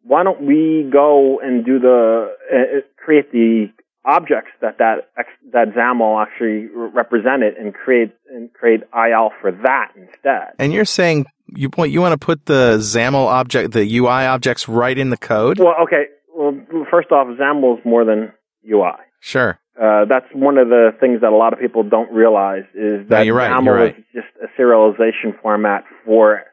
why 0.03 0.23
don't 0.23 0.41
we 0.41 0.87
go 0.91 1.39
and 1.39 1.65
do 1.65 1.79
the 1.79 2.35
uh, 2.53 2.81
create 3.03 3.31
the 3.31 3.67
objects 4.05 4.51
that 4.61 4.77
that 4.79 5.07
that 5.53 5.73
XAML 5.75 6.21
actually 6.25 6.67
re- 6.67 6.89
represented 6.93 7.55
and 7.55 7.73
create 7.73 8.11
and 8.33 8.51
create 8.53 8.81
IL 8.93 9.31
for 9.41 9.51
that 9.63 9.91
instead. 9.95 10.53
And 10.59 10.73
you're 10.73 10.85
saying 10.85 11.25
you 11.47 11.69
want 11.77 11.91
you 11.91 12.01
want 12.01 12.19
to 12.19 12.23
put 12.23 12.45
the 12.45 12.77
XAML 12.79 13.25
object, 13.27 13.71
the 13.73 13.97
UI 13.97 14.25
objects, 14.25 14.67
right 14.67 14.97
in 14.97 15.09
the 15.09 15.17
code? 15.17 15.59
Well, 15.59 15.75
okay. 15.83 16.05
Well, 16.35 16.59
first 16.89 17.11
off, 17.11 17.27
XAML 17.27 17.79
is 17.79 17.85
more 17.85 18.03
than 18.05 18.33
UI. 18.69 18.91
Sure. 19.19 19.59
Uh, 19.81 20.05
that's 20.05 20.25
one 20.33 20.57
of 20.57 20.69
the 20.69 20.91
things 20.99 21.21
that 21.21 21.31
a 21.31 21.35
lot 21.35 21.53
of 21.53 21.59
people 21.59 21.83
don't 21.83 22.11
realize 22.11 22.63
is 22.75 23.01
No, 23.09 23.17
that 23.17 23.25
you're 23.25 23.35
right, 23.35 23.51
XAML 23.51 23.75
right. 23.75 23.97
is 23.97 24.03
just 24.13 24.27
a 24.41 24.61
serialization 24.61 25.39
format 25.41 25.83
for 26.05 26.43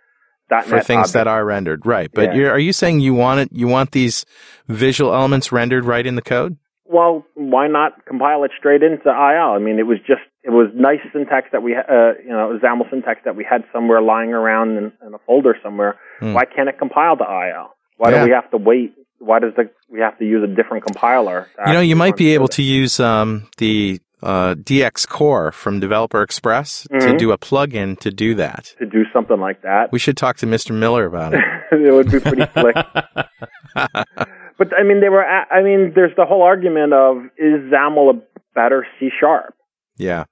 .NET 0.50 0.64
For 0.64 0.80
things 0.80 0.90
objects. 0.90 1.12
that 1.12 1.26
are 1.28 1.44
rendered, 1.44 1.84
right? 1.86 2.10
But 2.12 2.30
Yeah. 2.30 2.34
you're, 2.34 2.50
are 2.52 2.58
you 2.58 2.72
saying 2.72 3.00
you 3.00 3.14
want 3.14 3.40
it? 3.40 3.50
You 3.52 3.68
want 3.68 3.92
these 3.92 4.24
visual 4.68 5.14
elements 5.14 5.52
rendered 5.52 5.84
right 5.84 6.04
in 6.06 6.14
the 6.14 6.22
code? 6.22 6.56
Well, 6.92 7.24
why 7.34 7.68
not 7.68 8.04
compile 8.04 8.42
it 8.44 8.50
straight 8.58 8.82
into 8.82 9.06
IL? 9.08 9.52
I 9.54 9.58
mean, 9.58 9.78
it 9.78 9.86
was 9.86 9.98
just 10.00 10.22
it 10.42 10.50
was 10.50 10.68
nice 10.74 10.98
syntax 11.12 11.48
that 11.52 11.62
we, 11.62 11.74
ha- 11.74 11.86
uh, 11.88 12.12
you 12.22 12.30
know, 12.30 12.58
XAML 12.62 12.90
syntax 12.90 13.20
that 13.24 13.36
we 13.36 13.44
had 13.48 13.62
somewhere 13.72 14.00
lying 14.02 14.32
around 14.32 14.70
in, 14.76 14.92
in 15.06 15.14
a 15.14 15.18
folder 15.26 15.54
somewhere. 15.62 15.96
Hmm. 16.18 16.32
Why 16.32 16.46
can't 16.46 16.68
it 16.68 16.78
compile 16.78 17.16
to 17.18 17.22
IL? 17.24 17.68
Why 17.98 18.10
Yeah. 18.10 18.20
do 18.24 18.30
we 18.30 18.34
have 18.34 18.50
to 18.50 18.56
wait? 18.56 18.94
Why 19.18 19.38
does 19.38 19.52
the 19.56 19.70
we 19.88 20.00
have 20.00 20.18
to 20.18 20.24
use 20.24 20.42
a 20.42 20.52
different 20.52 20.84
compiler? 20.84 21.46
You 21.66 21.72
know, 21.74 21.80
you 21.80 21.94
might 21.94 22.16
be 22.16 22.34
able 22.34 22.46
through 22.48 22.64
to 22.64 22.70
use 22.72 22.98
um, 22.98 23.48
the 23.58 24.00
uh, 24.22 24.54
DXCore 24.54 25.52
from 25.52 25.78
Developer 25.78 26.22
Express 26.22 26.82
to 26.90 26.96
Mhm. 26.96 27.18
do 27.18 27.30
a 27.32 27.38
plugin 27.38 27.98
to 28.00 28.10
do 28.10 28.34
that. 28.34 28.74
to 28.78 28.86
do 28.86 29.04
something 29.12 29.38
like 29.40 29.62
that. 29.62 29.92
We 29.92 29.98
should 29.98 30.16
talk 30.16 30.38
to 30.38 30.46
Mr. 30.46 30.72
Miller 30.76 31.04
about 31.06 31.34
it. 31.34 31.40
it 31.72 31.92
would 31.92 32.10
be 32.10 32.18
pretty 32.20 32.46
slick. 32.52 32.76
But 34.60 34.78
I 34.78 34.82
mean, 34.82 35.00
they 35.00 35.08
were. 35.08 35.24
I 35.24 35.62
mean, 35.62 35.92
there's 35.94 36.14
the 36.18 36.26
whole 36.26 36.42
argument 36.42 36.92
of 36.92 37.24
is 37.38 37.72
XAML 37.72 38.14
a 38.14 38.22
better 38.54 38.86
C 39.00 39.08
sharp? 39.18 39.54
yeah. 39.96 40.24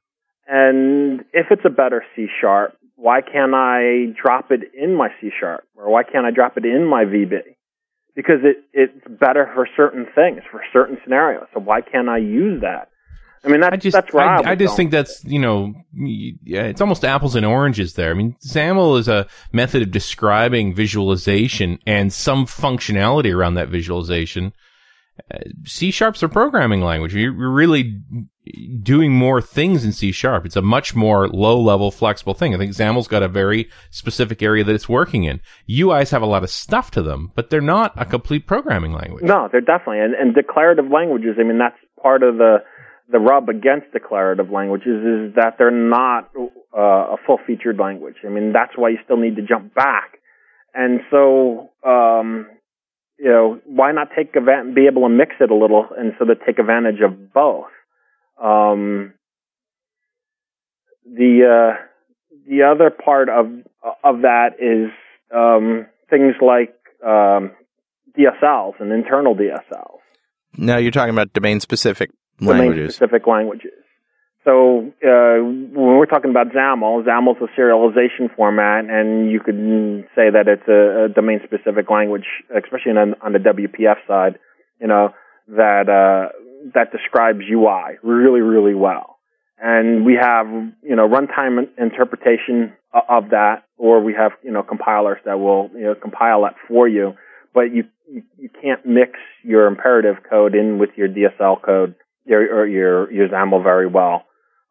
And 0.46 1.24
if 1.32 1.46
it's 1.50 1.64
a 1.64 1.70
better 1.70 2.04
C 2.14 2.26
sharp, 2.38 2.76
why 2.96 3.22
can't 3.22 3.54
I 3.54 4.14
drop 4.22 4.50
it 4.50 4.60
in 4.74 4.94
my 4.94 5.08
C 5.18 5.30
sharp, 5.40 5.64
or 5.74 5.90
why 5.90 6.02
can't 6.02 6.26
I 6.26 6.30
drop 6.30 6.58
it 6.58 6.66
in 6.66 6.86
my 6.86 7.04
VB? 7.06 7.40
Because 8.14 8.40
it 8.44 8.58
it's 8.74 9.18
better 9.18 9.50
for 9.54 9.66
certain 9.74 10.06
things, 10.14 10.42
for 10.50 10.60
certain 10.74 10.98
scenarios. 11.02 11.46
So 11.54 11.60
why 11.60 11.80
can't 11.80 12.10
I 12.10 12.18
use 12.18 12.60
that? 12.60 12.90
I 13.44 13.48
mean, 13.48 13.60
that's 13.60 13.72
I 13.72 13.76
just, 13.76 13.94
that's 13.94 14.12
where 14.12 14.24
I, 14.24 14.40
I, 14.40 14.50
I 14.50 14.54
just 14.54 14.70
going. 14.70 14.76
think 14.76 14.90
that's 14.90 15.24
you 15.24 15.38
know, 15.38 15.74
yeah, 15.94 16.62
it's 16.62 16.80
almost 16.80 17.04
apples 17.04 17.34
and 17.34 17.46
oranges 17.46 17.94
there. 17.94 18.10
I 18.10 18.14
mean, 18.14 18.36
XAML 18.44 18.98
is 18.98 19.08
a 19.08 19.26
method 19.52 19.82
of 19.82 19.90
describing 19.90 20.74
visualization 20.74 21.78
and 21.86 22.12
some 22.12 22.46
functionality 22.46 23.34
around 23.34 23.54
that 23.54 23.68
visualization. 23.68 24.52
Uh, 25.32 25.38
C 25.64 25.90
sharp's 25.90 26.22
a 26.22 26.28
programming 26.28 26.80
language. 26.80 27.14
You're 27.14 27.34
you're 27.34 27.50
really 27.50 28.00
doing 28.82 29.12
more 29.12 29.40
things 29.40 29.84
in 29.84 29.92
C 29.92 30.12
sharp. 30.12 30.46
It's 30.46 30.56
a 30.56 30.62
much 30.62 30.94
more 30.94 31.28
low 31.28 31.60
level, 31.60 31.90
flexible 31.90 32.34
thing. 32.34 32.54
I 32.54 32.58
think 32.58 32.72
XAML's 32.72 33.08
got 33.08 33.22
a 33.22 33.28
very 33.28 33.68
specific 33.90 34.42
area 34.42 34.64
that 34.64 34.74
it's 34.74 34.88
working 34.88 35.24
in. 35.24 35.40
UIs 35.68 36.10
have 36.10 36.22
a 36.22 36.26
lot 36.26 36.44
of 36.44 36.50
stuff 36.50 36.90
to 36.92 37.02
them, 37.02 37.32
but 37.34 37.50
they're 37.50 37.60
not 37.60 37.92
a 37.96 38.04
complete 38.04 38.46
programming 38.46 38.92
language. 38.92 39.24
No, 39.24 39.48
they're 39.50 39.60
definitely 39.60 40.00
and, 40.00 40.14
and 40.14 40.34
declarative 40.34 40.90
languages. 40.90 41.36
I 41.38 41.42
mean, 41.42 41.58
that's 41.58 41.76
part 42.02 42.22
of 42.22 42.38
the 42.38 42.58
the 43.10 43.18
rub 43.18 43.48
against 43.48 43.92
declarative 43.92 44.50
languages 44.50 45.02
is 45.04 45.34
that 45.36 45.54
they're 45.58 45.70
not 45.70 46.30
uh, 46.76 47.14
a 47.14 47.16
full 47.26 47.38
featured 47.46 47.78
language. 47.78 48.16
I 48.24 48.28
mean, 48.28 48.52
that's 48.52 48.72
why 48.76 48.90
you 48.90 48.98
still 49.04 49.16
need 49.16 49.36
to 49.36 49.42
jump 49.42 49.74
back. 49.74 50.18
And 50.74 51.00
so, 51.10 51.70
um, 51.84 52.46
you 53.18 53.30
know, 53.30 53.60
why 53.64 53.92
not 53.92 54.08
take 54.14 54.34
advan- 54.34 54.74
be 54.74 54.86
able 54.86 55.02
to 55.02 55.08
mix 55.08 55.32
it 55.40 55.50
a 55.50 55.54
little 55.54 55.86
and 55.96 56.12
so 56.18 56.26
that 56.26 56.44
take 56.46 56.58
advantage 56.58 57.00
of 57.00 57.32
both. 57.32 57.66
Um, 58.42 59.14
the 61.04 61.74
uh, 61.74 61.82
the 62.46 62.62
other 62.62 62.90
part 62.90 63.28
of 63.28 63.46
of 64.04 64.22
that 64.22 64.56
is 64.60 64.90
um, 65.34 65.86
things 66.10 66.34
like 66.40 66.74
um, 67.04 67.52
DSLs 68.16 68.80
and 68.80 68.92
internal 68.92 69.34
DSLs, 69.34 69.98
Now 70.56 70.76
you're 70.76 70.90
talking 70.90 71.14
about 71.14 71.32
domain 71.32 71.60
specific 71.60 72.10
languages. 72.40 72.94
specific 72.94 73.26
languages. 73.26 73.72
So 74.44 74.92
uh, 75.04 75.44
when 75.44 75.98
we're 75.98 76.06
talking 76.06 76.30
about 76.30 76.48
XAML, 76.48 77.04
XAML 77.04 77.36
is 77.36 77.42
a 77.42 77.60
serialization 77.60 78.34
format, 78.34 78.86
and 78.88 79.30
you 79.30 79.40
could 79.40 80.08
say 80.14 80.30
that 80.30 80.48
it's 80.48 80.66
a, 80.68 81.04
a 81.04 81.08
domain 81.08 81.40
specific 81.44 81.90
language, 81.90 82.24
especially 82.56 82.92
on, 82.92 83.14
on 83.20 83.32
the 83.32 83.40
WPF 83.40 83.96
side. 84.06 84.38
You 84.80 84.86
know 84.86 85.10
that 85.48 85.88
uh, 85.88 86.32
that 86.74 86.92
describes 86.92 87.40
UI 87.50 87.98
really, 88.02 88.40
really 88.40 88.74
well. 88.74 89.18
And 89.60 90.06
we 90.06 90.14
have 90.14 90.46
you 90.46 90.96
know 90.96 91.08
runtime 91.08 91.68
interpretation 91.76 92.72
of 93.08 93.30
that, 93.30 93.64
or 93.76 94.02
we 94.02 94.14
have 94.14 94.32
you 94.42 94.52
know 94.52 94.62
compilers 94.62 95.18
that 95.24 95.38
will 95.40 95.70
you 95.74 95.82
know 95.82 95.94
compile 95.94 96.42
that 96.42 96.54
for 96.68 96.88
you. 96.88 97.14
But 97.52 97.74
you 97.74 97.84
you, 98.10 98.22
you 98.38 98.48
can't 98.62 98.86
mix 98.86 99.18
your 99.42 99.66
imperative 99.66 100.16
code 100.28 100.54
in 100.54 100.78
with 100.78 100.90
your 100.96 101.08
DSL 101.08 101.60
code 101.60 101.96
your 102.28 102.66
your 102.66 103.10
your 103.10 103.28
XAML 103.28 103.62
very 103.62 103.86
well. 103.86 104.24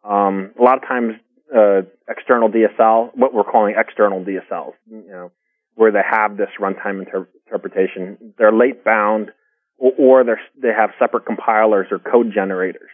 Um, 0.03 0.51
a 0.57 0.63
lot 0.63 0.77
of 0.77 0.87
times, 0.87 1.15
uh, 1.55 1.81
external 2.07 2.49
DSL, 2.49 3.11
what 3.15 3.33
we're 3.33 3.43
calling 3.43 3.75
external 3.77 4.23
DSLs, 4.23 4.73
you 4.89 5.09
know, 5.09 5.31
where 5.75 5.91
they 5.91 6.01
have 6.09 6.37
this 6.37 6.49
runtime 6.59 6.99
inter- 6.99 7.27
interpretation, 7.45 8.33
they're 8.37 8.53
late 8.53 8.85
bound, 8.85 9.31
or, 9.77 9.91
or 9.97 10.23
they're, 10.23 10.41
they 10.61 10.71
have 10.75 10.91
separate 10.99 11.25
compilers 11.25 11.87
or 11.91 11.99
code 11.99 12.31
generators. 12.33 12.89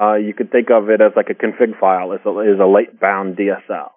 Uh, 0.00 0.14
you 0.14 0.34
could 0.34 0.50
think 0.50 0.70
of 0.70 0.90
it 0.90 1.00
as 1.00 1.12
like 1.16 1.30
a 1.30 1.34
config 1.34 1.78
file 1.78 2.12
is 2.12 2.20
a, 2.26 2.40
is 2.40 2.60
a 2.60 2.66
late 2.66 3.00
bound 3.00 3.36
DSL. 3.36 3.90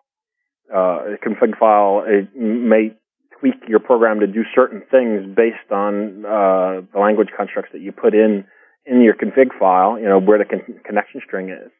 Uh, 0.74 1.16
a 1.16 1.18
config 1.18 1.58
file 1.58 2.06
may 2.36 2.96
tweak 3.40 3.56
your 3.68 3.80
program 3.80 4.20
to 4.20 4.28
do 4.28 4.44
certain 4.54 4.84
things 4.92 5.26
based 5.36 5.72
on 5.72 6.26
uh, 6.26 6.82
the 6.94 7.00
language 7.00 7.30
constructs 7.36 7.72
that 7.74 7.82
you 7.82 7.92
put 7.92 8.14
in 8.14 8.46
in 8.90 9.02
your 9.02 9.14
config 9.14 9.58
file, 9.60 10.00
you 10.00 10.06
know, 10.06 10.20
where 10.20 10.38
the 10.40 10.46
con- 10.46 10.80
connection 10.86 11.22
string 11.26 11.50
is. 11.50 11.72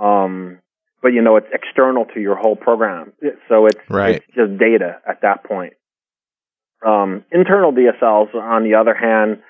Um, 0.00 0.60
but 1.02 1.08
you 1.08 1.22
know, 1.22 1.36
it's 1.36 1.46
external 1.52 2.06
to 2.14 2.20
your 2.20 2.36
whole 2.36 2.56
program. 2.56 3.12
So 3.48 3.66
it's, 3.66 3.78
Right. 3.88 4.16
it's 4.16 4.26
just 4.34 4.58
data 4.58 4.96
at 5.08 5.20
that 5.22 5.44
point. 5.44 5.74
Um, 6.84 7.24
internal 7.32 7.72
DSLs, 7.72 8.34
on 8.34 8.64
the 8.64 8.74
other 8.74 8.94
hand, 8.94 9.42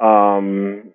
um, 0.00 0.92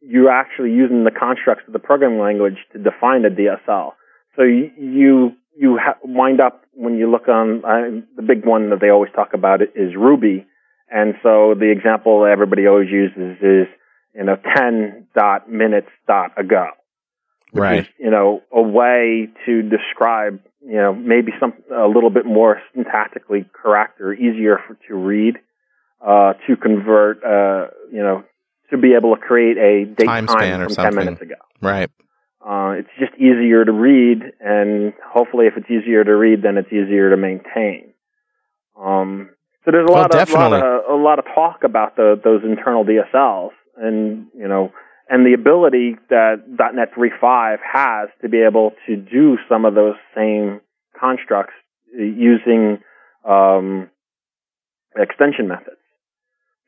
you're 0.00 0.30
actually 0.30 0.72
using 0.72 1.04
the 1.04 1.10
constructs 1.10 1.64
of 1.66 1.72
the 1.72 1.78
programming 1.78 2.20
language 2.20 2.56
to 2.72 2.78
define 2.78 3.24
a 3.24 3.30
DSL. 3.30 3.92
So 4.36 4.42
you 4.42 4.70
you, 4.78 5.32
you 5.56 5.78
ha- 5.78 5.98
wind 6.02 6.40
up 6.40 6.62
when 6.72 6.96
you 6.98 7.10
look 7.10 7.28
on 7.28 7.64
uh, 7.64 8.00
the 8.16 8.22
big 8.22 8.44
one 8.46 8.70
that 8.70 8.80
they 8.80 8.90
always 8.90 9.12
talk 9.14 9.34
about 9.34 9.60
is 9.62 9.94
Ruby, 9.96 10.46
and 10.90 11.14
so 11.22 11.54
the 11.58 11.70
example 11.70 12.24
everybody 12.24 12.66
always 12.66 12.90
uses 12.90 13.36
is 13.42 13.66
you 14.14 14.24
know 14.24 14.36
ten 14.56 15.06
dot 15.14 15.50
minutes 15.50 15.88
dot 16.06 16.32
ago 16.38 16.68
Right. 17.54 17.80
is, 17.80 17.86
you 17.98 18.10
know, 18.10 18.40
a 18.50 18.62
way 18.62 19.28
to 19.44 19.60
describe, 19.60 20.40
you 20.66 20.76
know, 20.76 20.94
maybe 20.94 21.32
some 21.38 21.52
a 21.70 21.86
little 21.86 22.08
bit 22.08 22.24
more 22.24 22.62
syntactically 22.74 23.44
correct 23.52 24.00
or 24.00 24.14
easier 24.14 24.58
for, 24.66 24.78
to 24.88 24.94
read, 24.94 25.36
uh, 26.00 26.32
to 26.46 26.56
convert, 26.56 27.22
uh, 27.22 27.66
you 27.92 28.02
know, 28.02 28.24
to 28.70 28.78
be 28.78 28.94
able 28.94 29.14
to 29.14 29.20
create 29.20 29.58
a 29.58 29.84
date 29.84 30.06
Time 30.06 30.26
time, 30.26 30.38
span 30.38 30.60
or 30.62 30.64
from 30.64 30.74
something. 30.76 30.92
ten 30.96 31.04
minutes 31.04 31.20
ago. 31.20 31.34
Right. 31.60 31.90
Uh, 32.40 32.70
it's 32.78 32.88
just 32.98 33.12
easier 33.20 33.66
to 33.66 33.70
read, 33.72 34.22
and 34.40 34.94
hopefully, 35.06 35.46
if 35.46 35.52
it's 35.58 35.70
easier 35.70 36.02
to 36.02 36.16
read, 36.16 36.40
then 36.42 36.56
it's 36.56 36.72
easier 36.72 37.10
to 37.10 37.18
maintain. 37.18 37.92
Um, 38.80 39.28
so 39.64 39.70
there's 39.70 39.86
a 39.88 39.92
Well, 39.92 40.02
lot 40.02 40.14
of 40.14 40.30
lot 40.30 40.52
of 40.54 40.90
a 40.90 40.94
lot 41.02 41.18
of 41.18 41.26
talk 41.34 41.64
about 41.64 41.96
the, 41.96 42.18
those 42.24 42.42
internal 42.44 42.82
DSLs, 42.84 43.50
and 43.76 44.26
you 44.36 44.48
know, 44.48 44.72
and 45.08 45.26
the 45.26 45.34
ability 45.34 45.96
that 46.10 46.44
.NET 46.48 46.94
3.5 46.94 47.58
has 47.70 48.08
to 48.22 48.28
be 48.28 48.42
able 48.42 48.72
to 48.86 48.96
do 48.96 49.38
some 49.48 49.64
of 49.64 49.74
those 49.74 49.94
same 50.16 50.60
constructs 50.98 51.54
using 51.94 52.78
um, 53.28 53.90
extension 54.96 55.48
methods. 55.48 55.76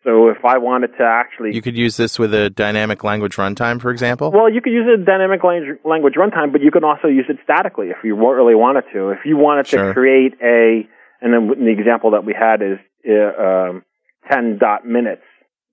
So 0.03 0.29
if 0.29 0.45
I 0.45 0.59
wanted 0.59 0.89
to 0.99 1.03
actually 1.03 1.55
You 1.55 1.63
could 1.63 1.79
use 1.79 1.97
this 1.97 2.19
with 2.19 2.35
a 2.35 2.51
dynamic 2.51 3.03
language 3.03 3.37
runtime, 3.37 3.81
for 3.81 3.91
example. 3.91 4.31
well, 4.31 4.53
you 4.53 4.61
could 4.61 4.75
use 4.75 4.87
a 4.87 5.03
dynamic 5.03 5.43
language, 5.43 5.79
language 5.83 6.15
runtime, 6.15 6.53
but 6.53 6.61
you 6.61 6.71
can 6.71 6.85
also 6.85 7.09
use 7.09 7.25
it 7.31 7.39
statically 7.43 7.89
if 7.89 7.97
you 8.05 8.15
really 8.15 8.55
wanted 8.55 8.85
to. 8.93 9.11
If 9.11 9.21
you 9.25 9.39
wanted 9.39 9.67
Sure. 9.67 9.89
to 9.89 9.95
create 9.95 10.35
a, 10.43 10.87
and 11.23 11.33
then 11.33 11.49
the 11.65 11.71
example 11.71 12.11
that 12.11 12.25
we 12.27 12.35
had 12.39 12.61
is 12.61 12.79
uh, 13.09 13.43
um, 13.71 13.85
10 14.31 14.59
dot 14.59 14.87
minutes 14.87 15.23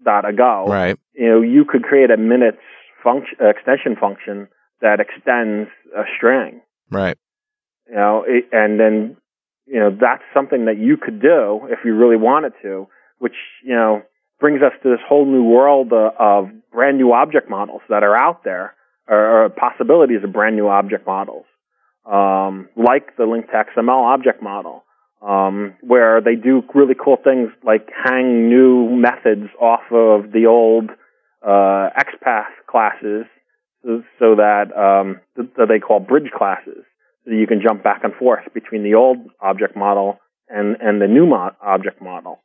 dot 0.03 0.27
ago. 0.27 0.65
right. 0.67 0.97
You 1.13 1.27
know, 1.27 1.41
you 1.41 1.65
could 1.65 1.83
create 1.83 2.09
a 2.11 2.17
minutes 2.17 2.61
function 3.03 3.37
extension 3.39 3.95
function 3.95 4.47
that 4.81 4.99
extends 4.99 5.69
a 5.95 6.03
string. 6.15 6.61
Right. 6.89 7.17
You 7.87 7.95
know, 7.95 8.25
it, 8.27 8.45
and 8.51 8.79
then 8.79 9.17
you 9.65 9.79
know 9.79 9.89
that's 9.89 10.23
something 10.33 10.65
that 10.65 10.77
you 10.77 10.97
could 10.97 11.21
do 11.21 11.61
if 11.69 11.79
you 11.85 11.95
really 11.95 12.17
wanted 12.17 12.53
to, 12.61 12.87
which 13.19 13.35
you 13.63 13.75
know 13.75 14.01
brings 14.39 14.61
us 14.61 14.73
to 14.83 14.89
this 14.89 14.99
whole 15.07 15.25
new 15.25 15.43
world 15.43 15.93
uh, 15.93 16.11
of 16.19 16.49
brand 16.71 16.97
new 16.97 17.13
object 17.13 17.49
models 17.49 17.81
that 17.89 18.03
are 18.03 18.15
out 18.15 18.43
there, 18.43 18.75
or, 19.07 19.45
or 19.45 19.49
possibilities 19.49 20.23
of 20.23 20.33
brand 20.33 20.55
new 20.55 20.67
object 20.67 21.05
models, 21.05 21.45
um, 22.05 22.67
like 22.75 23.15
the 23.17 23.23
LINQ 23.23 23.51
to 23.51 23.63
XML 23.77 24.13
object 24.13 24.41
model, 24.41 24.83
um, 25.21 25.75
where 25.81 26.19
they 26.21 26.35
do 26.35 26.63
really 26.73 26.95
cool 26.95 27.17
things 27.23 27.49
like 27.63 27.87
hang 28.03 28.49
new 28.49 28.89
methods 28.89 29.49
off 29.59 29.81
of 29.91 30.31
the 30.31 30.45
old 30.47 30.89
uh, 31.45 31.89
XPath 31.97 32.51
classes, 32.67 33.25
so, 33.83 34.03
so 34.19 34.35
that 34.35 34.65
um, 34.77 35.19
th- 35.35 35.49
that 35.57 35.67
they 35.67 35.79
call 35.79 35.99
bridge 35.99 36.31
classes, 36.35 36.83
so 37.25 37.31
you 37.31 37.47
can 37.47 37.61
jump 37.61 37.83
back 37.83 38.03
and 38.03 38.13
forth 38.15 38.43
between 38.53 38.83
the 38.83 38.95
old 38.95 39.17
object 39.41 39.75
model 39.75 40.17
and 40.49 40.77
and 40.81 41.01
the 41.01 41.07
new 41.07 41.25
mo- 41.25 41.51
object 41.61 42.01
model. 42.01 42.39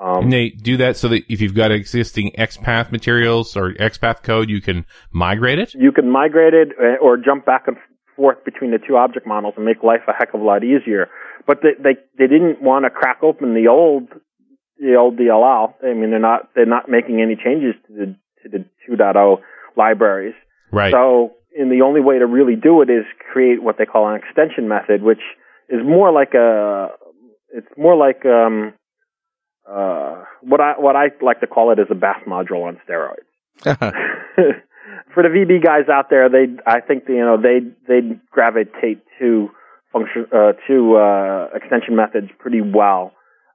Um, 0.00 0.24
And 0.24 0.32
they 0.32 0.48
do 0.48 0.78
that 0.78 0.96
so 0.96 1.08
that 1.08 1.22
if 1.28 1.40
you've 1.42 1.54
got 1.54 1.70
existing 1.70 2.32
XPath 2.38 2.90
materials 2.90 3.56
or 3.56 3.74
XPath 3.74 4.22
code, 4.22 4.48
you 4.48 4.60
can 4.62 4.86
migrate 5.10 5.58
it. 5.58 5.74
you 5.74 5.92
can 5.92 6.10
migrate 6.10 6.54
it 6.54 6.68
uh, 6.80 6.96
or 7.04 7.18
jump 7.18 7.44
back 7.44 7.64
and 7.68 7.76
forth 8.16 8.42
between 8.44 8.70
the 8.70 8.78
two 8.78 8.96
object 8.96 9.26
models 9.26 9.54
and 9.56 9.64
make 9.66 9.82
life 9.82 10.00
a 10.08 10.12
heck 10.12 10.32
of 10.34 10.40
a 10.40 10.44
lot 10.44 10.64
easier. 10.64 11.08
But 11.46 11.60
they 11.62 11.74
they, 11.82 12.00
they 12.18 12.26
didn't 12.26 12.62
want 12.62 12.84
to 12.84 12.90
crack 12.90 13.18
open 13.22 13.54
the 13.54 13.68
old 13.68 14.08
the 14.78 14.96
old 14.96 15.16
DLL. 15.16 15.74
I 15.82 15.94
mean, 15.94 16.10
they're 16.10 16.18
not 16.18 16.50
they're 16.54 16.66
not 16.66 16.88
making 16.88 17.20
any 17.20 17.36
changes 17.36 17.74
to 17.86 17.92
the 17.92 18.16
to 18.42 18.48
the 18.48 18.64
2.0 18.88 19.38
libraries. 19.76 20.34
Right. 20.70 20.92
So, 20.92 21.32
and 21.56 21.70
the 21.70 21.82
only 21.82 22.00
way 22.00 22.18
to 22.18 22.26
really 22.26 22.56
do 22.56 22.82
it 22.82 22.90
is 22.90 23.04
create 23.32 23.62
what 23.62 23.78
they 23.78 23.86
call 23.86 24.08
an 24.08 24.16
extension 24.16 24.68
method, 24.68 25.02
which 25.02 25.20
is 25.68 25.80
more 25.84 26.12
like 26.12 26.34
a 26.34 26.88
it's 27.50 27.68
more 27.76 27.96
like 27.96 28.24
um 28.24 28.72
uh 29.68 30.24
what 30.40 30.60
I 30.60 30.74
what 30.78 30.96
I 30.96 31.08
like 31.20 31.40
to 31.40 31.46
call 31.46 31.72
it 31.72 31.78
is 31.78 31.86
a 31.90 31.94
BAS 31.94 32.24
module 32.26 32.66
on 32.66 32.80
steroids. 32.88 33.28
for 35.14 35.22
the 35.22 35.28
VB 35.28 35.62
guys 35.62 35.88
out 35.92 36.10
there, 36.10 36.28
they 36.28 36.46
I 36.66 36.80
think 36.80 37.04
you 37.08 37.18
know 37.18 37.36
they 37.40 37.60
they 37.86 38.16
gravitate 38.30 39.02
to 39.20 39.50
function 39.92 40.26
uh, 40.32 40.52
to 40.66 40.96
uh, 40.96 41.48
extension 41.54 41.96
methods 41.96 42.28
pretty 42.38 42.60
well. 42.60 43.12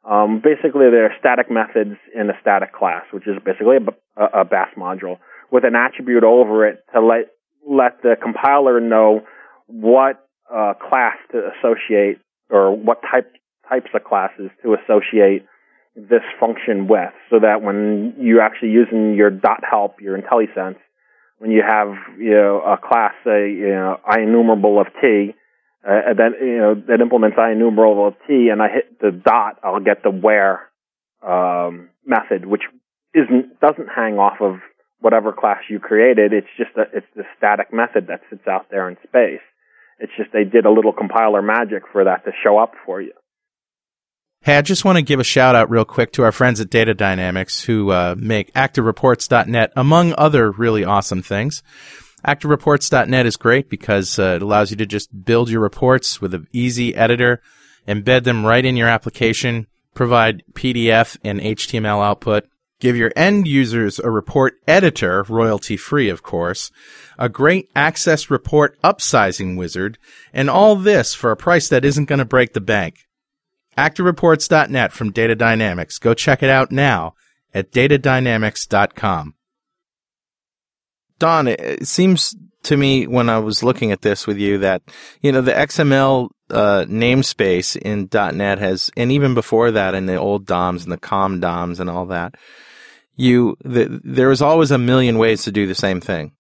Um, 0.10 0.42
basically, 0.42 0.90
they're 0.90 1.14
static 1.20 1.52
methods 1.52 1.98
in 2.16 2.30
a 2.30 2.34
static 2.40 2.74
class, 2.74 3.04
which 3.12 3.28
is 3.28 3.36
basically 3.44 3.78
a, 4.16 4.42
a, 4.42 4.46
module 4.78 5.18
with 5.52 5.66
an 5.66 5.76
attribute 5.76 6.24
over 6.24 6.66
it 6.66 6.84
to 6.94 7.02
let 7.02 7.28
let 7.68 8.02
the 8.04 8.16
compiler 8.22 8.80
know 8.80 9.22
what 9.68 10.26
uh, 10.54 10.74
class 10.90 11.18
to 11.32 11.50
associate 11.60 12.20
or 12.50 12.76
what 12.76 13.02
type 13.02 13.34
types 13.68 13.90
of 13.94 14.04
classes 14.06 14.50
to 14.64 14.76
associate 14.76 15.46
this 15.96 16.22
function 16.40 16.88
with, 16.88 17.12
so 17.30 17.40
that 17.40 17.62
when 17.62 18.14
you're 18.20 18.42
actually 18.42 18.70
using 18.70 19.16
your 19.16 19.30
dot 19.30 19.64
help, 19.70 20.00
your 20.00 20.18
IntelliSense, 20.18 20.78
when 21.40 21.52
you 21.52 21.64
have 21.68 21.90
you 22.18 22.32
know 22.32 22.62
a 22.62 22.78
class 22.78 23.14
say 23.26 23.52
you 23.52 23.70
know 23.70 24.00
IEnumerable 24.08 24.80
of 24.80 24.88
t, 25.02 25.36
uh, 25.88 26.14
that 26.14 26.32
you 26.42 26.58
know 26.58 26.76
that 26.76 27.00
implements 27.00 27.38
IEnumerable 27.38 28.10
of 28.10 28.16
t, 28.28 28.50
and 28.52 28.62
I 28.62 28.68
hit 28.68 29.00
the 29.00 29.12
dot, 29.12 29.60
I'll 29.64 29.80
get 29.80 30.04
the 30.04 30.12
where 30.12 30.70
um, 31.26 31.90
method, 32.06 32.46
which 32.46 32.64
isn't 33.14 33.60
doesn't 33.62 33.88
hang 33.88 34.20
off 34.20 34.42
of 34.42 34.60
whatever 35.00 35.32
class 35.32 35.60
you 35.70 35.80
created. 35.80 36.34
It's 36.34 36.48
just 36.58 36.72
a, 36.76 36.82
it's 36.94 37.08
the 37.16 37.24
static 37.38 37.72
method 37.72 38.08
that 38.08 38.22
sits 38.30 38.48
out 38.48 38.68
there 38.70 38.90
in 38.90 38.98
space. 39.08 39.42
It's 40.00 40.12
just 40.18 40.32
they 40.34 40.44
did 40.44 40.66
a 40.66 40.72
little 40.72 40.94
compiler 40.94 41.42
magic 41.42 41.84
for 41.92 42.04
that 42.04 42.26
to 42.26 42.32
show 42.44 42.58
up 42.58 42.74
for 42.86 43.02
you. 43.02 43.14
Hey, 44.42 44.58
I 44.58 44.62
just 44.62 44.86
want 44.86 44.98
to 44.98 45.02
give 45.02 45.20
a 45.20 45.24
shout 45.24 45.56
out 45.56 45.70
real 45.70 45.86
quick 45.86 46.12
to 46.14 46.24
our 46.24 46.32
friends 46.32 46.60
at 46.60 46.70
Data 46.70 46.94
Dynamics 46.94 47.64
who 47.64 47.92
uh, 47.92 48.16
make 48.18 48.54
ActiveReports.net, 48.54 49.74
among 49.76 50.14
other 50.18 50.52
really 50.52 50.86
awesome 50.86 51.24
things. 51.24 51.64
ActiveReports.net 52.28 53.26
is 53.26 53.38
great 53.38 53.70
because 53.70 54.20
uh, 54.20 54.34
it 54.36 54.42
allows 54.42 54.70
you 54.70 54.78
to 54.78 54.86
just 54.86 55.24
build 55.24 55.50
your 55.50 55.62
reports 55.62 56.20
with 56.20 56.34
an 56.34 56.46
easy 56.52 56.94
editor, 56.94 57.42
embed 57.88 58.26
them 58.26 58.46
right 58.46 58.66
in 58.66 58.76
your 58.76 58.90
application, 58.90 59.66
provide 59.94 60.44
PDF 60.52 61.18
and 61.24 61.40
HTML 61.40 62.04
output, 62.04 62.46
give 62.82 62.98
your 62.98 63.14
end 63.16 63.48
users 63.48 63.98
a 63.98 64.12
report 64.12 64.56
editor, 64.68 65.24
royalty 65.30 65.78
free, 65.78 66.10
of 66.10 66.22
course, 66.22 66.70
a 67.18 67.30
great 67.30 67.70
access 67.74 68.30
report 68.30 68.78
upsizing 68.82 69.58
wizard, 69.58 69.98
and 70.34 70.50
all 70.50 70.76
this 70.76 71.16
for 71.16 71.32
a 71.32 71.38
price 71.38 71.70
that 71.70 71.86
isn't 71.86 72.06
going 72.06 72.20
to 72.20 72.26
break 72.26 72.52
the 72.52 72.60
bank. 72.60 73.08
ActiveReports.net 73.78 74.92
from 74.92 75.12
Data 75.12 75.36
Dynamics. 75.36 75.98
Go 75.98 76.14
check 76.14 76.44
it 76.44 76.50
out 76.50 76.74
now 76.74 77.14
at 77.54 77.72
datadynamics.com. 77.72 79.36
Don, 81.20 81.48
it 81.48 81.88
seems 81.88 82.36
to 82.64 82.78
me 82.78 83.08
when 83.08 83.30
I 83.30 83.40
was 83.40 83.64
looking 83.64 83.92
at 83.92 84.02
this 84.02 84.28
with 84.28 84.38
you 84.38 84.60
that, 84.60 84.82
you 85.22 85.32
know, 85.32 85.42
the 85.42 85.54
XML 85.54 86.30
uh, 86.50 86.86
namespace 86.88 87.76
in 87.78 88.10
.NET 88.12 88.60
has, 88.60 88.92
and 88.98 89.12
even 89.12 89.34
before 89.34 89.72
that 89.72 89.96
in 89.96 90.06
the 90.06 90.16
old 90.16 90.46
DOMs 90.46 90.84
and 90.84 90.92
the 90.92 90.98
COM 90.98 91.40
DOMs 91.40 91.80
and 91.80 91.90
all 91.90 92.06
that, 92.08 92.36
you, 93.16 93.58
the, 93.64 94.02
there 94.04 94.30
was 94.30 94.42
always 94.42 94.72
a 94.72 94.78
million 94.78 95.18
ways 95.18 95.44
to 95.44 95.52
do 95.52 95.66
the 95.66 95.76
same 95.76 96.02
thing. 96.02 96.34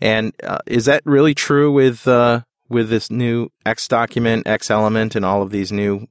And 0.00 0.32
uh, 0.42 0.58
is 0.66 0.86
that 0.86 1.02
really 1.04 1.34
true 1.34 1.72
with, 1.72 2.06
uh, 2.08 2.42
with 2.68 2.88
this 2.88 3.10
new 3.10 3.50
X 3.66 3.88
document, 3.88 4.46
X 4.46 4.70
element, 4.70 5.16
and 5.16 5.24
all 5.24 5.42
of 5.42 5.50
these 5.50 5.72
new 5.72 6.06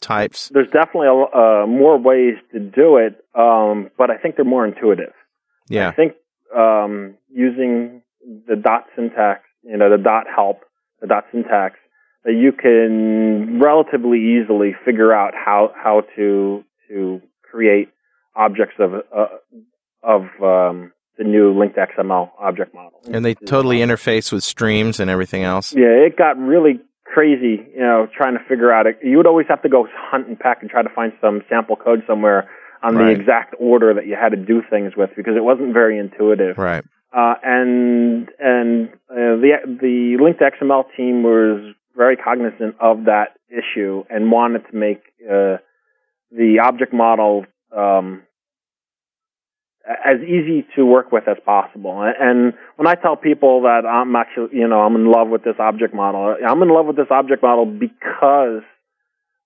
types? 0.00 0.50
There's 0.52 0.70
definitely 0.70 1.08
a, 1.08 1.12
uh, 1.12 1.66
more 1.66 1.98
ways 1.98 2.34
to 2.52 2.60
do 2.60 2.98
it, 2.98 3.24
um, 3.34 3.90
but 3.98 4.10
I 4.10 4.16
think 4.16 4.36
they're 4.36 4.44
more 4.44 4.66
intuitive. 4.66 5.12
Yeah. 5.68 5.88
I 5.88 5.92
think 5.92 6.12
um, 6.56 7.16
using 7.36 8.02
the 8.48 8.56
dot 8.56 8.84
syntax, 8.96 9.42
you 9.62 9.76
know, 9.76 9.90
the 9.90 10.02
dot 10.02 10.24
help, 10.34 10.60
the 11.00 11.06
dot 11.06 11.24
syntax, 11.30 11.76
that 12.24 12.32
you 12.32 12.50
can 12.52 13.60
relatively 13.60 14.18
easily 14.40 14.74
figure 14.84 15.12
out 15.12 15.34
how 15.34 15.72
how 15.76 16.02
to 16.16 16.64
to 16.88 17.20
create 17.48 17.88
objects 18.34 18.74
of 18.78 18.94
uh, 18.94 19.26
of 20.02 20.22
um, 20.42 20.92
the 21.18 21.24
new 21.24 21.54
LINQ 21.54 21.74
to 21.74 21.86
XML 21.98 22.30
object 22.40 22.74
model. 22.74 23.00
And 23.10 23.24
they 23.24 23.34
totally 23.34 23.78
interface 23.78 24.32
with 24.32 24.44
streams 24.44 25.00
and 25.00 25.10
everything 25.10 25.42
else. 25.42 25.74
Yeah, 25.74 25.86
it 26.06 26.16
got 26.16 26.38
really 26.38 26.80
crazy, 27.04 27.66
you 27.74 27.80
know, 27.80 28.08
trying 28.16 28.34
to 28.34 28.44
figure 28.48 28.72
out 28.72 28.86
it. 28.86 28.98
You 29.02 29.16
would 29.16 29.26
always 29.26 29.46
have 29.48 29.62
to 29.62 29.68
go 29.68 29.86
hunt 29.94 30.28
and 30.28 30.38
peck 30.38 30.58
and 30.60 30.70
try 30.70 30.82
to 30.82 30.88
find 30.94 31.12
some 31.20 31.42
sample 31.48 31.76
code 31.76 32.02
somewhere 32.06 32.48
on 32.82 32.94
Right. 32.96 33.14
the 33.14 33.20
exact 33.20 33.54
order 33.58 33.94
that 33.94 34.06
you 34.06 34.16
had 34.20 34.30
to 34.30 34.36
do 34.36 34.62
things 34.68 34.92
with 34.96 35.10
because 35.16 35.34
it 35.36 35.42
wasn't 35.44 35.72
very 35.72 35.98
intuitive. 35.98 36.58
Right. 36.58 36.84
Uh, 37.16 37.34
and 37.42 38.28
and 38.38 38.88
uh, 39.10 39.40
the 39.40 39.52
the 39.80 40.18
LINQ 40.20 40.38
to 40.38 40.50
XML 40.64 40.84
team 40.96 41.22
was 41.22 41.74
very 41.96 42.16
cognizant 42.16 42.76
of 42.78 43.04
that 43.04 43.38
issue 43.48 44.04
and 44.10 44.30
wanted 44.30 44.62
to 44.70 44.76
make 44.76 45.00
uh, 45.24 45.56
the 46.30 46.60
object 46.62 46.92
model 46.92 47.46
um, 47.74 48.22
as 49.88 50.20
easy 50.22 50.66
to 50.74 50.84
work 50.84 51.12
with 51.12 51.28
as 51.28 51.36
possible. 51.44 52.02
And 52.02 52.52
when 52.76 52.86
I 52.86 52.94
tell 52.94 53.16
people 53.16 53.62
that 53.62 53.86
I'm 53.86 54.14
actually, 54.16 54.58
you 54.58 54.68
know, 54.68 54.80
I'm 54.80 54.96
in 54.96 55.10
love 55.10 55.28
with 55.28 55.44
this 55.44 55.56
object 55.58 55.94
model, 55.94 56.36
I'm 56.46 56.62
in 56.62 56.68
love 56.68 56.86
with 56.86 56.96
this 56.96 57.10
object 57.10 57.42
model 57.42 57.64
because 57.64 58.62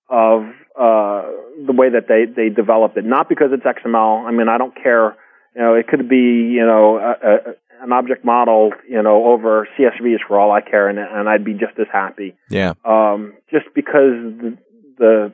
of 0.09 0.43
uh, 0.77 1.23
the 1.65 1.73
way 1.73 1.89
that 1.89 2.07
they 2.09 2.25
they 2.25 2.49
developed 2.49 2.97
it, 2.97 3.05
not 3.05 3.29
because 3.29 3.51
it's 3.53 3.63
XML. 3.63 4.25
I 4.25 4.31
mean, 4.31 4.49
I 4.49 4.57
don't 4.57 4.75
care. 4.75 5.15
You 5.55 5.61
know, 5.61 5.73
it 5.75 5.87
could 5.87 6.07
be, 6.07 6.51
you 6.55 6.65
know, 6.65 6.97
a, 6.97 7.27
a, 7.27 7.37
an 7.81 7.91
object 7.91 8.23
model, 8.23 8.71
you 8.87 9.01
know, 9.01 9.25
over 9.25 9.67
CSVs 9.77 10.19
for 10.27 10.39
all 10.39 10.51
I 10.51 10.61
care, 10.61 10.87
and, 10.87 10.99
and 10.99 11.27
I'd 11.27 11.43
be 11.43 11.53
just 11.53 11.79
as 11.79 11.87
happy. 11.91 12.35
Yeah. 12.49 12.73
Um, 12.85 13.33
just 13.51 13.65
because 13.73 14.13
the, 14.39 14.57
the 14.97 15.33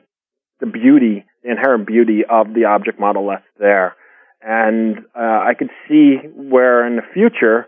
the 0.60 0.66
beauty, 0.66 1.24
the 1.44 1.50
inherent 1.50 1.86
beauty 1.86 2.22
of 2.28 2.54
the 2.54 2.64
object 2.64 2.98
model 2.98 3.28
that's 3.28 3.44
there, 3.58 3.94
and 4.42 4.98
uh, 5.14 5.20
I 5.20 5.52
could 5.58 5.70
see 5.88 6.16
where 6.34 6.86
in 6.86 6.96
the 6.96 7.02
future 7.12 7.66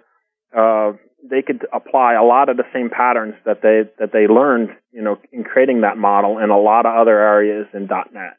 uh, 0.57 0.93
they 1.29 1.43
could 1.43 1.67
apply 1.73 2.15
a 2.15 2.25
lot 2.25 2.49
of 2.49 2.57
the 2.57 2.65
same 2.73 2.91
patterns 2.91 3.35
that 3.45 3.61
they 3.63 3.83
that 3.99 4.13
they 4.13 4.27
learned, 4.27 4.71
you 4.93 5.03
know, 5.03 5.19
in 5.33 5.45
creating 5.45 5.83
that 5.83 5.99
model 5.99 6.39
in 6.39 6.51
a 6.51 6.59
lot 6.59 6.87
of 6.87 6.97
other 6.97 7.19
areas 7.19 7.67
in 7.75 7.87
.NET. 7.87 8.37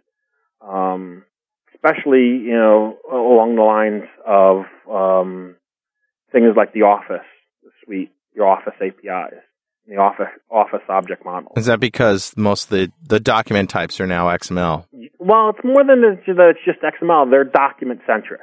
Um, 0.61 1.23
especially, 1.75 2.37
you 2.43 2.53
know, 2.53 2.97
along 3.11 3.55
the 3.55 3.63
lines 3.63 4.03
of 4.25 4.65
um, 4.89 5.55
things 6.31 6.47
like 6.55 6.73
the 6.73 6.83
Office 6.83 7.25
suite, 7.83 8.11
your 8.35 8.47
Office 8.47 8.73
APIs, 8.81 9.41
the 9.87 9.97
Office 9.97 10.27
Office 10.49 10.81
object 10.89 11.25
model. 11.25 11.51
Is 11.57 11.65
that 11.65 11.79
because 11.79 12.33
most 12.37 12.65
of 12.65 12.69
the, 12.69 12.91
the 13.03 13.19
document 13.19 13.69
types 13.69 13.99
are 13.99 14.07
now 14.07 14.27
XML? 14.27 14.85
Well, 15.19 15.49
it's 15.49 15.63
more 15.63 15.83
than 15.83 16.01
that 16.01 16.53
it's 16.55 16.59
just 16.65 16.79
XML. 16.81 17.29
They're 17.29 17.43
document 17.43 18.01
centric. 18.07 18.41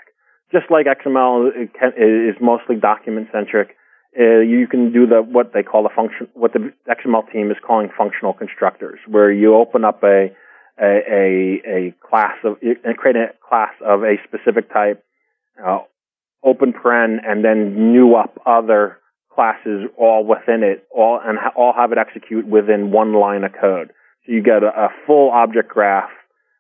just 0.53 0.67
like 0.71 0.87
XML 0.87 1.51
can, 1.79 1.93
is 1.97 2.37
mostly 2.41 2.77
document 2.77 3.29
centric. 3.33 3.77
Uh, 4.19 4.41
you 4.41 4.67
can 4.67 4.93
do 4.93 5.07
the 5.07 5.23
what 5.23 5.53
they 5.53 5.63
call 5.63 5.83
the 5.83 5.91
function, 5.95 6.29
what 6.35 6.53
the 6.53 6.73
XML 6.89 7.31
team 7.31 7.51
is 7.51 7.57
calling 7.65 7.89
functional 7.97 8.33
constructors, 8.33 8.99
where 9.07 9.31
you 9.31 9.55
open 9.55 9.85
up 9.85 10.03
a 10.03 10.31
a 10.81 10.93
a, 11.11 11.63
a 11.67 11.95
class 12.09 12.37
of 12.45 12.57
and 12.63 12.97
create 12.97 13.17
a 13.17 13.29
class 13.47 13.73
of 13.85 14.03
a 14.03 14.17
specific 14.27 14.73
type, 14.73 15.05
uh, 15.65 15.81
open 16.45 16.73
paren, 16.73 17.17
and 17.25 17.45
then 17.45 17.93
new 17.93 18.15
up 18.15 18.41
other 18.47 18.99
classes 19.35 19.89
all 19.97 20.27
within 20.27 20.63
it, 20.63 20.85
all 20.91 21.21
and 21.25 21.39
ha- 21.39 21.53
all 21.57 21.73
have 21.73 21.93
it 21.93 21.99
execute 21.99 22.47
within 22.47 22.91
one 22.91 23.13
line 23.13 23.45
of 23.45 23.53
code. 23.53 23.91
So 24.27 24.33
you 24.33 24.43
get 24.43 24.63
a, 24.63 24.67
a 24.67 24.89
full 25.07 25.31
object 25.31 25.69
graph, 25.69 26.11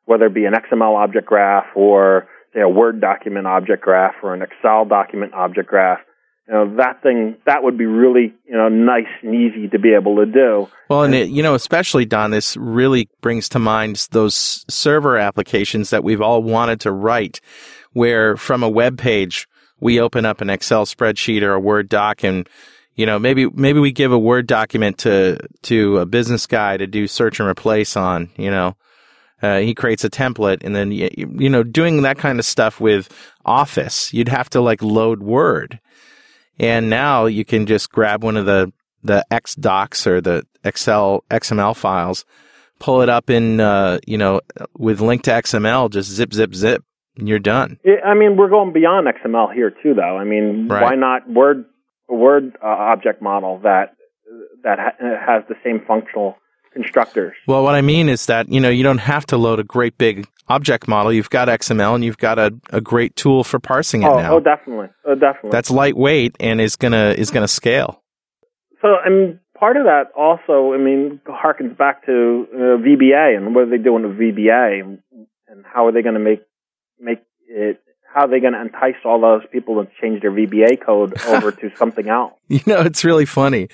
whether 0.04 0.26
it 0.26 0.34
be 0.34 0.44
an 0.44 0.54
XML 0.54 0.96
object 0.96 1.26
graph 1.26 1.66
or 1.74 2.28
say 2.54 2.60
a 2.60 2.68
Word 2.68 3.00
document 3.00 3.46
object 3.46 3.82
graph 3.82 4.14
or 4.22 4.32
an 4.32 4.42
Excel 4.42 4.84
document 4.84 5.34
object 5.34 5.68
graph. 5.68 5.98
You 6.46 6.54
know 6.54 6.76
that 6.76 7.02
thing 7.02 7.36
that 7.44 7.62
would 7.62 7.76
be 7.76 7.84
really 7.84 8.32
you 8.46 8.56
know 8.56 8.68
nice 8.68 9.10
and 9.22 9.34
easy 9.34 9.68
to 9.68 9.78
be 9.78 9.92
able 9.92 10.16
to 10.16 10.26
do. 10.26 10.68
Well, 10.88 11.02
and 11.02 11.14
it, 11.14 11.28
you 11.28 11.42
know, 11.42 11.54
especially 11.54 12.06
Don, 12.06 12.30
this 12.30 12.56
really 12.56 13.08
brings 13.20 13.48
to 13.50 13.58
mind 13.58 14.06
those 14.12 14.64
server 14.68 15.18
applications 15.18 15.90
that 15.90 16.04
we've 16.04 16.22
all 16.22 16.42
wanted 16.42 16.80
to 16.82 16.92
write, 16.92 17.40
where 17.92 18.36
from 18.36 18.62
a 18.62 18.68
web 18.68 18.98
page 18.98 19.46
we 19.80 20.00
open 20.00 20.24
up 20.24 20.40
an 20.40 20.50
Excel 20.50 20.86
spreadsheet 20.86 21.42
or 21.42 21.52
a 21.54 21.60
Word 21.60 21.88
doc 21.88 22.24
and 22.24 22.48
you 22.94 23.06
know, 23.06 23.16
maybe 23.16 23.46
maybe 23.46 23.78
we 23.78 23.92
give 23.92 24.10
a 24.10 24.18
Word 24.18 24.48
document 24.48 24.98
to 24.98 25.38
to 25.62 25.98
a 25.98 26.06
business 26.06 26.46
guy 26.46 26.76
to 26.76 26.86
do 26.86 27.06
search 27.06 27.38
and 27.38 27.48
replace 27.48 27.96
on, 27.96 28.30
you 28.36 28.50
know. 28.50 28.76
Uh, 29.40 29.58
he 29.58 29.72
creates 29.72 30.02
a 30.02 30.10
template 30.10 30.64
and 30.64 30.74
then 30.74 30.90
you, 30.90 31.08
you 31.16 31.48
know 31.48 31.62
doing 31.62 32.02
that 32.02 32.18
kind 32.18 32.40
of 32.40 32.44
stuff 32.44 32.80
with 32.80 33.08
office 33.44 34.12
you'd 34.12 34.28
have 34.28 34.50
to 34.50 34.60
like 34.60 34.82
load 34.82 35.22
word 35.22 35.78
and 36.58 36.90
now 36.90 37.26
you 37.26 37.44
can 37.44 37.64
just 37.64 37.92
grab 37.92 38.24
one 38.24 38.36
of 38.36 38.46
the 38.46 38.72
the 39.04 39.24
x 39.30 39.54
docs 39.54 40.08
or 40.08 40.20
the 40.20 40.44
excel 40.64 41.22
xml 41.30 41.76
files 41.76 42.24
pull 42.80 43.00
it 43.00 43.08
up 43.08 43.30
in 43.30 43.60
uh, 43.60 44.00
you 44.08 44.18
know 44.18 44.40
with 44.76 44.98
LINQ 44.98 45.22
to 45.22 45.30
xml 45.30 45.88
just 45.88 46.10
zip 46.10 46.32
zip 46.32 46.52
zip 46.52 46.84
you're 47.18 47.38
done 47.38 47.78
I 48.06 48.14
mean, 48.14 48.36
we're 48.36 48.48
going 48.48 48.72
beyond 48.72 49.06
XML 49.08 49.52
here 49.52 49.70
too, 49.82 49.94
though. 49.94 50.16
I 50.16 50.24
mean, 50.24 50.68
Right. 50.68 50.82
why 50.82 50.94
not 50.94 51.28
Word 51.28 51.64
Word 52.08 52.56
uh, 52.62 52.66
object 52.66 53.20
model 53.20 53.58
that 53.64 53.94
that 54.64 54.78
ha- 54.78 54.96
has 55.26 55.42
the 55.48 55.54
same 55.64 55.80
functional 55.86 56.36
constructors? 56.72 57.34
well 57.46 57.62
what 57.62 57.74
i 57.74 57.80
mean 57.80 58.08
is 58.08 58.26
that 58.26 58.48
you 58.50 58.60
know 58.60 58.68
you 58.68 58.82
don't 58.82 58.98
have 58.98 59.24
to 59.26 59.36
load 59.36 59.58
a 59.58 59.64
great 59.64 59.96
big 59.98 60.26
object 60.48 60.86
model 60.86 61.12
you've 61.12 61.30
got 61.30 61.48
xml 61.48 61.94
and 61.94 62.04
you've 62.04 62.18
got 62.18 62.38
a, 62.38 62.54
a 62.70 62.80
great 62.80 63.16
tool 63.16 63.42
for 63.42 63.58
parsing 63.58 64.02
it 64.02 64.06
oh, 64.08 64.18
now 64.18 64.34
oh, 64.34 64.40
definitely, 64.40 64.88
oh, 65.06 65.14
definitely. 65.14 65.50
that's 65.50 65.70
lightweight 65.70 66.36
and 66.40 66.60
is 66.60 66.76
gonna 66.76 67.14
is 67.16 67.30
gonna 67.30 67.48
scale 67.48 68.02
So, 68.82 68.88
I 69.04 69.08
mean, 69.08 69.40
part 69.58 69.76
of 69.76 69.84
that 69.84 70.12
also, 70.16 70.72
I 70.72 70.78
mean, 70.78 71.20
harkens 71.26 71.76
back 71.76 72.06
to 72.06 72.46
uh, 72.54 72.58
VBA 72.84 73.36
and 73.36 73.54
what 73.54 73.64
are 73.64 73.70
they 73.70 73.82
doing 73.82 74.06
with 74.06 74.16
VBA 74.16 74.80
and, 74.82 74.98
and 75.48 75.64
how 75.66 75.86
are 75.86 75.92
they 75.92 76.02
going 76.02 76.14
to 76.14 76.20
make 76.20 76.42
make 77.00 77.20
it? 77.48 77.82
How 78.12 78.24
are 78.24 78.28
they 78.28 78.40
going 78.40 78.54
to 78.54 78.60
entice 78.60 78.96
all 79.04 79.20
those 79.20 79.42
people 79.52 79.84
to 79.84 79.90
change 80.00 80.22
their 80.22 80.32
VBA 80.32 80.84
code 80.84 81.20
over 81.26 81.52
to 81.52 81.70
something 81.76 82.08
else? 82.08 82.32
You 82.48 82.60
know, 82.66 82.80
it's 82.80 83.04
really 83.04 83.26
funny. 83.26 83.68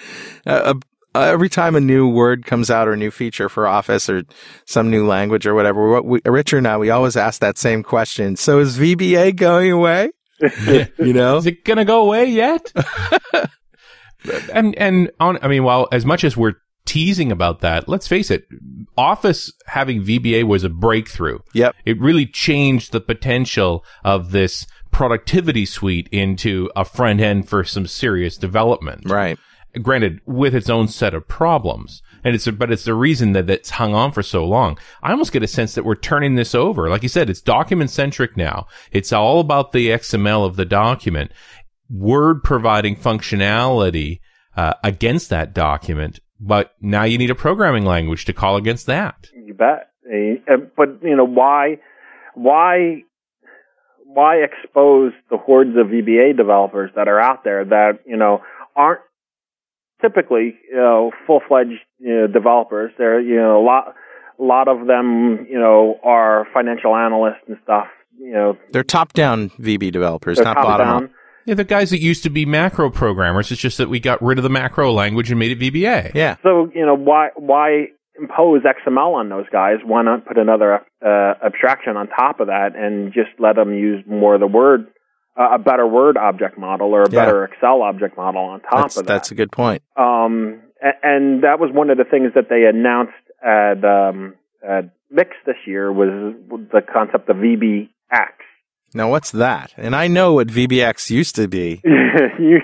Uh, 0.44 0.74
uh, 1.14 1.20
every 1.20 1.48
time 1.48 1.76
a 1.76 1.80
new 1.80 2.08
word 2.08 2.44
comes 2.44 2.70
out 2.70 2.88
or 2.88 2.94
a 2.94 2.96
new 2.96 3.10
feature 3.10 3.48
for 3.48 3.68
Office 3.68 4.10
or 4.10 4.24
some 4.64 4.90
new 4.90 5.06
language 5.06 5.46
or 5.46 5.54
whatever, 5.54 5.88
what 5.88 6.04
we, 6.04 6.20
Richard 6.24 6.58
and 6.58 6.68
I, 6.68 6.76
we 6.76 6.90
always 6.90 7.16
ask 7.16 7.40
that 7.40 7.56
same 7.56 7.84
question. 7.84 8.34
So 8.34 8.58
is 8.58 8.76
VBA 8.78 9.36
going 9.36 9.70
away? 9.70 10.10
you 10.98 11.12
know? 11.12 11.36
Is 11.36 11.46
it 11.46 11.64
gonna 11.64 11.84
go 11.84 12.02
away 12.02 12.26
yet? 12.26 12.72
and 14.52 14.74
and 14.76 15.12
on, 15.20 15.38
I 15.40 15.48
mean, 15.48 15.62
while 15.62 15.86
as 15.92 16.04
much 16.04 16.24
as 16.24 16.36
we're 16.36 16.54
teasing 16.86 17.32
about 17.32 17.60
that, 17.60 17.88
let's 17.88 18.06
face 18.06 18.30
it, 18.30 18.46
Office 18.96 19.52
having 19.66 20.02
VBA 20.02 20.44
was 20.44 20.64
a 20.64 20.68
breakthrough. 20.68 21.38
Yep. 21.52 21.74
It 21.84 22.00
really 22.00 22.26
changed 22.26 22.92
the 22.92 23.00
potential 23.00 23.84
of 24.04 24.30
this 24.30 24.66
productivity 24.90 25.66
suite 25.66 26.08
into 26.12 26.70
a 26.76 26.84
front 26.84 27.20
end 27.20 27.48
for 27.48 27.64
some 27.64 27.86
serious 27.86 28.36
development. 28.36 29.08
Right. 29.08 29.38
Granted, 29.82 30.20
with 30.24 30.54
its 30.54 30.70
own 30.70 30.86
set 30.86 31.14
of 31.14 31.26
problems. 31.26 32.00
And 32.22 32.34
it's, 32.34 32.46
but 32.46 32.70
it's 32.70 32.84
the 32.84 32.94
reason 32.94 33.32
that 33.32 33.50
it's 33.50 33.70
hung 33.70 33.92
on 33.94 34.12
for 34.12 34.22
so 34.22 34.44
long. 34.44 34.78
I 35.02 35.10
almost 35.10 35.32
get 35.32 35.42
a 35.42 35.48
sense 35.48 35.74
that 35.74 35.84
we're 35.84 35.96
turning 35.96 36.36
this 36.36 36.54
over. 36.54 36.88
Like 36.88 37.02
you 37.02 37.08
said, 37.08 37.28
it's 37.28 37.40
document 37.40 37.90
centric 37.90 38.36
now. 38.36 38.66
It's 38.92 39.12
all 39.12 39.40
about 39.40 39.72
the 39.72 39.88
XML 39.88 40.46
of 40.46 40.56
the 40.56 40.64
document. 40.64 41.32
Word 41.90 42.44
providing 42.44 42.96
functionality, 42.96 44.20
uh, 44.56 44.74
against 44.82 45.30
that 45.30 45.52
document. 45.52 46.20
But 46.46 46.74
now 46.80 47.04
you 47.04 47.16
need 47.16 47.30
a 47.30 47.34
programming 47.34 47.84
language 47.86 48.26
to 48.26 48.32
call 48.34 48.56
against 48.56 48.86
that. 48.86 49.30
You 49.34 49.54
bet. 49.54 49.90
Uh, 50.06 50.56
but 50.76 51.02
you 51.02 51.16
know 51.16 51.24
why? 51.26 51.78
Why? 52.34 53.02
Why 54.04 54.36
expose 54.36 55.12
the 55.30 55.38
hordes 55.38 55.70
of 55.76 55.86
VBA 55.86 56.36
developers 56.36 56.90
that 56.94 57.08
are 57.08 57.18
out 57.18 57.42
there 57.44 57.64
that 57.64 58.00
you 58.06 58.16
know 58.16 58.42
aren't 58.76 59.00
typically 60.02 60.54
you 60.68 60.76
know 60.76 61.10
full 61.26 61.40
fledged 61.48 61.80
you 61.98 62.14
know, 62.14 62.26
developers? 62.26 62.92
They're 62.98 63.20
you 63.20 63.36
know 63.36 63.60
a 63.60 63.64
lot. 63.64 63.94
A 64.36 64.42
lot 64.42 64.66
of 64.66 64.88
them, 64.88 65.46
you 65.48 65.60
know, 65.60 66.00
are 66.02 66.44
financial 66.52 66.96
analysts 66.96 67.44
and 67.46 67.56
stuff. 67.62 67.86
You 68.18 68.32
know, 68.32 68.58
They're 68.72 68.82
top 68.82 69.12
down 69.12 69.50
VB 69.50 69.92
developers, 69.92 70.38
they're 70.38 70.44
not 70.44 70.54
top 70.54 70.64
bottom 70.64 70.86
down. 70.88 71.04
up. 71.04 71.10
Yeah, 71.46 71.54
the 71.54 71.64
guys 71.64 71.90
that 71.90 72.00
used 72.00 72.22
to 72.22 72.30
be 72.30 72.46
macro 72.46 72.90
programmers, 72.90 73.50
it's 73.52 73.60
just 73.60 73.78
that 73.78 73.88
we 73.88 74.00
got 74.00 74.22
rid 74.22 74.38
of 74.38 74.44
the 74.44 74.50
macro 74.50 74.92
language 74.92 75.30
and 75.30 75.38
made 75.38 75.50
it 75.52 75.58
VBA. 75.60 76.12
Yeah. 76.14 76.36
So 76.42 76.70
you 76.74 76.84
know 76.86 76.94
why 76.96 77.28
why 77.36 77.86
impose 78.18 78.62
XML 78.62 79.14
on 79.14 79.28
those 79.28 79.46
guys? 79.52 79.76
Why 79.84 80.02
not 80.02 80.24
put 80.26 80.38
another 80.38 80.80
uh, 81.04 81.34
abstraction 81.44 81.96
on 81.96 82.08
top 82.08 82.40
of 82.40 82.46
that 82.46 82.76
and 82.76 83.12
just 83.12 83.30
let 83.38 83.56
them 83.56 83.74
use 83.74 84.04
more 84.06 84.34
of 84.34 84.40
the 84.40 84.46
word, 84.46 84.86
uh, 85.36 85.48
a 85.54 85.58
better 85.58 85.86
Word 85.86 86.16
object 86.16 86.56
model 86.58 86.94
or 86.94 87.02
a 87.02 87.10
Yeah. 87.10 87.24
better 87.24 87.44
Excel 87.44 87.82
object 87.82 88.16
model 88.16 88.40
on 88.42 88.60
top 88.60 88.82
That's, 88.82 88.96
of 88.98 89.06
that? 89.06 89.12
that's 89.12 89.30
a 89.32 89.34
good 89.34 89.50
point. 89.52 89.82
um, 89.96 90.60
a- 90.82 90.94
and 91.06 91.42
that 91.42 91.58
was 91.58 91.70
one 91.72 91.90
of 91.90 91.98
the 91.98 92.04
things 92.04 92.32
that 92.34 92.48
they 92.48 92.64
announced 92.66 93.12
at 93.44 93.84
um, 93.84 94.34
at 94.66 94.90
Mix 95.10 95.30
this 95.44 95.56
year 95.66 95.92
was 95.92 96.08
the 96.72 96.80
concept 96.82 97.28
of 97.28 97.36
VBX. 97.36 97.88
Now, 98.94 99.10
what's 99.10 99.32
that? 99.32 99.74
And 99.76 99.94
I 99.94 100.06
know 100.08 100.34
what 100.34 100.48
VBX 100.48 101.10
used 101.10 101.34
to 101.36 101.48
be. 101.48 101.82
You- 102.38 102.60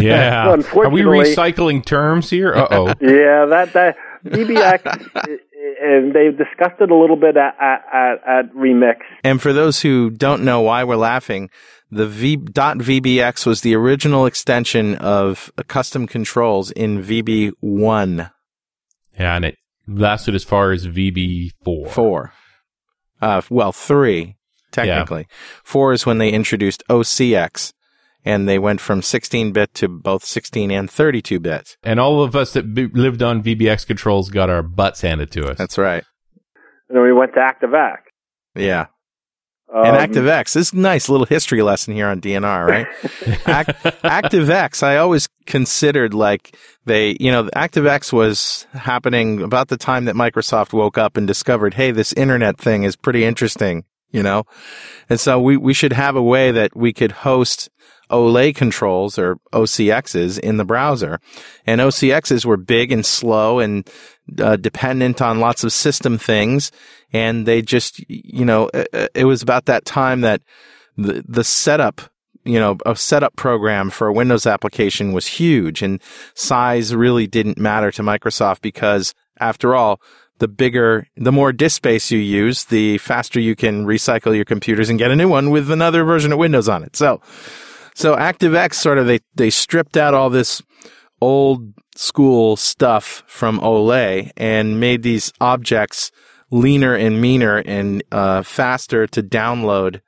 Yeah. 0.00 0.48
Are 0.48 0.88
we 0.88 1.02
recycling 1.02 1.84
terms 1.84 2.30
here? 2.30 2.54
Uh 2.54 2.66
oh. 2.70 2.86
Yeah, 3.00 3.44
that 3.46 3.72
that 3.74 3.96
VBX, 4.24 4.82
and 5.82 6.14
they 6.14 6.30
discussed 6.30 6.80
it 6.80 6.90
a 6.90 6.94
little 6.96 7.16
bit 7.16 7.36
at 7.36 7.54
at, 7.60 7.84
at, 7.92 8.18
at 8.26 8.54
Remix. 8.54 8.96
And 9.22 9.42
for 9.42 9.52
those 9.52 9.82
who 9.82 10.08
don't 10.10 10.42
know 10.42 10.62
why 10.62 10.84
we're 10.84 10.96
laughing, 10.96 11.50
the 11.90 12.06
v, 12.06 12.36
dot 12.36 12.78
.vbx 12.78 13.44
was 13.44 13.60
the 13.60 13.74
original 13.74 14.24
extension 14.24 14.94
of 14.96 15.52
custom 15.68 16.06
controls 16.06 16.70
in 16.70 17.02
VB1 17.02 18.30
yeah, 19.18 19.36
and 19.36 19.44
it 19.44 19.56
lasted 19.86 20.34
as 20.34 20.44
far 20.44 20.72
as 20.72 20.86
VB4. 20.86 21.88
4. 21.90 22.32
Uh, 23.20 23.42
well, 23.50 23.70
3, 23.72 24.34
technically. 24.74 25.26
4 25.64 25.92
is 25.92 26.06
when 26.06 26.18
they 26.18 26.30
introduced 26.30 26.82
OCX, 26.90 27.72
and 28.24 28.48
they 28.48 28.58
went 28.58 28.80
from 28.80 29.00
16-bit 29.00 29.74
to 29.74 29.88
both 29.88 30.24
16 30.24 30.70
and 30.70 30.88
32-bit. 30.88 31.76
And 31.82 32.00
all 32.00 32.22
of 32.22 32.34
us 32.34 32.52
that 32.54 32.74
b- 32.74 32.88
lived 32.92 33.22
on 33.22 33.42
VBX 33.42 33.86
controls 33.86 34.30
got 34.30 34.50
our 34.50 34.62
butts 34.62 35.00
handed 35.00 35.30
to 35.32 35.48
us. 35.48 35.58
That's 35.58 35.78
right. 35.78 36.04
And 36.88 36.96
then 36.96 37.02
we 37.02 37.12
went 37.12 37.32
to 37.34 37.40
ActiveX. 37.40 37.98
Yeah. 38.54 38.86
Um, 39.74 39.86
and 39.86 40.12
ActiveX, 40.12 40.52
this 40.52 40.68
is 40.68 40.72
a 40.72 40.76
nice 40.76 41.08
little 41.08 41.26
history 41.26 41.60
lesson 41.62 41.94
here 41.94 42.06
on 42.06 42.20
DNR, 42.20 42.68
right? 42.68 42.86
Act, 43.46 43.70
ActiveX, 44.04 44.82
I 44.82 44.98
always 44.98 45.28
considered 45.46 46.14
like 46.14 46.56
they, 46.84 47.16
you 47.18 47.32
know, 47.32 47.44
ActiveX 47.56 48.12
was 48.12 48.66
happening 48.72 49.42
about 49.42 49.68
the 49.68 49.76
time 49.76 50.04
that 50.04 50.14
Microsoft 50.14 50.72
woke 50.72 50.96
up 50.96 51.16
and 51.16 51.26
discovered, 51.26 51.74
hey, 51.74 51.90
this 51.90 52.12
internet 52.12 52.56
thing 52.58 52.84
is 52.84 52.94
pretty 52.94 53.24
interesting, 53.24 53.84
you 54.14 54.22
know? 54.22 54.44
And 55.10 55.18
so 55.18 55.40
we, 55.40 55.56
we 55.56 55.74
should 55.74 55.92
have 55.92 56.14
a 56.14 56.22
way 56.22 56.52
that 56.52 56.74
we 56.76 56.92
could 56.92 57.10
host 57.12 57.68
OLE 58.10 58.52
controls 58.52 59.18
or 59.18 59.36
OCXs 59.52 60.38
in 60.38 60.56
the 60.56 60.64
browser. 60.64 61.18
And 61.66 61.80
OCXs 61.80 62.44
were 62.44 62.56
big 62.56 62.92
and 62.92 63.04
slow 63.04 63.58
and 63.58 63.90
uh, 64.38 64.56
dependent 64.56 65.20
on 65.20 65.40
lots 65.40 65.64
of 65.64 65.72
system 65.72 66.16
things. 66.16 66.70
And 67.12 67.44
they 67.44 67.60
just, 67.60 68.08
you 68.08 68.44
know, 68.44 68.70
it, 68.72 69.10
it 69.14 69.24
was 69.24 69.42
about 69.42 69.64
that 69.64 69.84
time 69.84 70.20
that 70.20 70.42
the, 70.96 71.24
the 71.26 71.44
setup, 71.44 72.00
you 72.44 72.60
know, 72.60 72.76
a 72.86 72.94
setup 72.94 73.34
program 73.34 73.90
for 73.90 74.06
a 74.06 74.12
Windows 74.12 74.46
application 74.46 75.12
was 75.12 75.26
huge 75.26 75.82
and 75.82 76.00
size 76.34 76.94
really 76.94 77.26
didn't 77.26 77.58
matter 77.58 77.90
to 77.90 78.02
Microsoft 78.02 78.60
because 78.60 79.12
after 79.40 79.74
all, 79.74 80.00
the 80.38 80.48
bigger, 80.48 81.06
the 81.16 81.32
more 81.32 81.52
disk 81.52 81.76
space 81.76 82.10
you 82.10 82.18
use, 82.18 82.64
the 82.64 82.98
faster 82.98 83.40
you 83.40 83.54
can 83.54 83.86
recycle 83.86 84.34
your 84.34 84.44
computers 84.44 84.90
and 84.90 84.98
get 84.98 85.10
a 85.10 85.16
new 85.16 85.28
one 85.28 85.50
with 85.50 85.70
another 85.70 86.04
version 86.04 86.32
of 86.32 86.38
Windows 86.38 86.68
on 86.68 86.82
it. 86.82 86.96
So, 86.96 87.20
so 87.94 88.16
ActiveX 88.16 88.74
sort 88.74 88.98
of 88.98 89.06
they 89.06 89.20
they 89.34 89.50
stripped 89.50 89.96
out 89.96 90.14
all 90.14 90.30
this 90.30 90.62
old 91.20 91.72
school 91.94 92.56
stuff 92.56 93.22
from 93.26 93.60
Ole 93.60 94.30
and 94.36 94.80
made 94.80 95.02
these 95.02 95.32
objects 95.40 96.10
leaner 96.50 96.94
and 96.94 97.20
meaner 97.20 97.58
and 97.58 98.02
uh, 98.12 98.42
faster 98.42 99.06
to 99.06 99.22
download. 99.22 100.00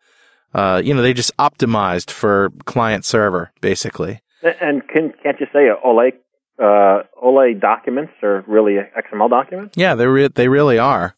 Uh, 0.52 0.80
you 0.84 0.94
know, 0.94 1.02
they 1.02 1.12
just 1.12 1.36
optimized 1.36 2.10
for 2.10 2.50
client 2.64 3.04
server 3.04 3.52
basically. 3.60 4.20
And 4.60 4.86
can 4.88 5.12
can't 5.22 5.40
you 5.40 5.46
say 5.52 5.68
Ole 5.84 6.12
uh, 6.59 7.02
Ole 7.20 7.54
documents 7.54 8.12
are 8.22 8.44
really 8.46 8.74
XML 8.74 9.30
documents? 9.30 9.76
Yeah, 9.76 9.94
they 9.94 10.07
re- 10.07 10.28
they 10.28 10.48
really 10.48 10.78
are. 10.78 11.14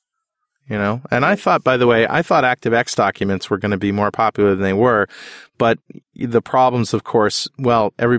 You 0.68 0.76
know, 0.76 1.00
and 1.10 1.24
I 1.24 1.34
thought, 1.34 1.64
by 1.64 1.78
the 1.78 1.86
way, 1.86 2.06
I 2.06 2.20
thought 2.20 2.44
ActiveX 2.44 2.94
documents 2.94 3.48
were 3.48 3.56
going 3.56 3.70
to 3.70 3.78
be 3.78 3.90
more 3.90 4.10
popular 4.10 4.50
than 4.50 4.62
they 4.62 4.74
were, 4.74 5.08
but 5.56 5.78
the 6.14 6.42
problems, 6.42 6.92
of 6.92 7.04
course, 7.04 7.48
well, 7.58 7.94
every, 7.98 8.18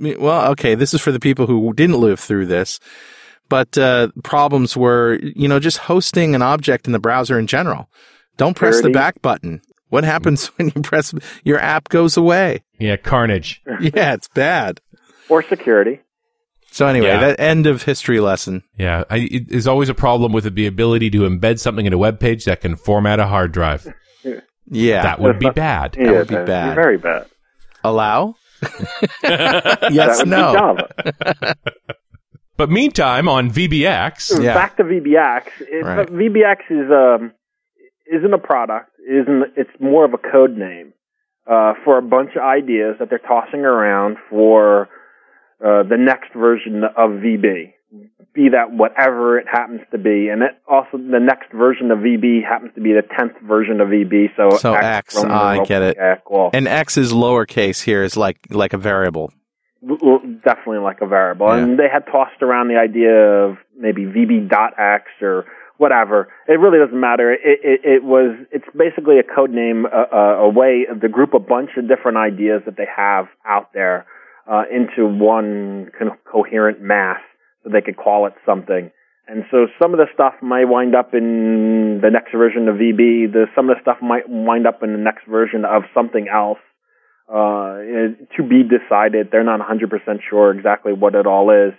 well, 0.00 0.50
okay, 0.52 0.74
this 0.74 0.94
is 0.94 1.02
for 1.02 1.12
the 1.12 1.20
people 1.20 1.46
who 1.46 1.74
didn't 1.74 2.00
live 2.00 2.18
through 2.18 2.46
this, 2.46 2.80
but 3.50 3.76
uh, 3.76 4.08
problems 4.22 4.78
were, 4.78 5.18
you 5.20 5.46
know, 5.46 5.60
just 5.60 5.76
hosting 5.76 6.34
an 6.34 6.40
object 6.40 6.86
in 6.86 6.94
the 6.94 6.98
browser 6.98 7.38
in 7.38 7.46
general. 7.46 7.90
Don't 8.38 8.56
press 8.56 8.80
the 8.80 8.88
back 8.88 9.20
button. 9.20 9.60
What 9.90 10.04
happens 10.04 10.46
when 10.56 10.72
you 10.74 10.80
press 10.80 11.14
your 11.44 11.58
app 11.58 11.90
goes 11.90 12.16
away? 12.16 12.62
Yeah, 12.78 12.96
carnage. 12.96 13.62
Yeah, 13.80 14.14
it's 14.14 14.28
bad. 14.28 14.80
Or 15.28 15.42
security? 15.42 16.00
So 16.74 16.88
anyway, 16.88 17.06
Yeah. 17.06 17.20
that 17.20 17.38
end 17.38 17.68
of 17.68 17.84
history 17.84 18.18
lesson. 18.18 18.64
Yeah, 18.76 19.04
I, 19.08 19.28
it, 19.30 19.48
there's 19.48 19.68
always 19.68 19.88
a 19.88 19.94
problem 19.94 20.32
with 20.32 20.52
the 20.52 20.66
ability 20.66 21.08
to 21.10 21.18
embed 21.20 21.60
something 21.60 21.86
in 21.86 21.92
a 21.92 21.98
web 21.98 22.18
page 22.18 22.46
that 22.46 22.62
can 22.62 22.74
format 22.74 23.20
a 23.20 23.26
hard 23.26 23.52
drive. 23.52 23.86
Yeah, 24.68 25.02
That 25.04 25.20
would 25.20 25.38
be 25.38 25.50
bad. 25.50 25.94
yeah, 25.98 26.10
would 26.10 26.26
be 26.26 26.34
that'd 26.34 26.46
bad. 26.48 26.74
Very 26.74 26.98
bad. 26.98 27.26
allow. 27.84 28.34
that 29.22 29.90
yes, 29.92 30.18
would 30.18 30.28
no. 30.28 30.76
be 31.04 31.52
But 32.56 32.70
meantime, 32.70 33.28
on 33.28 33.50
VBX, 33.50 34.42
Yeah. 34.42 34.54
Back 34.54 34.76
to 34.78 34.82
VBX. 34.84 35.42
It, 35.60 35.84
Right. 35.84 36.08
VBX 36.08 36.56
is 36.70 36.90
um 36.90 37.32
isn't 38.12 38.32
a 38.34 38.38
product. 38.38 38.90
Isn't 39.08 39.44
it's 39.56 39.70
more 39.80 40.04
of 40.04 40.12
a 40.14 40.18
code 40.18 40.56
name 40.56 40.92
uh, 41.48 41.74
for 41.84 41.98
a 41.98 42.02
bunch 42.02 42.30
of 42.36 42.42
ideas 42.42 42.96
that 42.98 43.10
they're 43.10 43.18
tossing 43.18 43.60
around 43.60 44.16
for 44.28 44.88
uh, 45.64 45.82
the 45.82 45.96
next 45.96 46.32
version 46.34 46.84
of 46.84 47.10
VB. 47.10 47.72
Be 48.34 48.48
that 48.48 48.72
whatever 48.72 49.38
it 49.38 49.46
happens 49.50 49.80
to 49.92 49.98
be, 49.98 50.28
and 50.28 50.42
it 50.42 50.50
also 50.68 50.98
the 50.98 51.20
next 51.20 51.52
version 51.52 51.92
of 51.92 51.98
VB 51.98 52.42
happens 52.42 52.72
to 52.74 52.80
be 52.80 52.92
the 52.92 53.02
tenth 53.16 53.40
version 53.42 53.80
of 53.80 53.88
VB. 53.88 54.34
So 54.36 54.56
So 54.58 54.74
X, 54.74 55.14
Roman 55.14 55.30
I 55.30 55.64
get 55.64 55.82
it. 55.82 55.96
X, 55.96 56.22
well, 56.28 56.50
And 56.52 56.66
X 56.66 56.96
is 56.96 57.12
lowercase 57.12 57.82
here 57.82 58.02
is 58.02 58.16
like 58.16 58.38
like 58.50 58.72
a 58.72 58.78
variable. 58.78 59.32
Definitely 59.80 60.78
like 60.78 61.00
a 61.00 61.06
variable. 61.06 61.46
Yeah. 61.46 61.62
And 61.62 61.78
they 61.78 61.88
had 61.92 62.06
tossed 62.06 62.42
around 62.42 62.68
the 62.68 62.76
idea 62.76 63.14
of 63.14 63.58
maybe 63.76 64.02
VB.x 64.06 65.04
or 65.22 65.44
whatever. 65.76 66.28
It 66.48 66.58
really 66.58 66.78
doesn't 66.78 66.98
matter. 66.98 67.32
It, 67.32 67.40
it, 67.44 67.80
it 67.84 68.04
was, 68.04 68.36
it's 68.52 68.64
basically 68.76 69.18
a 69.18 69.22
code 69.22 69.50
name, 69.50 69.86
a, 69.86 70.16
a, 70.16 70.22
a 70.44 70.48
way 70.48 70.86
of 70.90 71.00
the 71.00 71.08
group 71.08 71.34
a 71.34 71.38
bunch 71.38 71.70
of 71.76 71.88
different 71.88 72.16
ideas 72.16 72.62
that 72.66 72.76
they 72.76 72.86
have 72.96 73.26
out 73.44 73.72
there, 73.72 74.06
uh, 74.50 74.64
into 74.70 75.06
one 75.06 75.90
co- 75.98 76.16
coherent 76.30 76.80
mass 76.80 77.20
so 77.62 77.70
they 77.70 77.80
could 77.80 77.96
call 77.96 78.26
it 78.26 78.34
something. 78.44 78.90
And 79.26 79.44
so 79.50 79.66
some 79.80 79.94
of 79.94 79.98
the 79.98 80.06
stuff 80.12 80.34
might 80.42 80.66
wind 80.66 80.94
up 80.94 81.14
in 81.14 82.00
the 82.02 82.10
next 82.10 82.32
version 82.32 82.68
of 82.68 82.76
VB. 82.76 83.32
The, 83.32 83.46
some 83.56 83.70
of 83.70 83.76
the 83.76 83.80
stuff 83.80 83.98
might 84.02 84.28
wind 84.28 84.66
up 84.66 84.82
in 84.82 84.92
the 84.92 84.98
next 84.98 85.26
version 85.26 85.64
of 85.64 85.84
something 85.94 86.28
else 86.28 86.58
uh, 87.28 87.80
to 88.36 88.42
be 88.46 88.62
decided. 88.62 89.28
They're 89.32 89.44
not 89.44 89.60
100% 89.60 89.88
sure 90.28 90.52
exactly 90.52 90.92
what 90.92 91.14
it 91.14 91.26
all 91.26 91.50
is 91.50 91.72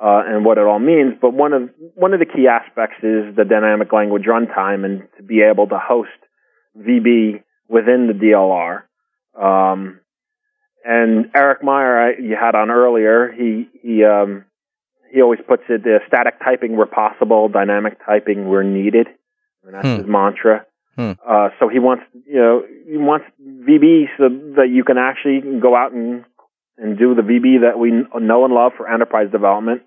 uh, 0.00 0.22
and 0.26 0.44
what 0.44 0.56
it 0.56 0.64
all 0.64 0.78
means. 0.78 1.14
But 1.20 1.34
one 1.34 1.52
of 1.52 1.70
one 1.94 2.14
of 2.14 2.20
the 2.20 2.26
key 2.26 2.48
aspects 2.48 2.96
is 3.02 3.36
the 3.36 3.44
dynamic 3.44 3.92
language 3.92 4.24
runtime 4.24 4.84
and 4.84 5.02
to 5.18 5.22
be 5.22 5.42
able 5.42 5.66
to 5.68 5.78
host 5.78 6.08
VB 6.78 7.42
within 7.68 8.06
the 8.06 8.14
DLR. 8.14 8.84
Um, 9.38 10.00
and 10.86 11.30
Erik 11.34 11.62
Meijer, 11.62 12.16
I, 12.16 12.22
you 12.22 12.36
had 12.40 12.54
on 12.54 12.70
earlier, 12.70 13.32
he 13.32 13.68
he 13.82 14.04
um, 14.04 14.44
he 15.12 15.20
always 15.20 15.40
puts 15.46 15.64
it: 15.68 15.82
uh, 15.86 16.06
static 16.06 16.34
typing 16.44 16.76
where 16.76 16.86
possible, 16.86 17.48
dynamic 17.48 17.98
typing 18.04 18.48
where 18.48 18.62
needed. 18.62 19.08
And 19.64 19.74
that's 19.74 19.86
Hmm. 19.88 19.96
his 19.96 20.06
mantra. 20.06 20.64
Hmm. 20.94 21.12
Uh, 21.26 21.48
so 21.58 21.68
he 21.68 21.78
wants, 21.78 22.04
you 22.26 22.36
know, 22.36 22.64
he 22.88 22.96
wants 22.96 23.26
VB 23.42 24.06
so 24.16 24.28
that 24.56 24.68
you 24.70 24.84
can 24.84 24.96
actually 24.96 25.40
go 25.60 25.74
out 25.74 25.92
and 25.92 26.24
and 26.78 26.96
do 26.98 27.14
the 27.14 27.22
VB 27.22 27.62
that 27.62 27.78
we 27.78 27.90
know 27.90 28.44
and 28.44 28.54
love 28.54 28.72
for 28.76 28.88
enterprise 28.88 29.30
development, 29.30 29.82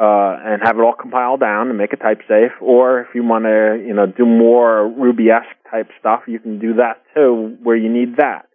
uh, 0.00 0.36
and 0.44 0.62
have 0.62 0.78
it 0.78 0.82
all 0.82 0.94
compiled 0.94 1.40
down 1.40 1.68
and 1.68 1.76
make 1.76 1.92
it 1.92 2.00
type 2.00 2.20
safe. 2.26 2.52
Or 2.60 3.00
if 3.00 3.08
you 3.14 3.22
want 3.24 3.44
to, 3.44 3.82
you 3.86 3.92
know, 3.92 4.06
do 4.06 4.24
more 4.24 4.88
Ruby-esque 4.88 5.56
type 5.70 5.88
stuff, 6.00 6.22
you 6.26 6.38
can 6.38 6.58
do 6.58 6.74
that 6.74 7.02
too, 7.14 7.56
where 7.62 7.76
you 7.76 7.88
need 7.92 8.16
that. 8.16 8.46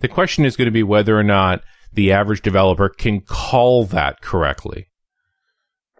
The 0.00 0.08
question 0.08 0.44
is 0.44 0.56
going 0.56 0.66
to 0.66 0.72
be 0.72 0.82
whether 0.82 1.18
or 1.18 1.22
not 1.22 1.62
the 1.92 2.12
average 2.12 2.42
developer 2.42 2.88
can 2.88 3.20
call 3.20 3.84
that 3.86 4.20
correctly. 4.20 4.88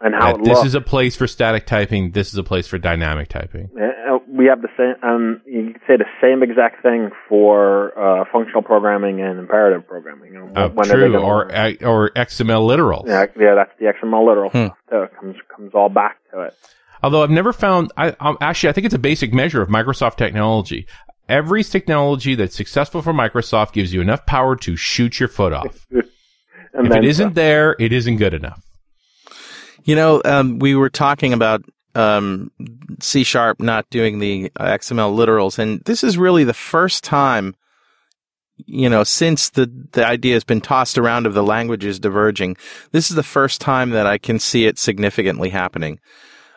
And 0.01 0.15
how 0.15 0.33
That 0.33 0.41
it 0.41 0.45
this 0.45 0.57
looks. 0.59 0.67
is 0.69 0.75
a 0.75 0.81
place 0.83 1.17
for 1.17 1.27
static 1.27 1.65
typing. 1.67 2.11
This 2.11 2.29
is 2.31 2.37
a 2.39 2.43
place 2.43 2.67
for 2.67 2.77
dynamic 2.77 3.29
typing. 3.29 3.71
Uh, 3.81 4.19
we 4.29 4.45
have 4.45 4.61
the 4.61 4.69
same. 4.77 4.95
Um, 5.03 5.41
you 5.47 5.73
could 5.73 5.81
say 5.87 5.97
the 5.97 6.05
same 6.21 6.43
exact 6.43 6.83
thing 6.83 7.09
for 7.31 7.99
uh, 7.99 8.25
functional 8.31 8.61
programming 8.61 9.23
and 9.23 9.39
imperative 9.39 9.89
programming. 9.89 10.35
You 10.35 10.41
know, 10.41 10.49
Uh, 10.55 10.69
when 10.69 10.91
are 10.93 11.01
they 11.01 11.07
true, 11.09 11.17
or 11.19 11.51
uh, 11.55 11.73
or 11.83 12.11
XML 12.11 12.67
literals. 12.69 13.07
yeah, 13.07 13.25
yeah, 13.41 13.55
that's 13.55 13.73
the 13.81 13.87
XML 13.87 14.27
literal 14.27 14.51
Hmm. 14.51 14.67
stuff. 14.67 14.77
Too. 14.91 15.03
It 15.05 15.11
comes 15.19 15.37
comes 15.57 15.71
all 15.75 15.89
back 15.89 16.19
to 16.35 16.43
it. 16.43 16.55
Although 17.03 17.23
I've 17.23 17.31
never 17.31 17.55
found, 17.55 17.91
I, 17.97 18.15
um, 18.21 18.37
actually, 18.43 18.69
I 18.69 18.73
think 18.73 18.85
it's 18.85 18.95
a 18.95 18.99
basic 18.99 19.33
measure 19.33 19.63
of 19.63 19.69
Microsoft 19.71 20.17
technology. 20.17 20.87
Every 21.29 21.65
technology 21.65 22.35
that's 22.35 22.55
successful 22.55 23.03
for 23.03 23.13
Microsoft 23.13 23.73
gives 23.73 23.93
you 23.93 24.01
enough 24.01 24.27
power 24.27 24.55
to 24.57 24.77
shoot 24.77 25.19
your 25.19 25.29
foot 25.29 25.53
off. 25.53 25.87
If 26.79 26.93
it 26.93 27.05
isn't 27.07 27.35
there, 27.35 27.75
it 27.79 27.91
isn't 27.93 28.17
good 28.17 28.35
enough. 28.35 28.63
You 29.85 29.95
know, 29.95 30.21
um, 30.25 30.59
we 30.59 30.75
were 30.75 30.91
talking 30.91 31.33
about 31.33 31.65
um, 31.95 32.51
C 33.01 33.25
sharp 33.25 33.61
not 33.61 33.89
doing 33.89 34.19
the 34.19 34.53
uh, 34.57 34.67
XML 34.67 35.17
literals, 35.17 35.59
and 35.59 35.81
this 35.87 36.05
is 36.05 36.19
really 36.19 36.45
the 36.45 36.53
first 36.53 37.03
time, 37.03 37.55
you 38.67 38.91
know, 38.91 39.05
since 39.05 39.49
the 39.49 39.73
the 39.93 40.07
idea 40.07 40.35
has 40.35 40.45
been 40.45 40.61
tossed 40.61 40.99
around 40.99 41.25
of 41.25 41.35
the 41.35 41.43
languages 41.43 41.99
diverging. 41.99 42.57
This 42.93 43.09
is 43.09 43.17
the 43.17 43.23
first 43.23 43.61
time 43.61 43.91
that 43.91 44.07
I 44.07 44.19
can 44.19 44.39
see 44.39 44.67
it 44.67 44.79
significantly 44.79 45.51
happening. 45.51 45.99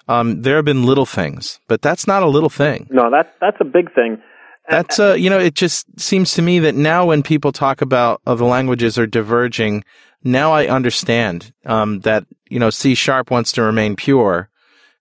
Um, 0.09 0.41
there 0.41 0.57
have 0.57 0.65
been 0.65 0.85
little 0.85 1.05
things, 1.05 1.59
but 1.67 1.81
that's 1.81 2.07
not 2.07 2.23
a 2.23 2.27
little 2.27 2.49
thing. 2.49 2.87
no, 2.89 3.09
that's 3.09 3.29
that's 3.39 3.57
a 3.61 3.65
big 3.65 3.93
thing. 3.93 4.21
That's 4.69 4.99
uh, 4.99 5.13
you 5.13 5.29
know, 5.29 5.39
it 5.39 5.55
just 5.55 5.87
seems 5.99 6.33
to 6.33 6.41
me 6.41 6.59
that 6.59 6.75
now 6.75 7.05
when 7.05 7.23
people 7.23 7.51
talk 7.51 7.81
about 7.81 8.21
uh, 8.25 8.35
the 8.35 8.45
languages 8.45 8.97
are 8.97 9.07
diverging, 9.07 9.83
now 10.23 10.51
I 10.51 10.67
understand 10.67 11.53
um, 11.65 12.01
that 12.01 12.25
you 12.49 12.59
know 12.59 12.69
C 12.69 12.95
sharp 12.95 13.31
wants 13.31 13.51
to 13.53 13.61
remain 13.63 13.95
pure, 13.95 14.49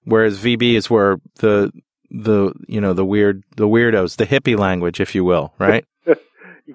whereas 0.04 0.38
VB 0.38 0.74
is 0.74 0.88
where 0.88 1.18
the 1.36 1.70
the 2.10 2.52
you 2.66 2.80
know 2.80 2.94
the 2.94 3.04
weird 3.04 3.44
the 3.56 3.68
weirdos, 3.68 4.16
the 4.16 4.26
hippie 4.26 4.58
language, 4.58 5.00
if 5.00 5.14
you 5.14 5.24
will, 5.24 5.52
right? 5.58 5.84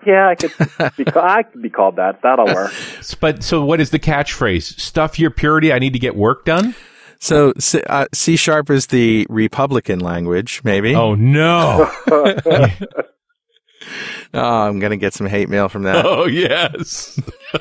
Yeah, 0.07 0.27
I 0.27 0.33
could 0.33 0.51
be, 0.97 1.05
ca- 1.05 1.21
I 1.21 1.43
could 1.43 1.61
be 1.61 1.69
called 1.69 1.97
that. 1.97 2.23
That'll 2.23 2.47
work. 2.47 2.73
But 3.19 3.43
so 3.43 3.63
what 3.63 3.79
is 3.79 3.91
the 3.91 3.99
catchphrase? 3.99 4.79
Stuff 4.79 5.19
your 5.19 5.29
purity. 5.29 5.71
I 5.71 5.77
need 5.77 5.93
to 5.93 5.99
get 5.99 6.15
work 6.15 6.45
done. 6.45 6.73
So 7.23 7.53
C, 7.57 7.81
uh, 7.87 8.05
C 8.13 8.35
sharp 8.35 8.69
is 8.69 8.87
the 8.87 9.25
Republican 9.29 9.99
language, 9.99 10.61
maybe. 10.63 10.93
Oh 10.95 11.15
no. 11.15 11.89
Oh, 14.35 14.39
I'm 14.67 14.79
gonna 14.79 14.95
get 14.97 15.13
some 15.13 15.27
hate 15.27 15.49
mail 15.49 15.67
from 15.69 15.83
that. 15.83 16.05
oh 16.07 16.25
yes. 16.25 17.19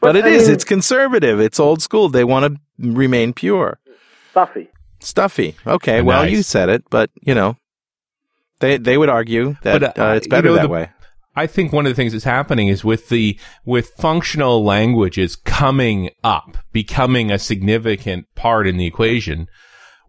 but 0.00 0.16
it 0.16 0.24
I 0.24 0.28
is. 0.28 0.46
mean- 0.46 0.54
It's 0.54 0.64
conservative. 0.64 1.40
It's 1.40 1.60
old 1.60 1.80
school. 1.82 2.08
They 2.08 2.24
want 2.24 2.54
to 2.54 2.60
remain 2.92 3.32
pure. 3.32 3.78
Stuffy. 4.32 4.68
Stuffy. 5.00 5.54
Okay, 5.66 6.02
well, 6.02 6.28
you 6.28 6.42
said 6.42 6.68
it, 6.68 6.84
but 6.90 7.10
you 7.22 7.34
know, 7.34 7.56
they 8.60 8.76
they 8.76 8.98
would 8.98 9.08
argue 9.08 9.56
that 9.62 9.80
But, 9.80 9.98
uh, 9.98 10.02
uh, 10.04 10.14
it's 10.14 10.26
you 10.26 10.30
better 10.30 10.48
know, 10.48 10.54
that 10.54 10.62
the- 10.62 10.68
way. 10.68 10.90
I 11.34 11.46
think 11.46 11.72
one 11.72 11.86
of 11.86 11.90
the 11.90 11.96
things 11.96 12.12
that's 12.12 12.24
happening 12.24 12.68
is 12.68 12.84
with 12.84 13.08
the 13.08 13.38
with 13.64 13.94
functional 13.96 14.62
languages 14.62 15.34
coming 15.34 16.10
up, 16.22 16.58
becoming 16.72 17.30
a 17.30 17.38
significant 17.38 18.26
part 18.34 18.66
in 18.66 18.76
the 18.76 18.86
equation. 18.86 19.48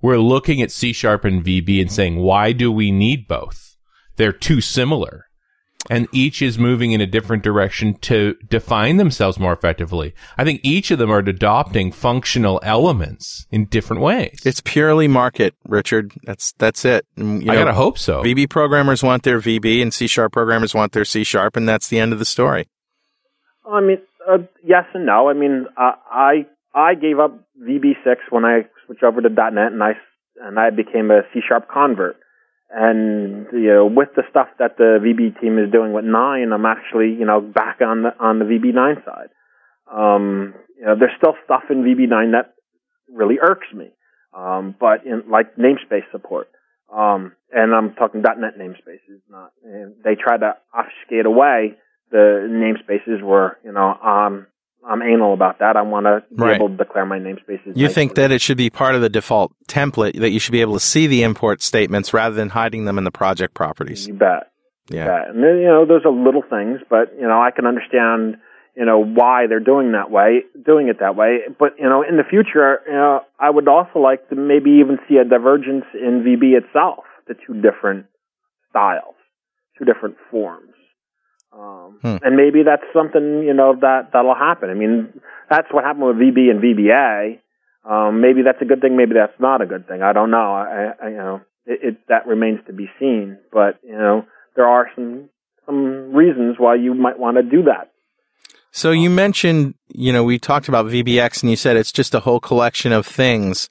We're 0.01 0.17
looking 0.17 0.61
at 0.61 0.71
C 0.71 0.91
sharp 0.91 1.23
and 1.23 1.43
VB 1.43 1.79
and 1.79 1.91
saying, 1.91 2.19
why 2.19 2.51
do 2.51 2.71
we 2.71 2.91
need 2.91 3.27
both? 3.27 3.77
They're 4.17 4.33
too 4.33 4.59
similar. 4.59 5.27
And 5.89 6.07
each 6.11 6.41
is 6.41 6.57
moving 6.57 6.91
in 6.91 7.01
a 7.01 7.05
different 7.05 7.43
direction 7.43 7.95
to 7.95 8.35
define 8.47 8.97
themselves 8.97 9.39
more 9.39 9.53
effectively. 9.53 10.13
I 10.37 10.43
think 10.43 10.61
each 10.63 10.91
of 10.91 10.99
them 10.99 11.11
are 11.11 11.19
adopting 11.19 11.91
functional 11.91 12.59
elements 12.63 13.47
in 13.51 13.65
different 13.65 14.01
ways. 14.01 14.39
It's 14.45 14.61
purely 14.61 15.07
market, 15.07 15.55
Richard. 15.67 16.13
That's 16.23 16.53
that's 16.53 16.85
it. 16.85 17.05
And, 17.17 17.43
you 17.43 17.51
I 17.51 17.55
know, 17.55 17.61
gotta 17.61 17.73
hope 17.73 17.97
so. 17.97 18.23
VB 18.23 18.49
programmers 18.49 19.03
want 19.03 19.23
their 19.23 19.39
VB, 19.39 19.81
and 19.81 19.93
C 19.93 20.07
sharp 20.07 20.31
programmers 20.31 20.73
want 20.73 20.93
their 20.93 21.05
C 21.05 21.23
sharp, 21.23 21.57
and 21.57 21.67
that's 21.67 21.87
the 21.87 21.99
end 21.99 22.13
of 22.13 22.19
the 22.19 22.25
story. 22.25 22.67
I 23.69 23.81
mean, 23.81 23.97
uh, 24.29 24.39
yes 24.63 24.85
and 24.93 25.05
no. 25.05 25.29
I 25.29 25.33
mean, 25.33 25.65
uh, 25.77 25.91
I 26.09 26.45
I 26.73 26.95
gave 26.95 27.19
up 27.19 27.39
VB6 27.61 28.15
when 28.29 28.45
I 28.45 28.61
switched 28.85 29.03
over 29.03 29.21
to 29.21 29.29
.NET, 29.29 29.71
and 29.71 29.83
I 29.83 29.93
and 30.41 30.59
I 30.59 30.69
became 30.69 31.11
a 31.11 31.21
C 31.33 31.39
sharp 31.47 31.67
convert. 31.71 32.17
And 32.75 33.45
you 33.51 33.67
know, 33.67 33.85
with 33.85 34.09
the 34.15 34.23
stuff 34.31 34.47
that 34.57 34.77
the 34.77 34.97
VB 34.99 35.39
team 35.39 35.59
is 35.59 35.71
doing 35.71 35.93
with 35.93 36.05
nine, 36.05 36.51
I'm 36.51 36.65
actually 36.65 37.13
you 37.13 37.25
know 37.25 37.39
back 37.39 37.81
on 37.81 38.03
the 38.03 38.17
on 38.19 38.39
the 38.39 38.45
VB9 38.45 39.05
side. 39.05 39.29
Um, 39.91 40.55
you 40.79 40.85
know, 40.85 40.95
there's 40.97 41.11
still 41.17 41.35
stuff 41.45 41.63
in 41.69 41.83
VB9 41.83 42.31
that 42.31 42.55
really 43.13 43.37
irks 43.39 43.67
me, 43.73 43.91
um, 44.33 44.75
but 44.79 45.05
in 45.05 45.23
like 45.29 45.55
namespace 45.55 46.09
support. 46.11 46.49
Um, 46.91 47.33
and 47.51 47.75
I'm 47.75 47.93
talking 47.93 48.21
.NET 48.21 48.57
namespaces, 48.57 49.21
not. 49.29 49.51
They 50.03 50.15
try 50.15 50.37
to 50.37 50.55
obfuscate 50.73 51.27
away 51.27 51.75
the 52.11 52.47
namespaces 52.49 53.21
where 53.23 53.57
you 53.63 53.71
know 53.71 53.93
um, 54.01 54.47
I'm 54.89 55.01
anal 55.01 55.33
about 55.33 55.59
that. 55.59 55.75
I 55.77 55.81
want 55.81 56.05
to 56.05 56.23
be 56.35 56.43
Right. 56.43 56.55
able 56.55 56.69
to 56.69 56.75
declare 56.75 57.05
my 57.05 57.19
namespaces. 57.19 57.75
You 57.75 57.87
think 57.87 58.15
that 58.15 58.31
it 58.31 58.41
should 58.41 58.57
be 58.57 58.69
part 58.69 58.95
of 58.95 59.01
the 59.01 59.09
default 59.09 59.53
template 59.69 60.19
that 60.19 60.31
you 60.31 60.39
should 60.39 60.51
be 60.51 60.61
able 60.61 60.73
to 60.73 60.79
see 60.79 61.07
the 61.07 61.23
import 61.23 61.61
statements 61.61 62.13
rather 62.13 62.35
than 62.35 62.49
hiding 62.49 62.85
them 62.85 62.97
in 62.97 63.03
the 63.03 63.11
project 63.11 63.53
properties. 63.53 64.07
You 64.07 64.13
bet. 64.15 64.49
Yeah. 64.89 65.05
Yeah, 65.05 65.29
and 65.29 65.41
then, 65.43 65.57
you 65.59 65.67
know, 65.67 65.85
those 65.85 66.01
are 66.05 66.11
little 66.11 66.41
things, 66.49 66.81
but 66.89 67.13
you 67.17 67.25
know, 67.25 67.41
I 67.41 67.51
can 67.51 67.65
understand, 67.65 68.35
you 68.75 68.83
know, 68.83 68.99
why 68.99 69.47
they're 69.47 69.61
doing 69.61 69.93
that 69.93 70.11
way, 70.11 70.43
doing 70.65 70.89
it 70.89 70.99
that 70.99 71.15
way. 71.15 71.39
But 71.57 71.79
you 71.79 71.85
know, 71.87 72.01
in 72.01 72.17
the 72.17 72.23
future, 72.29 72.81
you 72.85 72.91
know, 72.93 73.21
I 73.39 73.49
would 73.49 73.69
also 73.69 73.99
like 73.99 74.27
to 74.29 74.35
maybe 74.35 74.71
even 74.81 74.97
see 75.07 75.15
a 75.17 75.23
divergence 75.23 75.85
in 75.93 76.23
VB 76.25 76.57
itself, 76.61 77.05
the 77.29 77.35
two 77.35 77.53
different 77.61 78.07
styles, 78.69 79.15
two 79.79 79.85
different 79.85 80.17
forms. 80.29 80.72
Um, 81.57 81.99
Hmm. 82.01 82.17
And 82.23 82.35
maybe 82.35 82.63
that's 82.63 82.83
something 82.93 83.43
you 83.43 83.53
know 83.53 83.75
that 83.81 84.09
that'll 84.11 84.35
happen. 84.35 84.69
I 84.69 84.73
mean, 84.73 85.13
that's 85.49 85.67
what 85.71 85.83
happened 85.83 86.05
with 86.07 86.17
VB 86.17 86.49
and 86.49 86.61
VBA. 86.61 87.39
Um, 87.85 88.21
maybe 88.21 88.41
that's 88.43 88.61
a 88.61 88.65
good 88.65 88.81
thing. 88.81 88.95
Maybe 88.97 89.13
that's 89.13 89.39
not 89.39 89.61
a 89.61 89.65
good 89.65 89.87
thing. 89.87 90.01
I 90.01 90.13
don't 90.13 90.31
know. 90.31 90.37
I, 90.53 90.93
I 91.01 91.09
you 91.09 91.17
know, 91.17 91.41
it, 91.65 91.79
it 91.83 91.97
that 92.07 92.27
remains 92.27 92.59
to 92.67 92.73
be 92.73 92.89
seen. 92.99 93.37
But 93.51 93.79
you 93.83 93.93
know, 93.97 94.25
there 94.55 94.65
are 94.67 94.89
some 94.95 95.29
some 95.65 96.13
reasons 96.13 96.55
why 96.57 96.75
you 96.75 96.93
might 96.93 97.19
want 97.19 97.37
to 97.37 97.43
do 97.43 97.63
that. 97.63 97.89
So 98.71 98.91
you 98.91 99.09
mentioned, 99.09 99.75
you 99.93 100.11
know, 100.11 100.23
we 100.23 100.39
talked 100.39 100.67
about 100.67 100.87
VBX 100.87 101.43
and 101.43 101.49
you 101.51 101.55
said 101.55 101.77
it's 101.77 101.91
just 101.91 102.15
a 102.15 102.19
whole 102.21 102.39
collection 102.39 102.91
of 102.91 103.05
things. 103.05 103.69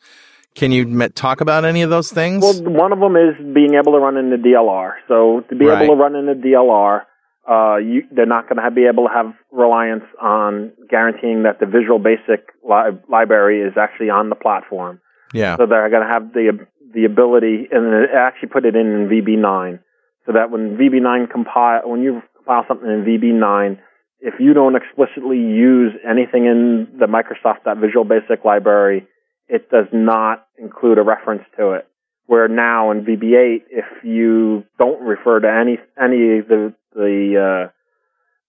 Can 0.55 0.71
you 0.71 1.09
talk 1.09 1.41
about 1.41 1.65
any 1.65 1.83
of 1.83 1.91
those 1.91 2.13
things? 2.13 2.43
Well, 2.43 2.73
one 2.73 2.93
of 2.93 3.01
them 3.01 3.17
is 3.17 3.35
being 3.55 3.75
able 3.75 3.93
to 3.93 3.99
run 3.99 4.17
in 4.17 4.31
the 4.31 4.37
DLR. 4.37 4.93
So 5.09 5.41
to 5.49 5.57
be 5.57 5.65
Right. 5.65 5.83
able 5.83 5.97
to 5.97 6.01
run 6.01 6.15
in 6.15 6.27
the 6.27 6.35
DLR, 6.35 7.03
uh, 7.49 7.77
you, 7.77 8.03
they're 8.13 8.27
not 8.27 8.49
going 8.49 8.63
to 8.63 8.71
be 8.71 8.87
able 8.87 9.09
to 9.09 9.13
have 9.13 9.35
reliance 9.51 10.05
on 10.21 10.73
guaranteeing 10.89 11.43
that 11.43 11.59
the 11.59 11.67
Visual 11.67 11.99
Basic 11.99 12.47
li- 12.63 12.99
library 13.09 13.61
is 13.63 13.75
actually 13.77 14.11
on 14.11 14.29
the 14.29 14.37
platform. 14.37 15.01
yeah. 15.33 15.57
So 15.57 15.67
they're 15.67 15.91
going 15.91 16.07
to 16.07 16.13
have 16.13 16.33
the 16.33 16.67
the 16.95 17.05
ability, 17.07 17.69
and 17.73 18.07
actually 18.15 18.51
put 18.51 18.67
it 18.67 18.77
in 18.77 18.87
in 18.87 19.09
VB9, 19.09 19.81
so 20.27 20.33
that 20.33 20.51
when 20.51 20.77
VB9 20.77 21.31
compile, 21.31 21.81
when 21.89 22.03
you 22.03 22.23
compile 22.37 22.65
something 22.69 22.87
in 22.89 23.03
VB9, 23.05 23.79
if 24.21 24.35
you 24.39 24.53
don't 24.53 24.77
explicitly 24.77 25.39
use 25.39 25.93
anything 26.09 26.45
in 26.45 26.87
the 26.99 27.07
Microsoft 27.07 27.65
Visual 27.81 28.05
Basic 28.05 28.45
library, 28.45 29.07
it 29.49 29.71
does 29.71 29.87
not 29.93 30.47
include 30.59 30.99
a 30.99 31.03
reference 31.03 31.43
to 31.59 31.73
it. 31.73 31.89
Where 32.27 32.47
now 32.47 32.91
in 32.93 33.05
VB8, 33.05 33.63
if 33.71 33.85
you 34.05 34.65
don't 34.79 35.03
refer 35.03 35.41
to 35.41 35.49
any 35.49 35.79
any 36.01 36.39
of 36.39 36.49
the 36.49 36.75
the 36.95 37.69
uh, 37.69 37.71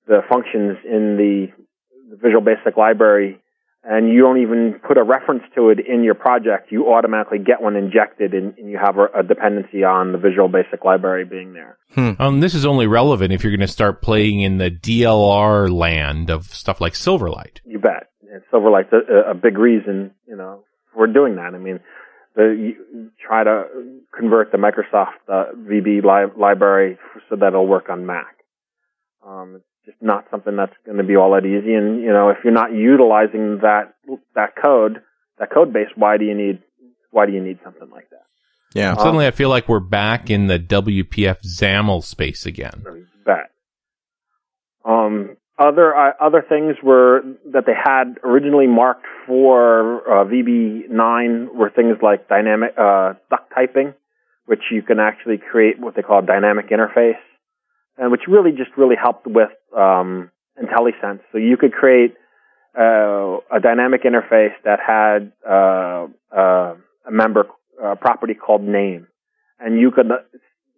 the 0.07 0.21
functions 0.29 0.77
in 0.85 1.17
the, 1.17 1.47
the 2.09 2.17
Visual 2.17 2.41
Basic 2.41 2.77
library 2.77 3.39
and 3.83 4.07
you 4.09 4.21
don't 4.21 4.41
even 4.41 4.79
put 4.87 4.97
a 4.97 5.03
reference 5.03 5.43
to 5.55 5.69
it 5.69 5.79
in 5.85 6.03
your 6.03 6.13
project, 6.13 6.71
you 6.71 6.93
automatically 6.93 7.39
get 7.39 7.61
one 7.61 7.75
injected 7.75 8.33
and, 8.33 8.57
and 8.57 8.69
you 8.69 8.79
have 8.81 8.97
a, 8.97 9.19
a 9.19 9.23
dependency 9.23 9.83
on 9.83 10.13
the 10.13 10.17
Visual 10.17 10.47
Basic 10.47 10.85
library 10.85 11.25
being 11.25 11.53
there. 11.53 11.77
Um, 12.19 12.39
this 12.39 12.55
is 12.55 12.65
only 12.65 12.87
relevant 12.87 13.33
if 13.33 13.43
you're 13.43 13.51
going 13.51 13.59
to 13.59 13.67
start 13.67 14.01
playing 14.01 14.39
in 14.39 14.57
the 14.57 14.71
DLR 14.71 15.69
land 15.69 16.29
of 16.29 16.45
stuff 16.45 16.79
like 16.79 16.93
Silverlight. 16.93 17.59
You 17.65 17.79
bet. 17.79 18.07
And 18.31 18.41
Silverlight's 18.51 18.93
a, 18.93 19.31
a 19.31 19.33
big 19.33 19.57
reason, 19.57 20.11
you 20.27 20.37
know, 20.37 20.63
for 20.93 21.05
doing 21.05 21.35
that. 21.35 21.53
I 21.53 21.57
mean, 21.57 21.81
the, 22.35 22.43
you 22.43 23.11
try 23.25 23.43
to 23.43 23.65
convert 24.17 24.51
the 24.51 24.57
Microsoft 24.57 25.19
uh, 25.27 25.51
VB 25.55 26.03
li- 26.03 26.33
library 26.39 26.97
so 27.29 27.35
that 27.35 27.47
it'll 27.47 27.67
work 27.67 27.89
on 27.89 28.05
Mac. 28.05 28.32
Um, 29.25 29.55
it's 29.55 29.65
just 29.85 30.01
not 30.01 30.25
something 30.29 30.55
that's 30.55 30.73
going 30.85 30.97
to 30.97 31.03
be 31.03 31.15
all 31.15 31.31
that 31.33 31.45
easy. 31.45 31.73
And 31.73 32.01
you 32.01 32.09
know, 32.09 32.29
if 32.29 32.37
you're 32.43 32.53
not 32.53 32.73
utilizing 32.73 33.59
that 33.61 33.93
that 34.35 34.55
code, 34.61 35.01
that 35.39 35.51
code 35.51 35.73
base, 35.73 35.89
why 35.95 36.17
do 36.17 36.25
you 36.25 36.35
need 36.35 36.59
why 37.11 37.25
do 37.25 37.31
you 37.31 37.41
need 37.41 37.59
something 37.63 37.89
like 37.89 38.09
that? 38.09 38.25
Yeah. 38.73 38.95
Suddenly, 38.95 39.27
I 39.27 39.31
feel 39.31 39.49
like 39.49 39.69
we're 39.69 39.79
back 39.79 40.29
in 40.29 40.47
the 40.47 40.59
WPF 40.59 41.41
XAML 41.43 42.03
space 42.03 42.45
again. 42.45 42.83
Bet. 43.25 43.51
Um, 44.83 45.37
other 45.59 45.95
uh, 45.95 46.13
other 46.19 46.43
things 46.47 46.75
were 46.81 47.21
that 47.53 47.65
they 47.65 47.75
had 47.75 48.15
originally 48.23 48.67
marked 48.67 49.05
for 49.27 50.01
uh, 50.09 50.25
VB9 50.25 51.53
were 51.53 51.69
things 51.69 51.97
like 52.01 52.27
dynamic 52.27 52.73
uh, 52.77 53.13
duck 53.29 53.47
typing, 53.53 53.93
which 54.45 54.63
you 54.71 54.81
can 54.81 54.99
actually 54.99 55.37
create 55.37 55.79
what 55.79 55.95
they 55.95 56.01
call 56.01 56.19
a 56.19 56.25
dynamic 56.25 56.69
interface, 56.69 57.19
and 57.97 58.11
which 58.11 58.21
really 58.27 58.51
just 58.51 58.71
really 58.77 58.95
helped 59.01 59.27
with 59.27 59.49
um, 59.75 60.31
IntelliSense. 60.61 61.21
So 61.31 61.37
you 61.37 61.57
could 61.57 61.73
create 61.73 62.15
uh, 62.77 63.37
a 63.51 63.59
dynamic 63.61 64.03
interface 64.03 64.53
that 64.63 64.79
had 64.85 65.31
uh, 65.47 66.07
uh, 66.35 66.75
a 67.07 67.11
member 67.11 67.47
uh, 67.83 67.95
property 67.95 68.33
called 68.33 68.63
name, 68.63 69.07
and 69.59 69.79
you 69.79 69.91
could 69.91 70.07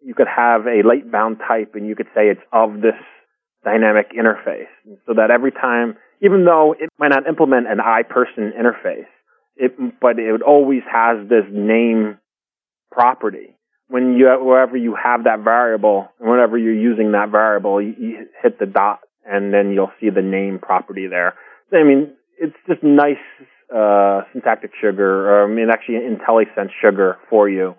you 0.04 0.14
could 0.14 0.28
have 0.28 0.68
a 0.68 0.88
late 0.88 1.12
bound 1.12 1.38
type, 1.48 1.72
and 1.76 1.88
you 1.88 1.96
could 1.96 2.08
say 2.14 2.28
it's 2.30 2.42
of 2.52 2.82
this 2.82 3.00
dynamic 3.64 4.12
interface, 4.12 4.68
so 5.06 5.14
that 5.16 5.32
every 5.32 5.52
time, 5.52 5.98
even 6.22 6.46
though 6.46 6.76
it 6.78 6.90
might 7.00 7.10
not 7.10 7.28
implement 7.28 7.68
an 7.68 7.80
I 7.80 8.04
person 8.04 8.54
interface, 8.60 9.08
it 9.56 9.74
but 10.00 10.20
it 10.20 10.42
always 10.42 10.82
has 10.92 11.28
this 11.30 11.46
name 11.52 12.18
property. 12.92 13.55
When 13.88 14.16
you 14.18 14.28
wherever 14.42 14.76
you 14.76 14.96
have 15.02 15.26
that 15.26 15.42
variable, 15.44 16.08
whenever 16.20 16.58
you're 16.58 16.74
using 16.74 17.12
that 17.12 17.30
variable, 17.30 17.82
you, 17.82 17.94
you 18.00 18.28
hit 18.42 18.58
the 18.60 18.66
dot, 18.66 19.02
and 19.26 19.54
then 19.54 19.72
you'll 19.72 19.92
see 20.02 20.10
the 20.10 20.24
name 20.24 20.60
property 20.60 21.08
there. 21.08 21.36
I 21.72 21.84
mean, 21.84 22.14
it's 22.40 22.56
just 22.68 22.82
nice 22.84 23.22
uh, 23.74 24.22
syntactic 24.34 24.72
sugar, 24.82 25.30
or 25.30 25.46
I 25.46 25.54
mean, 25.54 25.70
actually 25.70 26.00
IntelliSense 26.00 26.70
sugar 26.82 27.18
for 27.30 27.50
you 27.50 27.76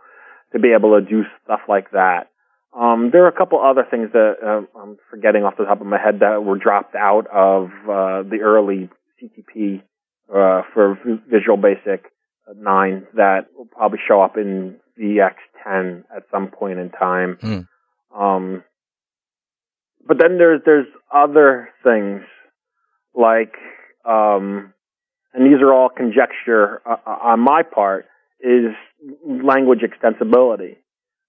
to 0.52 0.58
be 0.58 0.72
able 0.72 0.98
to 0.98 1.04
do 1.04 1.22
stuff 1.44 1.60
like 1.68 1.90
that. 1.90 2.30
Um, 2.78 3.10
there 3.12 3.24
are 3.24 3.28
a 3.28 3.36
couple 3.36 3.60
other 3.60 3.86
things 3.90 4.10
that 4.12 4.34
uh, 4.44 4.78
I'm 4.78 4.98
forgetting 5.10 5.44
off 5.44 5.54
the 5.56 5.64
top 5.64 5.80
of 5.80 5.86
my 5.86 5.98
head 5.98 6.20
that 6.20 6.44
were 6.44 6.58
dropped 6.58 6.94
out 6.94 7.26
of 7.32 7.68
uh, 7.84 8.28
the 8.28 8.40
early 8.42 8.90
CTP 9.22 9.82
uh, 10.28 10.62
for 10.74 10.98
Visual 11.30 11.56
Basic 11.56 12.04
9 12.54 13.06
that 13.14 13.46
will 13.56 13.66
probably 13.66 13.98
show 14.06 14.20
up 14.20 14.36
in 14.36 14.76
VX10 15.00 16.04
at 16.14 16.24
some 16.30 16.48
point 16.48 16.78
in 16.78 16.90
time. 16.90 17.38
Hmm. 17.40 18.20
Um, 18.20 18.64
but 20.06 20.18
then 20.18 20.38
there's 20.38 20.60
there's 20.64 20.86
other 21.12 21.68
things 21.82 22.22
like, 23.14 23.54
um, 24.08 24.72
and 25.34 25.46
these 25.46 25.60
are 25.60 25.72
all 25.72 25.88
conjecture 25.88 26.80
uh, 26.86 26.96
uh, 27.06 27.18
on 27.22 27.40
my 27.40 27.62
part, 27.62 28.06
is 28.40 28.74
language 29.24 29.80
extensibility. 29.80 30.76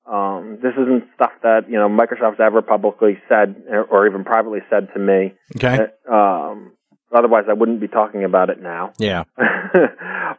Um, 0.06 0.60
this 0.62 0.74
isn't 0.74 1.06
stuff 1.16 1.32
that 1.44 1.70
you 1.70 1.78
know 1.78 1.90
Microsoft's 1.90 2.40
ever 2.40 2.62
publicly 2.62 3.20
said 3.28 3.64
or, 3.70 3.84
or 3.84 4.08
even 4.08 4.24
privately 4.24 4.60
said 4.70 4.90
to 4.94 5.00
me. 5.00 5.34
Okay. 5.56 5.88
Uh, 6.10 6.14
Um, 6.14 6.74
otherwise, 7.12 7.46
I 7.50 7.54
wouldn't 7.54 7.82
be 7.82 7.88
talking 7.88 8.24
about 8.24 8.50
it 8.50 8.62
now. 8.62 8.94
Yeah. 9.00 9.24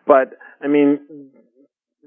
but 0.07 0.39
I 0.62 0.68
mean, 0.68 1.01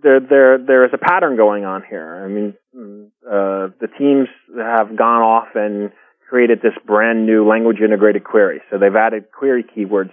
there 0.02 0.20
there 0.20 0.58
there 0.58 0.86
is 0.86 0.92
a 0.94 0.98
pattern 0.98 1.36
going 1.36 1.66
on 1.66 1.84
here. 1.88 2.24
I 2.24 2.28
mean, 2.28 3.12
uh, 3.26 3.74
the 3.80 3.88
teams 3.98 4.28
have 4.58 4.96
gone 4.98 5.22
off 5.22 5.50
and 5.56 5.92
created 6.30 6.62
this 6.62 6.74
brand 6.86 7.26
new 7.26 7.48
language 7.48 7.78
integrated 7.84 8.24
query. 8.24 8.62
So 8.70 8.78
they've 8.78 8.96
added 8.96 9.26
query 9.32 9.64
keywords. 9.64 10.12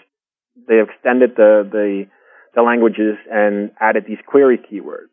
They 0.69 0.81
extended 0.81 1.37
the 1.37 1.69
the 1.71 2.07
the 2.55 2.63
languages 2.63 3.17
and 3.31 3.71
added 3.81 4.05
these 4.07 4.19
query 4.27 4.59
keywords. 4.59 5.09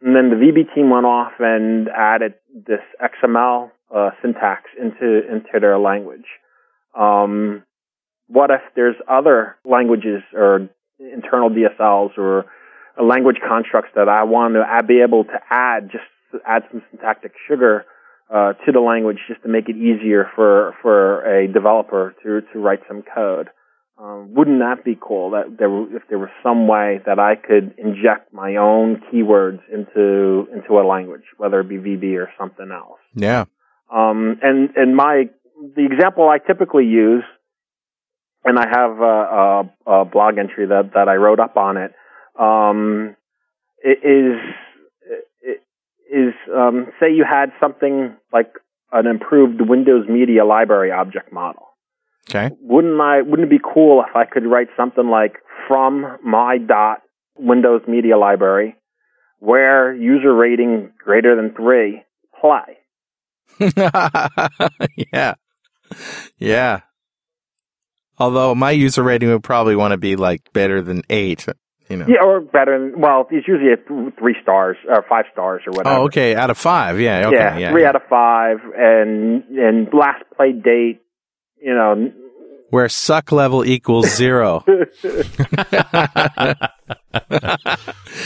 And 0.00 0.14
then 0.14 0.30
the 0.30 0.36
VB 0.36 0.74
team 0.74 0.90
went 0.90 1.06
off 1.06 1.32
and 1.38 1.88
added 1.88 2.34
this 2.54 2.80
XML 3.02 3.70
uh, 3.94 4.10
syntax 4.22 4.64
into 4.80 5.26
into 5.28 5.60
their 5.60 5.78
language. 5.78 6.26
Um, 6.98 7.64
what 8.26 8.50
if 8.50 8.60
there's 8.76 8.96
other 9.08 9.56
languages 9.64 10.22
or 10.34 10.68
internal 10.98 11.50
DSLs 11.50 12.16
or 12.18 12.46
language 13.02 13.38
constructs 13.46 13.90
that 13.94 14.08
I 14.08 14.24
want 14.24 14.54
to 14.54 14.86
be 14.86 15.00
able 15.00 15.24
to 15.24 15.38
add, 15.50 15.90
just 15.90 16.04
to 16.32 16.38
add 16.46 16.62
some 16.70 16.82
syntactic 16.90 17.32
sugar 17.48 17.84
uh, 18.32 18.52
to 18.64 18.72
the 18.72 18.80
language, 18.80 19.18
just 19.28 19.42
to 19.42 19.48
make 19.48 19.68
it 19.68 19.76
easier 19.76 20.30
for 20.34 20.74
for 20.82 21.24
a 21.24 21.46
developer 21.50 22.14
to 22.22 22.40
to 22.52 22.58
write 22.58 22.80
some 22.88 23.02
code. 23.02 23.48
Um, 24.00 24.32
wouldn't 24.32 24.60
that 24.60 24.84
be 24.84 24.96
cool? 25.00 25.30
That 25.30 25.56
there, 25.58 25.96
if 25.96 26.02
there 26.08 26.18
was 26.18 26.28
some 26.42 26.68
way 26.68 27.00
that 27.04 27.18
I 27.18 27.34
could 27.34 27.74
inject 27.78 28.32
my 28.32 28.54
own 28.54 29.02
keywords 29.10 29.60
into 29.72 30.46
into 30.54 30.78
a 30.78 30.86
language, 30.86 31.24
whether 31.36 31.60
it 31.60 31.68
be 31.68 31.78
VB 31.78 32.16
or 32.16 32.30
something 32.38 32.70
else. 32.70 33.00
Yeah. 33.14 33.46
Um, 33.92 34.38
and 34.42 34.70
and 34.76 34.94
my 34.94 35.30
the 35.74 35.84
example 35.84 36.28
I 36.28 36.38
typically 36.38 36.84
use, 36.84 37.24
and 38.44 38.56
I 38.56 38.68
have 38.68 39.00
a, 39.00 39.70
a, 39.90 40.00
a 40.02 40.04
blog 40.04 40.38
entry 40.38 40.66
that 40.66 40.92
that 40.94 41.08
I 41.08 41.16
wrote 41.16 41.40
up 41.40 41.56
on 41.56 41.76
it, 41.76 41.92
um, 42.38 43.16
is 43.84 44.38
is 46.10 46.34
um, 46.54 46.86
say 47.00 47.12
you 47.12 47.24
had 47.28 47.52
something 47.60 48.16
like 48.32 48.52
an 48.92 49.06
improved 49.06 49.60
Windows 49.60 50.06
Media 50.08 50.44
Library 50.44 50.90
object 50.90 51.32
model. 51.32 51.64
Okay. 52.30 52.54
Wouldn't 52.60 53.00
I? 53.00 53.22
Wouldn't 53.22 53.48
it 53.48 53.50
be 53.50 53.62
cool 53.62 54.02
if 54.06 54.14
I 54.14 54.24
could 54.24 54.46
write 54.46 54.68
something 54.76 55.08
like 55.08 55.36
from 55.66 56.18
my 56.24 56.58
dot 56.58 57.02
Windows 57.36 57.82
Media 57.86 58.18
Library, 58.18 58.76
where 59.38 59.94
user 59.94 60.34
rating 60.34 60.92
greater 61.02 61.36
than 61.36 61.54
three, 61.54 62.02
play. 62.40 62.78
yeah. 65.12 65.34
Yeah. 66.38 66.80
Although 68.18 68.54
my 68.54 68.72
user 68.72 69.02
rating 69.02 69.30
would 69.30 69.44
probably 69.44 69.76
want 69.76 69.92
to 69.92 69.98
be 69.98 70.16
like 70.16 70.52
better 70.52 70.82
than 70.82 71.02
eight, 71.08 71.46
you 71.88 71.96
know. 71.96 72.06
Yeah, 72.08 72.22
or 72.24 72.40
better 72.40 72.78
than 72.78 73.00
well, 73.00 73.26
it's 73.30 73.46
usually 73.48 73.72
a 73.72 73.76
th- 73.76 74.14
three 74.18 74.36
stars 74.42 74.76
or 74.88 75.04
five 75.08 75.24
stars 75.32 75.62
or 75.66 75.72
whatever. 75.72 75.96
Oh, 75.96 76.02
okay. 76.04 76.34
Out 76.34 76.50
of 76.50 76.58
five. 76.58 77.00
Yeah. 77.00 77.26
Okay. 77.28 77.36
yeah, 77.36 77.58
Yeah. 77.58 77.70
three 77.70 77.82
yeah. 77.82 77.88
out 77.88 77.96
of 77.96 78.02
five, 78.08 78.58
and 78.76 79.44
and 79.44 79.88
last 79.92 80.22
play 80.36 80.52
date, 80.52 81.00
you 81.62 81.74
know, 81.74 82.12
Where 82.70 82.88
suck 82.88 83.32
level 83.32 83.64
equals 83.64 84.10
zero. 84.16 84.64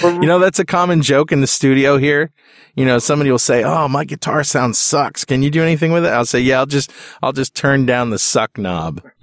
you 0.02 0.26
know, 0.26 0.38
that's 0.38 0.58
a 0.58 0.64
common 0.64 1.02
joke 1.02 1.32
in 1.32 1.40
the 1.40 1.46
studio 1.46 1.96
here. 1.98 2.30
You 2.74 2.84
know, 2.86 2.98
somebody 2.98 3.30
will 3.30 3.38
say, 3.38 3.62
"Oh, 3.64 3.86
my 3.88 4.04
guitar 4.04 4.42
sound 4.44 4.76
sucks. 4.76 5.24
Can 5.24 5.42
you 5.42 5.50
do 5.50 5.62
anything 5.62 5.92
with 5.92 6.04
it?" 6.06 6.08
I'll 6.08 6.24
say, 6.24 6.40
"Yeah, 6.40 6.58
I'll 6.60 6.66
just, 6.66 6.90
I'll 7.22 7.32
just 7.32 7.54
turn 7.54 7.84
down 7.86 8.10
the 8.10 8.18
suck 8.18 8.56
knob." 8.58 9.02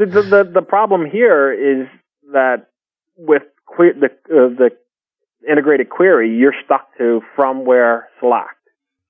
the, 0.00 0.06
the 0.06 0.22
the 0.22 0.50
the 0.54 0.62
problem 0.62 1.04
here 1.10 1.52
is 1.52 1.86
that 2.32 2.68
with 3.16 3.42
que- 3.76 3.98
the 4.00 4.06
uh, 4.06 4.48
the 4.48 4.70
integrated 5.48 5.90
query, 5.90 6.34
you're 6.36 6.54
stuck 6.64 6.88
to 6.98 7.20
from 7.36 7.64
where 7.64 8.08
select. 8.18 8.56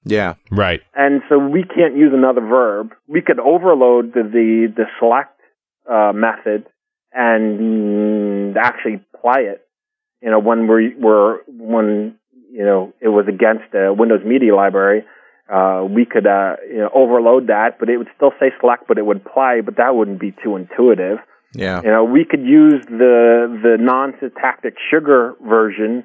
Yeah. 0.04 0.34
Right. 0.50 0.80
and 0.94 1.22
so 1.28 1.38
we 1.38 1.62
can't 1.62 1.94
use 1.94 2.12
another 2.14 2.40
verb. 2.40 2.92
We 3.06 3.20
could 3.20 3.38
overload 3.38 4.14
the 4.14 4.22
the, 4.22 4.72
the 4.74 4.84
select 4.98 5.38
uh, 5.88 6.12
method 6.14 6.66
and 7.12 8.56
actually 8.56 9.00
apply 9.14 9.40
it. 9.40 9.66
You 10.22 10.30
know, 10.30 10.38
when 10.38 10.66
we 10.68 10.94
were 10.96 11.42
when 11.48 12.16
you 12.50 12.64
know 12.64 12.92
it 13.00 13.08
was 13.08 13.26
against 13.28 13.74
a 13.74 13.92
Windows 13.92 14.24
Media 14.24 14.54
Library, 14.56 15.04
uh, 15.50 15.84
we 15.84 16.04
could 16.04 16.26
uh, 16.26 16.56
you 16.68 16.78
know 16.78 16.90
overload 16.94 17.48
that, 17.48 17.78
but 17.78 17.88
it 17.88 17.96
would 17.96 18.08
still 18.14 18.32
say 18.38 18.52
select, 18.60 18.84
but 18.86 18.98
it 18.98 19.06
would 19.06 19.24
play, 19.24 19.60
but 19.64 19.76
that 19.76 19.96
wouldn't 19.96 20.20
be 20.20 20.32
too 20.42 20.56
intuitive. 20.56 21.18
Yeah. 21.54 21.82
You 21.82 21.90
know, 21.90 22.04
we 22.04 22.24
could 22.24 22.42
use 22.42 22.84
the 22.86 23.60
the 23.62 23.76
non-syntactic 23.78 24.74
sugar 24.90 25.34
version 25.44 26.04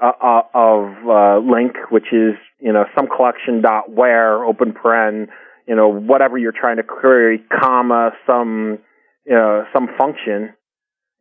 uh, 0.00 0.12
uh, 0.22 0.42
of 0.54 0.84
uh, 1.04 1.42
LINQ, 1.42 1.90
which 1.90 2.12
is 2.12 2.34
you 2.60 2.72
know 2.72 2.84
some 2.94 3.08
collection 3.08 3.62
dot 3.62 3.90
where 3.90 4.44
open 4.44 4.72
paren, 4.72 5.26
you 5.66 5.74
know 5.74 5.88
whatever 5.88 6.38
you're 6.38 6.52
trying 6.52 6.76
to 6.76 6.84
query, 6.84 7.40
comma 7.60 8.10
some 8.26 8.78
you 9.26 9.34
know 9.34 9.64
some 9.72 9.88
function, 9.98 10.54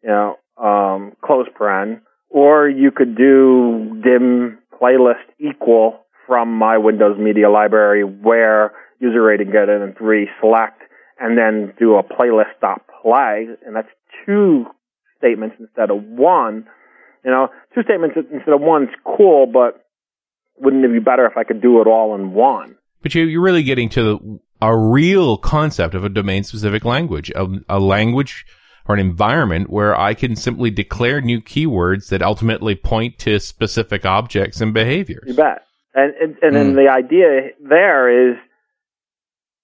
you 0.04 0.10
know 0.10 0.36
um, 0.62 1.14
close 1.26 1.48
paren, 1.60 2.02
or 2.30 2.70
you 2.70 2.92
could 2.92 3.18
do 3.18 4.00
dim 4.04 4.60
playlist 4.80 5.26
equal 5.40 6.03
from 6.28 6.54
my 6.54 6.78
Windows 6.78 7.18
Media 7.20 7.50
Library 7.50 8.04
where 8.04 8.74
user 9.00 9.22
rating 9.22 9.50
greater 9.50 9.80
than 9.80 9.94
three 9.96 10.30
select 10.40 10.82
and 11.20 11.38
then 11.38 11.74
do 11.80 11.96
a 11.96 12.04
playlist 12.04 12.60
dot 12.62 12.82
play, 13.02 13.48
and 13.66 13.76
that's 13.76 13.90
two 14.26 14.66
statements 15.18 15.56
instead 15.60 15.90
of 15.92 16.04
one. 16.04 16.66
You 17.24 17.32
know, 17.32 17.48
two 17.74 17.84
statements 17.84 18.16
instead 18.18 18.54
of 18.54 18.62
one 18.62 18.84
is 18.84 18.90
cool, 19.06 19.46
but 19.46 19.86
wouldn't 20.58 20.84
it 20.84 20.92
be 20.92 21.00
better 21.00 21.26
if 21.26 21.38
I 21.38 21.44
could 21.44 21.62
do 21.62 21.82
it 21.82 21.88
all 21.88 22.16
in 22.16 22.34
one? 22.34 22.76
But 23.02 23.16
you, 23.16 23.24
you're 23.24 23.42
really 23.42 23.64
getting 23.64 23.90
to 23.90 24.04
the, 24.04 24.40
a 24.62 24.76
real 24.76 25.38
concept 25.38 25.96
of 25.96 26.04
a 26.04 26.10
domain 26.10 26.44
specific 26.44 26.86
language, 26.86 27.32
a, 27.36 27.48
a 27.70 27.80
language 27.80 28.46
or 28.88 28.96
an 28.96 29.00
environment 29.00 29.70
where 29.70 29.98
I 29.98 30.14
can 30.14 30.36
simply 30.36 30.70
declare 30.70 31.22
new 31.22 31.42
keywords 31.42 32.10
that 32.10 32.22
ultimately 32.22 32.76
point 32.76 33.18
to 33.20 33.40
specific 33.40 34.06
objects 34.06 34.60
and 34.62 34.74
behaviors. 34.74 35.24
You 35.26 35.36
bet. 35.36 35.66
And 35.94 36.14
and, 36.16 36.36
and 36.42 36.56
then 36.56 36.76
the 36.76 36.90
idea 36.90 37.50
there 37.62 38.32
is 38.32 38.38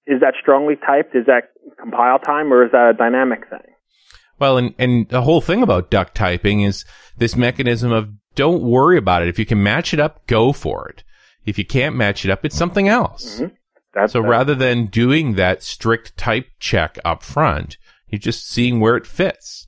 is 0.06 0.22
that 0.22 0.34
strongly 0.42 0.76
typed? 0.76 1.16
Is 1.16 1.26
that 1.28 1.50
compile 1.80 2.20
time, 2.20 2.52
or 2.52 2.66
is 2.66 2.72
that 2.72 2.90
a 2.90 2.94
dynamic 2.94 3.50
thing? 3.50 3.74
Well, 4.40 4.58
and, 4.58 4.74
and 4.78 5.08
the 5.10 5.22
whole 5.22 5.42
thing 5.42 5.62
about 5.62 5.92
duck 5.92 6.14
typing 6.14 6.62
is 6.62 6.86
this 7.18 7.36
mechanism 7.36 7.92
of 7.92 8.10
don't 8.36 8.64
worry 8.64 8.98
about 8.98 9.22
it. 9.22 9.28
If 9.28 9.38
you 9.38 9.46
can 9.46 9.62
match 9.62 9.94
it 9.94 10.00
up, 10.00 10.26
go 10.28 10.54
for 10.54 10.88
it. 10.88 11.04
If 11.46 11.58
you 11.58 11.66
can't 11.66 11.96
match 11.96 12.26
it 12.26 12.32
up, 12.32 12.46
it's 12.46 12.56
something 12.56 12.88
else. 12.88 13.42
That's 13.94 14.14
So 14.14 14.22
the- 14.22 14.28
rather 14.28 14.56
than 14.56 14.86
doing 14.86 15.36
that 15.36 15.64
strict 15.64 16.16
type 16.16 16.48
check 16.60 16.98
up 17.04 17.24
front, 17.24 17.78
you're 18.08 18.20
just 18.20 18.48
seeing 18.48 18.80
where 18.80 18.96
it 18.96 19.06
fits. 19.06 19.68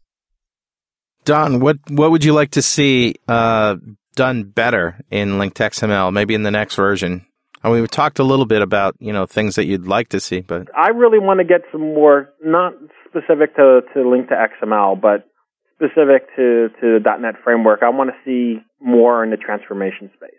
Don, 1.26 1.59
what 1.59 1.78
what 1.89 2.09
would 2.12 2.24
you 2.24 2.34
like 2.34 2.51
to 2.51 2.62
see 2.62 3.16
uh, 3.28 3.76
done 4.16 4.43
better 4.43 4.99
in 5.09 5.38
linked 5.38 5.57
XML, 5.57 6.12
Maybe 6.12 6.36
in 6.36 6.43
the 6.43 6.51
next 6.51 6.76
version. 6.76 7.26
Mean, 7.64 7.74
we've 7.74 7.91
talked 7.91 8.18
a 8.18 8.24
little 8.24 8.45
bit 8.45 8.62
about 8.62 8.95
you 8.99 9.14
know 9.14 9.26
things 9.26 9.55
that 9.55 9.66
you'd 9.66 9.86
like 9.86 10.09
to 10.09 10.20
see, 10.20 10.39
but 10.39 10.68
I 10.76 10.89
really 10.89 11.20
want 11.20 11.39
to 11.39 11.43
get 11.43 11.62
some 11.72 11.82
more, 11.82 12.30
not 12.43 12.74
specific 13.07 13.55
to, 13.55 13.82
to 13.93 13.99
LINQ 13.99 14.30
to 14.30 14.47
XML, 14.66 14.99
but 14.99 15.28
specific 15.76 16.28
to, 16.36 16.70
to 16.80 16.99
the 16.99 17.18
.NET 17.20 17.36
framework. 17.43 17.82
I 17.84 17.89
want 17.89 18.12
to 18.12 18.16
see 18.26 18.64
more 18.80 19.24
in 19.24 19.32
the 19.32 19.38
transformation 19.38 20.09
space. 20.16 20.32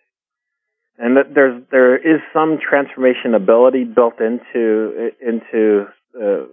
And 0.99 1.17
that 1.17 1.35
there's, 1.35 1.63
there 1.71 1.97
is 1.97 2.21
some 2.33 2.59
transformation 2.59 3.35
ability 3.35 3.85
built 3.85 4.21
into, 4.21 5.11
into, 5.21 5.87
uh, 6.15 6.47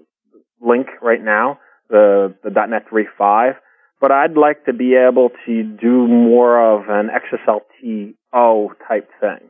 LINQ 0.61 0.85
right 1.01 1.23
now, 1.23 1.59
the, 1.89 2.35
the 2.43 2.49
.NET 2.49 2.89
3.5, 2.91 3.53
but 4.01 4.11
I'd 4.11 4.37
like 4.37 4.65
to 4.65 4.73
be 4.73 4.95
able 4.95 5.29
to 5.45 5.63
do 5.63 6.07
more 6.07 6.59
of 6.75 6.89
an 6.89 7.09
XSLTO 7.09 8.69
type 8.87 9.09
thing 9.19 9.49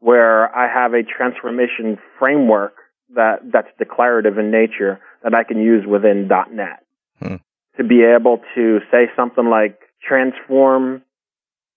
where 0.00 0.54
I 0.54 0.72
have 0.72 0.92
a 0.94 1.02
transformation 1.02 1.98
framework 2.18 2.74
that 3.14 3.40
that's 3.52 3.68
declarative 3.78 4.38
in 4.38 4.50
nature 4.50 5.00
that 5.22 5.34
I 5.34 5.44
can 5.44 5.58
use 5.60 5.86
within 5.86 6.28
.NET 6.28 6.82
Hmm. 7.20 7.36
to 7.78 7.84
be 7.84 8.02
able 8.02 8.42
to 8.54 8.80
say 8.90 9.06
something 9.16 9.48
like 9.48 9.78
transform, 10.06 11.02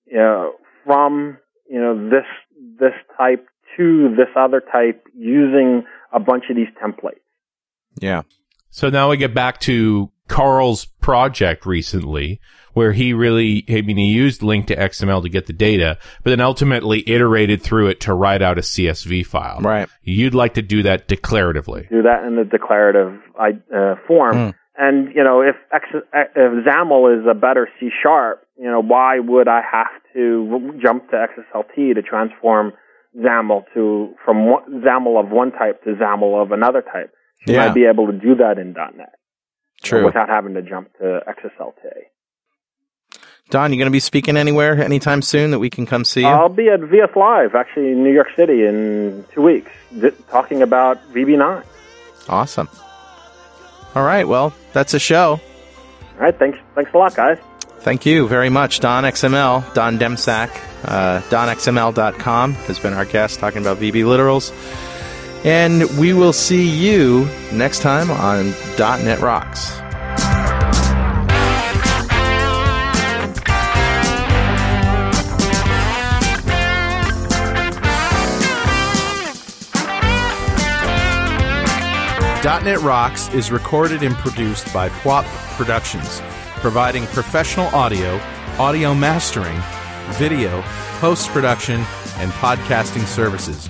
you 0.05 0.17
know, 0.17 0.53
from 0.85 1.37
you 1.69 1.79
know 1.79 2.09
this 2.09 2.25
this 2.79 2.93
type 3.17 3.45
to 3.77 4.13
this 4.17 4.27
other 4.35 4.59
type 4.61 5.07
using 5.15 5.83
a 6.11 6.19
bunch 6.19 6.45
of 6.49 6.55
these 6.55 6.67
templates. 6.83 7.21
yeah, 8.01 8.23
So 8.69 8.89
now 8.89 9.09
we 9.09 9.17
get 9.17 9.33
back 9.33 9.59
to 9.61 10.11
Carl's 10.29 10.85
project 10.85 11.65
recently, 11.65 12.39
where 12.73 12.93
he 12.93 13.11
really, 13.13 13.65
I 13.67 13.81
mean, 13.81 13.97
he 13.97 14.05
used 14.11 14.41
LINQ 14.41 14.67
to 14.67 14.75
XML 14.77 15.21
to 15.23 15.29
get 15.29 15.47
the 15.47 15.53
data, 15.53 15.97
but 16.23 16.29
then 16.29 16.39
ultimately 16.39 17.03
iterated 17.09 17.61
through 17.61 17.87
it 17.87 17.99
to 18.01 18.13
write 18.13 18.41
out 18.41 18.57
a 18.57 18.61
CSV 18.61 19.25
file. 19.25 19.59
right. 19.61 19.89
You'd 20.03 20.35
like 20.35 20.53
to 20.53 20.61
do 20.61 20.83
that 20.83 21.07
declaratively. 21.07 21.89
do 21.89 22.03
that 22.03 22.23
in 22.25 22.35
the 22.35 22.45
declarative 22.45 23.19
uh, 23.37 23.95
form. 24.07 24.35
Hmm. 24.37 24.49
And 24.81 25.13
you 25.13 25.23
know, 25.25 25.41
if 25.41 25.55
X, 25.73 25.85
if 25.93 26.65
XAML 26.65 27.19
is 27.19 27.25
a 27.29 27.33
better 27.33 27.67
C 27.79 27.89
sharp, 28.01 28.45
you 28.57 28.65
know, 28.71 28.81
why 28.81 29.19
would 29.19 29.49
I 29.49 29.61
have 29.69 29.87
to 30.13 30.71
jump 30.81 31.09
to 31.11 31.17
XSLT 31.17 31.95
to 31.95 32.01
transform 32.01 32.71
XAML 33.17 33.63
to 33.73 34.13
from 34.23 34.45
one, 34.49 34.81
XAML 34.81 35.19
of 35.21 35.31
one 35.31 35.51
type 35.51 35.83
to 35.83 35.89
XAML 35.95 36.41
of 36.43 36.51
another 36.53 36.81
type? 36.81 37.11
Should 37.41 37.55
Yeah. 37.55 37.65
I 37.65 37.69
be 37.73 37.85
able 37.85 38.07
to 38.07 38.13
do 38.13 38.35
that 38.35 38.57
in 38.57 38.71
.NET 38.73 39.13
you 39.83 39.91
know, 39.91 39.97
True. 39.97 40.05
without 40.05 40.29
having 40.29 40.53
to 40.55 40.61
jump 40.61 40.91
to 40.99 41.21
XSLT? 41.27 41.73
Don, 43.49 43.71
you 43.73 43.79
going 43.79 43.87
to 43.87 43.91
be 43.91 43.99
speaking 43.99 44.37
anywhere 44.37 44.79
anytime 44.81 45.23
soon 45.23 45.49
that 45.51 45.59
we 45.59 45.71
can 45.71 45.87
come 45.87 46.05
see 46.05 46.21
you? 46.21 46.27
I'll 46.27 46.49
be 46.49 46.69
at 46.69 46.81
VS 46.81 47.09
Live, 47.15 47.55
actually, 47.55 47.91
in 47.93 48.03
New 48.03 48.13
York 48.13 48.27
City 48.35 48.63
in 48.63 49.25
two 49.33 49.41
weeks, 49.41 49.71
th- 49.99 50.13
talking 50.29 50.61
about 50.61 50.99
VB9. 51.13 51.63
awesome. 52.27 52.69
All 53.95 54.03
right. 54.03 54.27
Well, 54.27 54.53
that's 54.71 54.93
a 54.93 54.99
show. 54.99 55.39
All 55.41 56.19
right, 56.19 56.37
thanks, 56.37 56.59
thanks 56.75 56.91
a 56.93 56.97
lot, 56.97 57.15
guys. 57.15 57.39
Thank 57.79 58.05
you 58.05 58.27
very 58.27 58.49
much, 58.49 58.81
Don 58.81 59.03
XML, 59.03 59.73
Don 59.73 59.97
Demsak. 59.97 60.49
Uh, 60.83 61.21
DonXML.com 61.29 62.53
has 62.53 62.77
been 62.77 62.93
our 62.93 63.05
guest 63.05 63.39
talking 63.39 63.61
about 63.61 63.77
VB 63.77 64.03
literals. 64.03 64.51
And 65.45 65.83
we 65.97 66.13
will 66.13 66.33
see 66.33 66.67
you 66.69 67.29
next 67.53 67.81
time 67.81 68.11
on 68.11 68.51
.NET 68.77 69.19
Rocks. 69.21 69.79
.NET 82.43 82.81
Rocks 82.81 83.33
is 83.33 83.51
recorded 83.51 84.03
and 84.03 84.15
produced 84.15 84.73
by 84.73 84.89
Pwop 84.89 85.23
Productions, 85.55 86.21
providing 86.61 87.05
professional 87.07 87.67
audio, 87.67 88.19
audio 88.57 88.93
mastering, 88.93 89.61
video, 90.17 90.61
post-production, 90.99 91.81
and 92.17 92.31
podcasting 92.33 93.05
services. 93.05 93.69